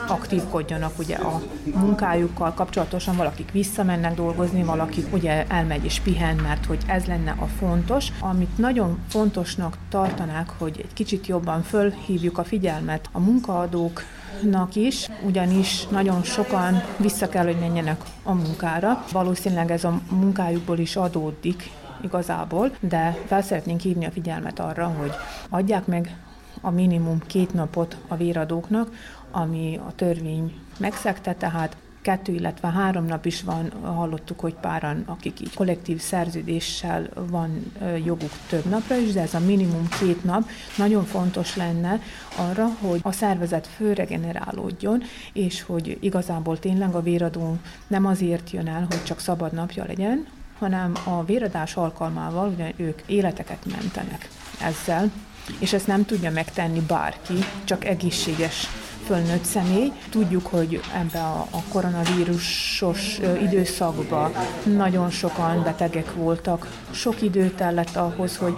aktívkodjanak 0.07 0.99
ugye 0.99 1.15
a 1.15 1.41
munkájukkal 1.63 2.53
kapcsolatosan, 2.53 3.15
valakik 3.15 3.51
visszamennek 3.51 4.15
dolgozni, 4.15 4.63
valakik 4.63 5.13
ugye 5.13 5.45
elmegy 5.47 5.85
és 5.85 5.99
pihen, 5.99 6.35
mert 6.35 6.65
hogy 6.65 6.83
ez 6.87 7.05
lenne 7.05 7.35
a 7.39 7.45
fontos. 7.45 8.07
Amit 8.19 8.57
nagyon 8.57 8.99
fontosnak 9.09 9.77
tartanák, 9.89 10.49
hogy 10.57 10.79
egy 10.79 10.93
kicsit 10.93 11.27
jobban 11.27 11.63
fölhívjuk 11.63 12.37
a 12.37 12.43
figyelmet 12.43 13.09
a 13.11 13.19
munkaadók 13.19 14.03
nak 14.43 14.75
is, 14.75 15.09
ugyanis 15.25 15.87
nagyon 15.87 16.23
sokan 16.23 16.83
vissza 16.97 17.29
kell, 17.29 17.45
hogy 17.45 17.59
menjenek 17.59 18.01
a 18.23 18.33
munkára. 18.33 19.05
Valószínűleg 19.11 19.71
ez 19.71 19.83
a 19.83 20.01
munkájukból 20.09 20.77
is 20.77 20.95
adódik 20.95 21.71
igazából, 22.01 22.71
de 22.79 23.17
fel 23.25 23.41
szeretnénk 23.41 23.81
hívni 23.81 24.05
a 24.05 24.11
figyelmet 24.11 24.59
arra, 24.59 24.87
hogy 24.87 25.11
adják 25.49 25.85
meg 25.85 26.17
a 26.61 26.69
minimum 26.69 27.19
két 27.27 27.53
napot 27.53 27.97
a 28.07 28.15
véradóknak, 28.15 28.89
ami 29.31 29.79
a 29.87 29.95
törvény 29.95 30.53
megszegte, 30.77 31.33
tehát 31.33 31.77
kettő, 32.05 32.33
illetve 32.33 32.67
három 32.67 33.05
nap 33.05 33.25
is 33.25 33.41
van, 33.41 33.71
hallottuk, 33.81 34.39
hogy 34.39 34.53
páran, 34.53 35.03
akik 35.05 35.39
így 35.41 35.53
kollektív 35.53 35.99
szerződéssel 35.99 37.09
van 37.29 37.71
joguk 38.05 38.31
több 38.49 38.65
napra 38.65 38.95
is, 38.95 39.13
de 39.13 39.21
ez 39.21 39.33
a 39.33 39.39
minimum 39.39 39.87
két 39.99 40.23
nap. 40.23 40.49
Nagyon 40.77 41.05
fontos 41.05 41.55
lenne 41.55 41.99
arra, 42.37 42.67
hogy 42.79 42.99
a 43.03 43.11
szervezet 43.11 43.67
főregenerálódjon, 43.67 45.03
és 45.33 45.61
hogy 45.61 45.97
igazából 46.01 46.59
tényleg 46.59 46.95
a 46.95 47.01
véradó 47.01 47.57
nem 47.87 48.05
azért 48.05 48.51
jön 48.51 48.67
el, 48.67 48.85
hogy 48.89 49.03
csak 49.03 49.19
szabad 49.19 49.53
napja 49.53 49.85
legyen, 49.87 50.25
hanem 50.59 50.93
a 51.03 51.23
véradás 51.23 51.75
alkalmával 51.75 52.49
ugye 52.49 52.71
ők 52.75 53.01
életeket 53.05 53.65
mentenek 53.65 54.29
ezzel, 54.61 55.11
és 55.59 55.73
ezt 55.73 55.87
nem 55.87 56.05
tudja 56.05 56.31
megtenni 56.31 56.79
bárki, 56.79 57.33
csak 57.63 57.85
egészséges 57.85 58.67
fölnőtt 59.05 59.43
személy. 59.43 59.91
Tudjuk, 60.09 60.45
hogy 60.47 60.81
ebbe 60.93 61.19
a, 61.19 61.47
koronavírusos 61.69 63.19
időszakban 63.41 64.31
nagyon 64.75 65.09
sokan 65.09 65.63
betegek 65.63 66.13
voltak. 66.13 66.67
Sok 66.91 67.21
időt 67.21 67.55
tellett 67.55 67.95
ahhoz, 67.95 68.37
hogy 68.37 68.53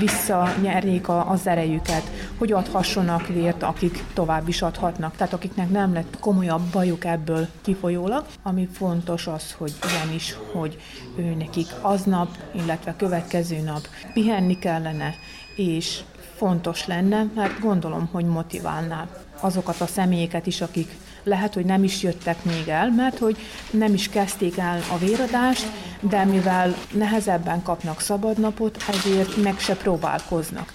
visszanyerjék 0.00 1.08
a, 1.08 1.30
az 1.30 1.46
erejüket, 1.46 2.02
hogy 2.38 2.52
adhassanak 2.52 3.26
vért, 3.26 3.62
akik 3.62 4.04
tovább 4.14 4.48
is 4.48 4.62
adhatnak. 4.62 5.16
Tehát 5.16 5.32
akiknek 5.32 5.70
nem 5.70 5.92
lett 5.92 6.16
komolyabb 6.20 6.62
bajuk 6.72 7.04
ebből 7.04 7.48
kifolyólag. 7.62 8.26
Ami 8.42 8.68
fontos 8.72 9.26
az, 9.26 9.54
hogy 9.58 9.72
igenis, 9.88 10.36
hogy 10.52 10.78
ő 11.16 11.34
nekik 11.34 11.68
aznap, 11.80 12.28
illetve 12.52 12.94
következő 12.96 13.60
nap 13.60 13.88
pihenni 14.12 14.58
kellene, 14.58 15.14
és 15.56 16.00
fontos 16.42 16.86
lenne, 16.86 17.26
mert 17.34 17.60
gondolom, 17.60 18.08
hogy 18.12 18.24
motiválná 18.24 19.08
azokat 19.40 19.80
a 19.80 19.86
személyeket 19.86 20.46
is, 20.46 20.60
akik 20.60 20.96
lehet, 21.22 21.54
hogy 21.54 21.64
nem 21.64 21.84
is 21.84 22.02
jöttek 22.02 22.44
még 22.44 22.68
el, 22.68 22.90
mert 22.90 23.18
hogy 23.18 23.36
nem 23.70 23.94
is 23.94 24.08
kezdték 24.08 24.58
el 24.58 24.80
a 24.92 24.98
véradást, 24.98 25.66
de 26.00 26.24
mivel 26.24 26.74
nehezebben 26.92 27.62
kapnak 27.62 28.00
szabadnapot, 28.00 28.84
ezért 28.88 29.42
meg 29.42 29.58
se 29.58 29.76
próbálkoznak. 29.76 30.72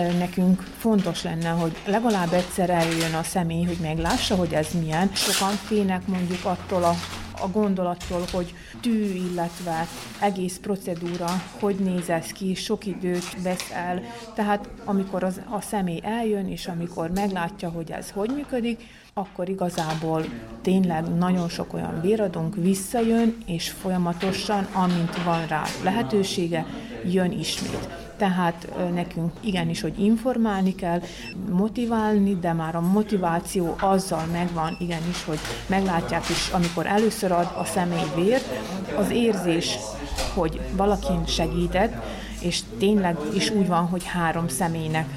Nekünk 0.00 0.62
fontos 0.78 1.22
lenne, 1.22 1.48
hogy 1.48 1.76
legalább 1.86 2.32
egyszer 2.32 2.70
eljön 2.70 3.14
a 3.14 3.22
személy, 3.22 3.64
hogy 3.64 3.78
meglássa, 3.82 4.34
hogy 4.34 4.52
ez 4.52 4.68
milyen. 4.80 5.10
Sokan 5.12 5.54
félnek 5.54 6.06
mondjuk 6.06 6.44
attól 6.44 6.84
a 6.84 6.94
a 7.42 7.48
gondolattól, 7.48 8.24
hogy 8.32 8.54
tű, 8.80 9.12
illetve 9.14 9.86
egész 10.20 10.58
procedúra, 10.58 11.42
hogy 11.60 11.74
néz 11.74 12.08
ez 12.08 12.26
ki, 12.26 12.54
sok 12.54 12.86
időt 12.86 13.42
vesz 13.42 13.70
el. 13.72 14.02
Tehát 14.34 14.68
amikor 14.84 15.24
az, 15.24 15.40
a 15.50 15.60
személy 15.60 16.00
eljön, 16.02 16.48
és 16.48 16.66
amikor 16.66 17.10
meglátja, 17.10 17.68
hogy 17.68 17.90
ez 17.90 18.10
hogy 18.10 18.30
működik, 18.34 18.82
akkor 19.14 19.48
igazából 19.48 20.24
tényleg 20.62 21.14
nagyon 21.14 21.48
sok 21.48 21.74
olyan 21.74 22.00
véradónk 22.00 22.54
visszajön, 22.54 23.36
és 23.46 23.70
folyamatosan, 23.70 24.66
amint 24.72 25.22
van 25.24 25.46
rá 25.46 25.62
lehetősége, 25.82 26.66
jön 27.04 27.32
ismét. 27.32 27.88
Tehát 28.16 28.68
nekünk 28.94 29.32
igenis, 29.40 29.80
hogy 29.80 29.98
informálni 29.98 30.74
kell, 30.74 31.00
motiválni, 31.50 32.38
de 32.38 32.52
már 32.52 32.76
a 32.76 32.80
motiváció 32.80 33.76
azzal 33.80 34.24
megvan, 34.32 34.76
igenis, 34.80 35.24
hogy 35.24 35.38
meglátják 35.66 36.28
is, 36.28 36.48
amikor 36.48 36.86
először 36.86 37.32
ad 37.32 37.52
a 37.56 37.64
személy 37.64 38.06
vért, 38.16 38.44
az 38.96 39.10
érzés, 39.10 39.76
hogy 40.34 40.60
valakin 40.76 41.26
segített, 41.26 42.04
és 42.40 42.60
tényleg 42.78 43.16
is 43.34 43.50
úgy 43.50 43.66
van, 43.66 43.86
hogy 43.86 44.04
három 44.04 44.48
személynek 44.48 45.08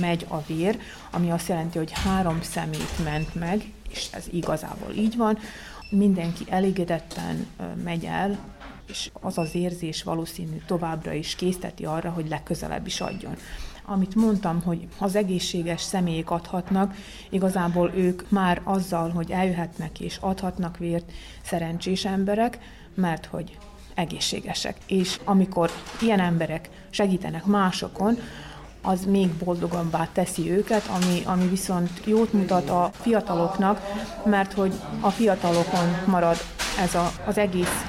megy 0.00 0.26
a 0.28 0.42
vér, 0.46 0.78
ami 1.10 1.30
azt 1.30 1.48
jelenti, 1.48 1.78
hogy 1.78 1.92
három 1.92 2.38
szemét 2.42 3.04
ment 3.04 3.34
meg, 3.34 3.72
és 3.88 4.06
ez 4.12 4.24
igazából 4.30 4.92
így 4.94 5.16
van, 5.16 5.38
mindenki 5.90 6.44
elégedetten 6.48 7.46
megy 7.84 8.04
el, 8.04 8.38
és 8.88 9.10
az 9.20 9.38
az 9.38 9.54
érzés 9.54 10.02
valószínű 10.02 10.56
továbbra 10.66 11.12
is 11.12 11.34
készteti 11.34 11.84
arra, 11.84 12.10
hogy 12.10 12.28
legközelebb 12.28 12.86
is 12.86 13.00
adjon. 13.00 13.36
Amit 13.84 14.14
mondtam, 14.14 14.62
hogy 14.62 14.88
az 14.98 15.16
egészséges 15.16 15.80
személyek 15.80 16.30
adhatnak, 16.30 16.94
igazából 17.30 17.92
ők 17.94 18.30
már 18.30 18.60
azzal, 18.64 19.10
hogy 19.10 19.30
eljöhetnek 19.30 20.00
és 20.00 20.16
adhatnak 20.20 20.78
vért, 20.78 21.12
szerencsés 21.42 22.04
emberek, 22.04 22.58
mert 22.94 23.26
hogy 23.26 23.58
egészségesek. 23.94 24.76
És 24.86 25.20
amikor 25.24 25.70
ilyen 26.00 26.20
emberek 26.20 26.70
segítenek 26.90 27.44
másokon, 27.44 28.18
az 28.82 29.04
még 29.04 29.28
boldogabbá 29.28 30.08
teszi 30.12 30.50
őket, 30.50 30.86
ami, 30.86 31.22
ami 31.24 31.48
viszont 31.48 31.90
jót 32.04 32.32
mutat 32.32 32.70
a 32.70 32.90
fiataloknak, 32.92 33.80
mert 34.24 34.52
hogy 34.52 34.72
a 35.00 35.10
fiatalokon 35.10 36.02
marad 36.06 36.36
ez 36.78 36.94
a, 36.94 37.12
az 37.26 37.38
egész 37.38 37.84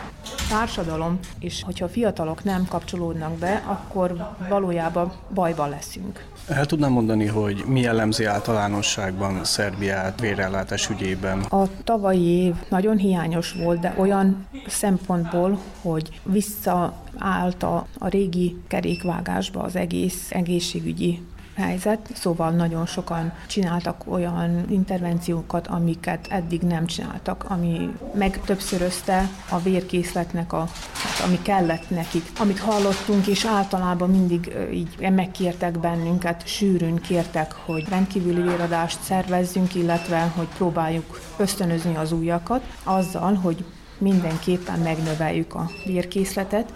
társadalom, 0.49 1.19
és 1.39 1.63
hogyha 1.63 1.85
a 1.85 1.89
fiatalok 1.89 2.43
nem 2.43 2.65
kapcsolódnak 2.65 3.33
be, 3.37 3.63
akkor 3.65 4.35
valójában 4.49 5.11
bajban 5.33 5.69
leszünk. 5.69 6.25
El 6.47 6.65
tudnám 6.65 6.91
mondani, 6.91 7.25
hogy 7.25 7.63
mi 7.67 7.79
jellemzi 7.79 8.25
általánosságban 8.25 9.43
Szerbiát 9.43 10.19
vérellátás 10.19 10.89
ügyében? 10.89 11.39
A 11.39 11.83
tavalyi 11.83 12.25
év 12.25 12.53
nagyon 12.69 12.97
hiányos 12.97 13.53
volt, 13.53 13.79
de 13.79 13.93
olyan 13.97 14.47
szempontból, 14.67 15.59
hogy 15.81 16.21
visszaállt 16.23 17.63
a, 17.63 17.87
a 17.97 18.07
régi 18.07 18.55
kerékvágásba 18.67 19.61
az 19.61 19.75
egész 19.75 20.31
egészségügyi 20.31 21.21
helyzet, 21.57 21.99
szóval 22.13 22.51
nagyon 22.51 22.85
sokan 22.85 23.33
csináltak 23.47 24.01
olyan 24.05 24.65
intervenciókat, 24.69 25.67
amiket 25.67 26.27
eddig 26.29 26.61
nem 26.61 26.85
csináltak, 26.85 27.45
ami 27.47 27.89
megtöbbszörözte 28.13 29.29
a 29.49 29.59
vérkészletnek, 29.59 30.53
a, 30.53 30.67
hát, 30.93 31.27
ami 31.27 31.41
kellett 31.41 31.89
nekik. 31.89 32.31
Amit 32.39 32.59
hallottunk, 32.59 33.27
és 33.27 33.45
általában 33.45 34.09
mindig 34.09 34.55
így 34.73 35.09
megkértek 35.11 35.79
bennünket, 35.79 36.47
sűrűn 36.47 36.95
kértek, 36.95 37.53
hogy 37.65 37.89
rendkívüli 37.89 38.41
véradást 38.41 39.01
szervezzünk, 39.01 39.75
illetve 39.75 40.31
hogy 40.35 40.47
próbáljuk 40.57 41.19
ösztönözni 41.37 41.95
az 41.95 42.11
újakat, 42.11 42.63
azzal, 42.83 43.33
hogy 43.33 43.65
mindenképpen 43.97 44.79
megnöveljük 44.79 45.55
a 45.55 45.69
vérkészletet, 45.85 46.73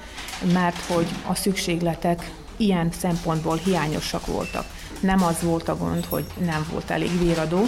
mert 0.53 0.79
hogy 0.85 1.07
a 1.27 1.35
szükségletek 1.35 2.31
ilyen 2.61 2.91
szempontból 2.91 3.55
hiányosak 3.55 4.25
voltak. 4.25 4.65
Nem 4.99 5.23
az 5.23 5.41
volt 5.41 5.67
a 5.67 5.77
gond, 5.77 6.05
hogy 6.05 6.25
nem 6.45 6.67
volt 6.71 6.89
elég 6.89 7.19
véradó, 7.19 7.61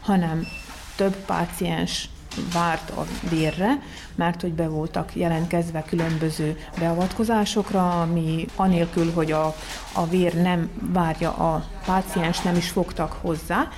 hanem 0.00 0.46
több 0.96 1.14
páciens 1.14 2.08
várt 2.52 2.90
a 2.90 3.06
vérre, 3.30 3.82
mert 4.14 4.40
hogy 4.40 4.52
be 4.52 4.68
voltak 4.68 5.16
jelentkezve 5.16 5.82
különböző 5.82 6.58
beavatkozásokra, 6.78 8.00
ami 8.00 8.46
anélkül, 8.56 9.12
hogy 9.12 9.32
a, 9.32 9.54
a 9.92 10.06
vér 10.06 10.34
nem 10.34 10.70
várja 10.92 11.32
a 11.32 11.64
páciens, 11.84 12.40
nem 12.40 12.56
is 12.56 12.68
fogtak 12.68 13.12
hozzá. 13.12 13.68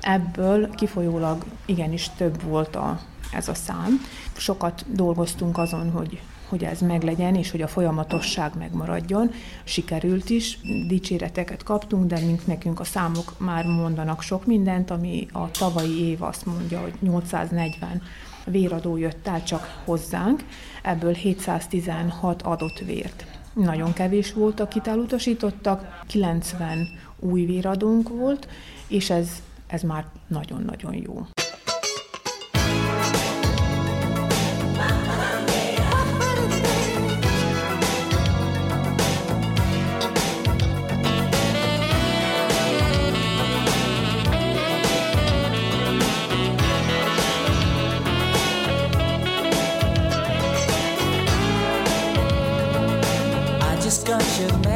Ebből 0.00 0.70
kifolyólag 0.70 1.44
igenis 1.66 2.10
több 2.16 2.42
volt 2.42 2.76
a, 2.76 3.00
ez 3.32 3.48
a 3.48 3.54
szám. 3.54 4.00
Sokat 4.36 4.84
dolgoztunk 4.88 5.58
azon, 5.58 5.90
hogy 5.90 6.20
hogy 6.48 6.64
ez 6.64 6.80
meglegyen, 6.80 7.34
és 7.34 7.50
hogy 7.50 7.62
a 7.62 7.68
folyamatosság 7.68 8.52
megmaradjon. 8.58 9.30
Sikerült 9.64 10.30
is, 10.30 10.58
dicséreteket 10.86 11.62
kaptunk, 11.62 12.06
de 12.06 12.20
mint 12.20 12.46
nekünk 12.46 12.80
a 12.80 12.84
számok 12.84 13.38
már 13.38 13.64
mondanak 13.66 14.22
sok 14.22 14.46
mindent, 14.46 14.90
ami 14.90 15.26
a 15.32 15.50
tavalyi 15.50 16.00
év 16.00 16.22
azt 16.22 16.46
mondja, 16.46 16.80
hogy 16.80 16.94
840 17.00 18.02
véradó 18.44 18.96
jött 18.96 19.26
el 19.26 19.42
csak 19.42 19.82
hozzánk, 19.84 20.44
ebből 20.82 21.12
716 21.12 22.42
adott 22.42 22.78
vért. 22.78 23.24
Nagyon 23.52 23.92
kevés 23.92 24.32
volt, 24.32 24.60
akit 24.60 24.86
elutasítottak, 24.86 26.02
90 26.06 26.88
új 27.18 27.44
véradónk 27.44 28.08
volt, 28.08 28.48
és 28.88 29.10
ez, 29.10 29.28
ez 29.66 29.82
már 29.82 30.04
nagyon-nagyon 30.26 30.94
jó. 30.94 31.26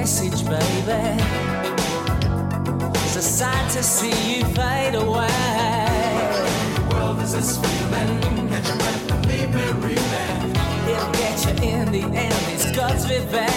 Message, 0.01 0.43
baby. 0.47 1.23
It's 3.05 3.17
a 3.17 3.23
sight 3.23 3.71
to 3.73 3.83
see 3.83 4.17
you 4.31 4.45
fade 4.57 4.95
away. 4.95 5.29
The 6.75 6.95
World 6.95 7.19
is 7.21 7.33
this 7.35 7.59
feeling? 7.59 8.49
Catch 8.49 8.69
your 8.69 8.79
breath 8.79 9.11
and 9.13 9.27
leave 9.31 9.51
me 9.55 9.67
reeling. 9.85 10.57
It'll 10.93 11.13
get 11.21 11.37
you 11.45 11.53
in 11.71 11.93
the 11.93 12.05
end. 12.25 12.45
It's 12.55 12.71
God's 12.75 13.05
revenge. 13.11 13.51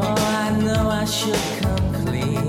Oh, 0.00 0.14
I 0.44 0.48
know 0.64 0.88
I 0.88 1.04
should 1.04 1.44
come 1.60 1.86
clean, 2.06 2.48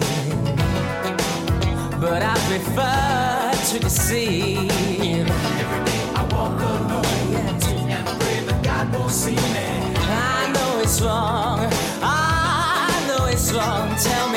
but 2.00 2.22
I 2.22 2.36
prefer 2.52 3.52
to 3.70 3.80
deceive. 3.80 5.28
Every 5.64 5.82
day 5.90 6.04
I 6.20 6.22
walk 6.34 6.62
alone 6.62 7.36
and 7.44 7.60
pray 8.22 8.40
that 8.46 8.60
God 8.64 8.94
won't 8.94 9.12
see 9.12 9.36
me. 9.36 9.40
I 9.40 9.48
know 9.48 9.49
wrong. 11.02 11.60
I 12.02 13.06
know 13.08 13.26
it's 13.26 13.52
wrong. 13.54 13.96
Tell 13.98 14.29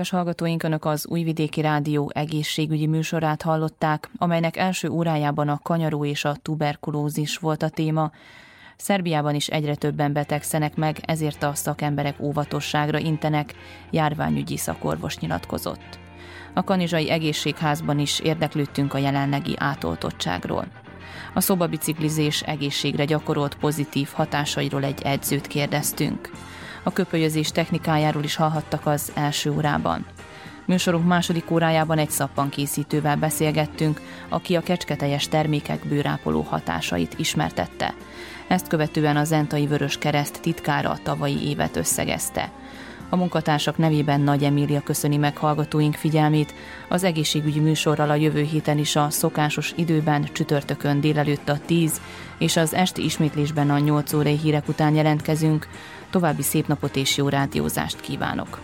Kedves 0.00 0.18
hallgatóink, 0.18 0.62
Önök 0.62 0.84
az 0.84 1.06
Újvidéki 1.06 1.60
Rádió 1.60 2.10
egészségügyi 2.14 2.86
műsorát 2.86 3.42
hallották, 3.42 4.10
amelynek 4.16 4.56
első 4.56 4.88
órájában 4.88 5.48
a 5.48 5.60
kanyaró 5.62 6.04
és 6.04 6.24
a 6.24 6.36
tuberkulózis 6.42 7.36
volt 7.36 7.62
a 7.62 7.68
téma. 7.68 8.10
Szerbiában 8.76 9.34
is 9.34 9.48
egyre 9.48 9.74
többen 9.74 10.12
betegszenek 10.12 10.76
meg, 10.76 10.98
ezért 11.02 11.42
a 11.42 11.54
szakemberek 11.54 12.20
óvatosságra 12.20 12.98
intenek, 12.98 13.54
járványügyi 13.90 14.56
szakorvos 14.56 15.18
nyilatkozott. 15.18 15.98
A 16.54 16.64
kanizsai 16.64 17.10
egészségházban 17.10 17.98
is 17.98 18.20
érdeklődtünk 18.20 18.94
a 18.94 18.98
jelenlegi 18.98 19.54
átoltottságról. 19.58 20.66
A 21.34 21.40
szobabiciklizés 21.40 22.42
egészségre 22.42 23.04
gyakorolt 23.04 23.54
pozitív 23.54 24.08
hatásairól 24.12 24.84
egy 24.84 25.02
edzőt 25.02 25.46
kérdeztünk. 25.46 26.30
A 26.82 26.92
köpölyözés 26.92 27.50
technikájáról 27.50 28.22
is 28.22 28.36
hallhattak 28.36 28.86
az 28.86 29.12
első 29.14 29.50
órában. 29.50 30.06
Műsorunk 30.64 31.06
második 31.06 31.50
órájában 31.50 31.98
egy 31.98 32.10
szappankészítővel 32.10 33.16
beszélgettünk, 33.16 34.00
aki 34.28 34.56
a 34.56 34.60
kecsketeljes 34.60 35.28
termékek 35.28 35.86
bőrápoló 35.86 36.40
hatásait 36.40 37.14
ismertette. 37.18 37.94
Ezt 38.48 38.68
követően 38.68 39.16
a 39.16 39.24
Zentai 39.24 39.66
Vörös 39.66 39.98
Kereszt 39.98 40.40
titkára 40.40 40.90
a 40.90 40.98
tavalyi 41.02 41.48
évet 41.48 41.76
összegezte. 41.76 42.50
A 43.12 43.16
munkatársak 43.16 43.78
nevében 43.78 44.20
Nagy 44.20 44.42
Emília 44.42 44.80
köszöni 44.80 45.16
meg 45.16 45.36
hallgatóink 45.36 45.94
figyelmét. 45.94 46.54
Az 46.88 47.04
egészségügyi 47.04 47.60
műsorral 47.60 48.10
a 48.10 48.14
jövő 48.14 48.42
héten 48.42 48.78
is 48.78 48.96
a 48.96 49.10
szokásos 49.10 49.72
időben 49.76 50.28
csütörtökön 50.32 51.00
délelőtt 51.00 51.48
a 51.48 51.58
10 51.66 52.00
és 52.38 52.56
az 52.56 52.74
esti 52.74 53.04
ismétlésben 53.04 53.70
a 53.70 53.78
8 53.78 54.12
órai 54.12 54.36
hírek 54.36 54.68
után 54.68 54.94
jelentkezünk. 54.94 55.68
További 56.10 56.42
szép 56.42 56.66
napot 56.66 56.96
és 56.96 57.16
jó 57.16 57.28
rádiózást 57.28 58.00
kívánok! 58.00 58.58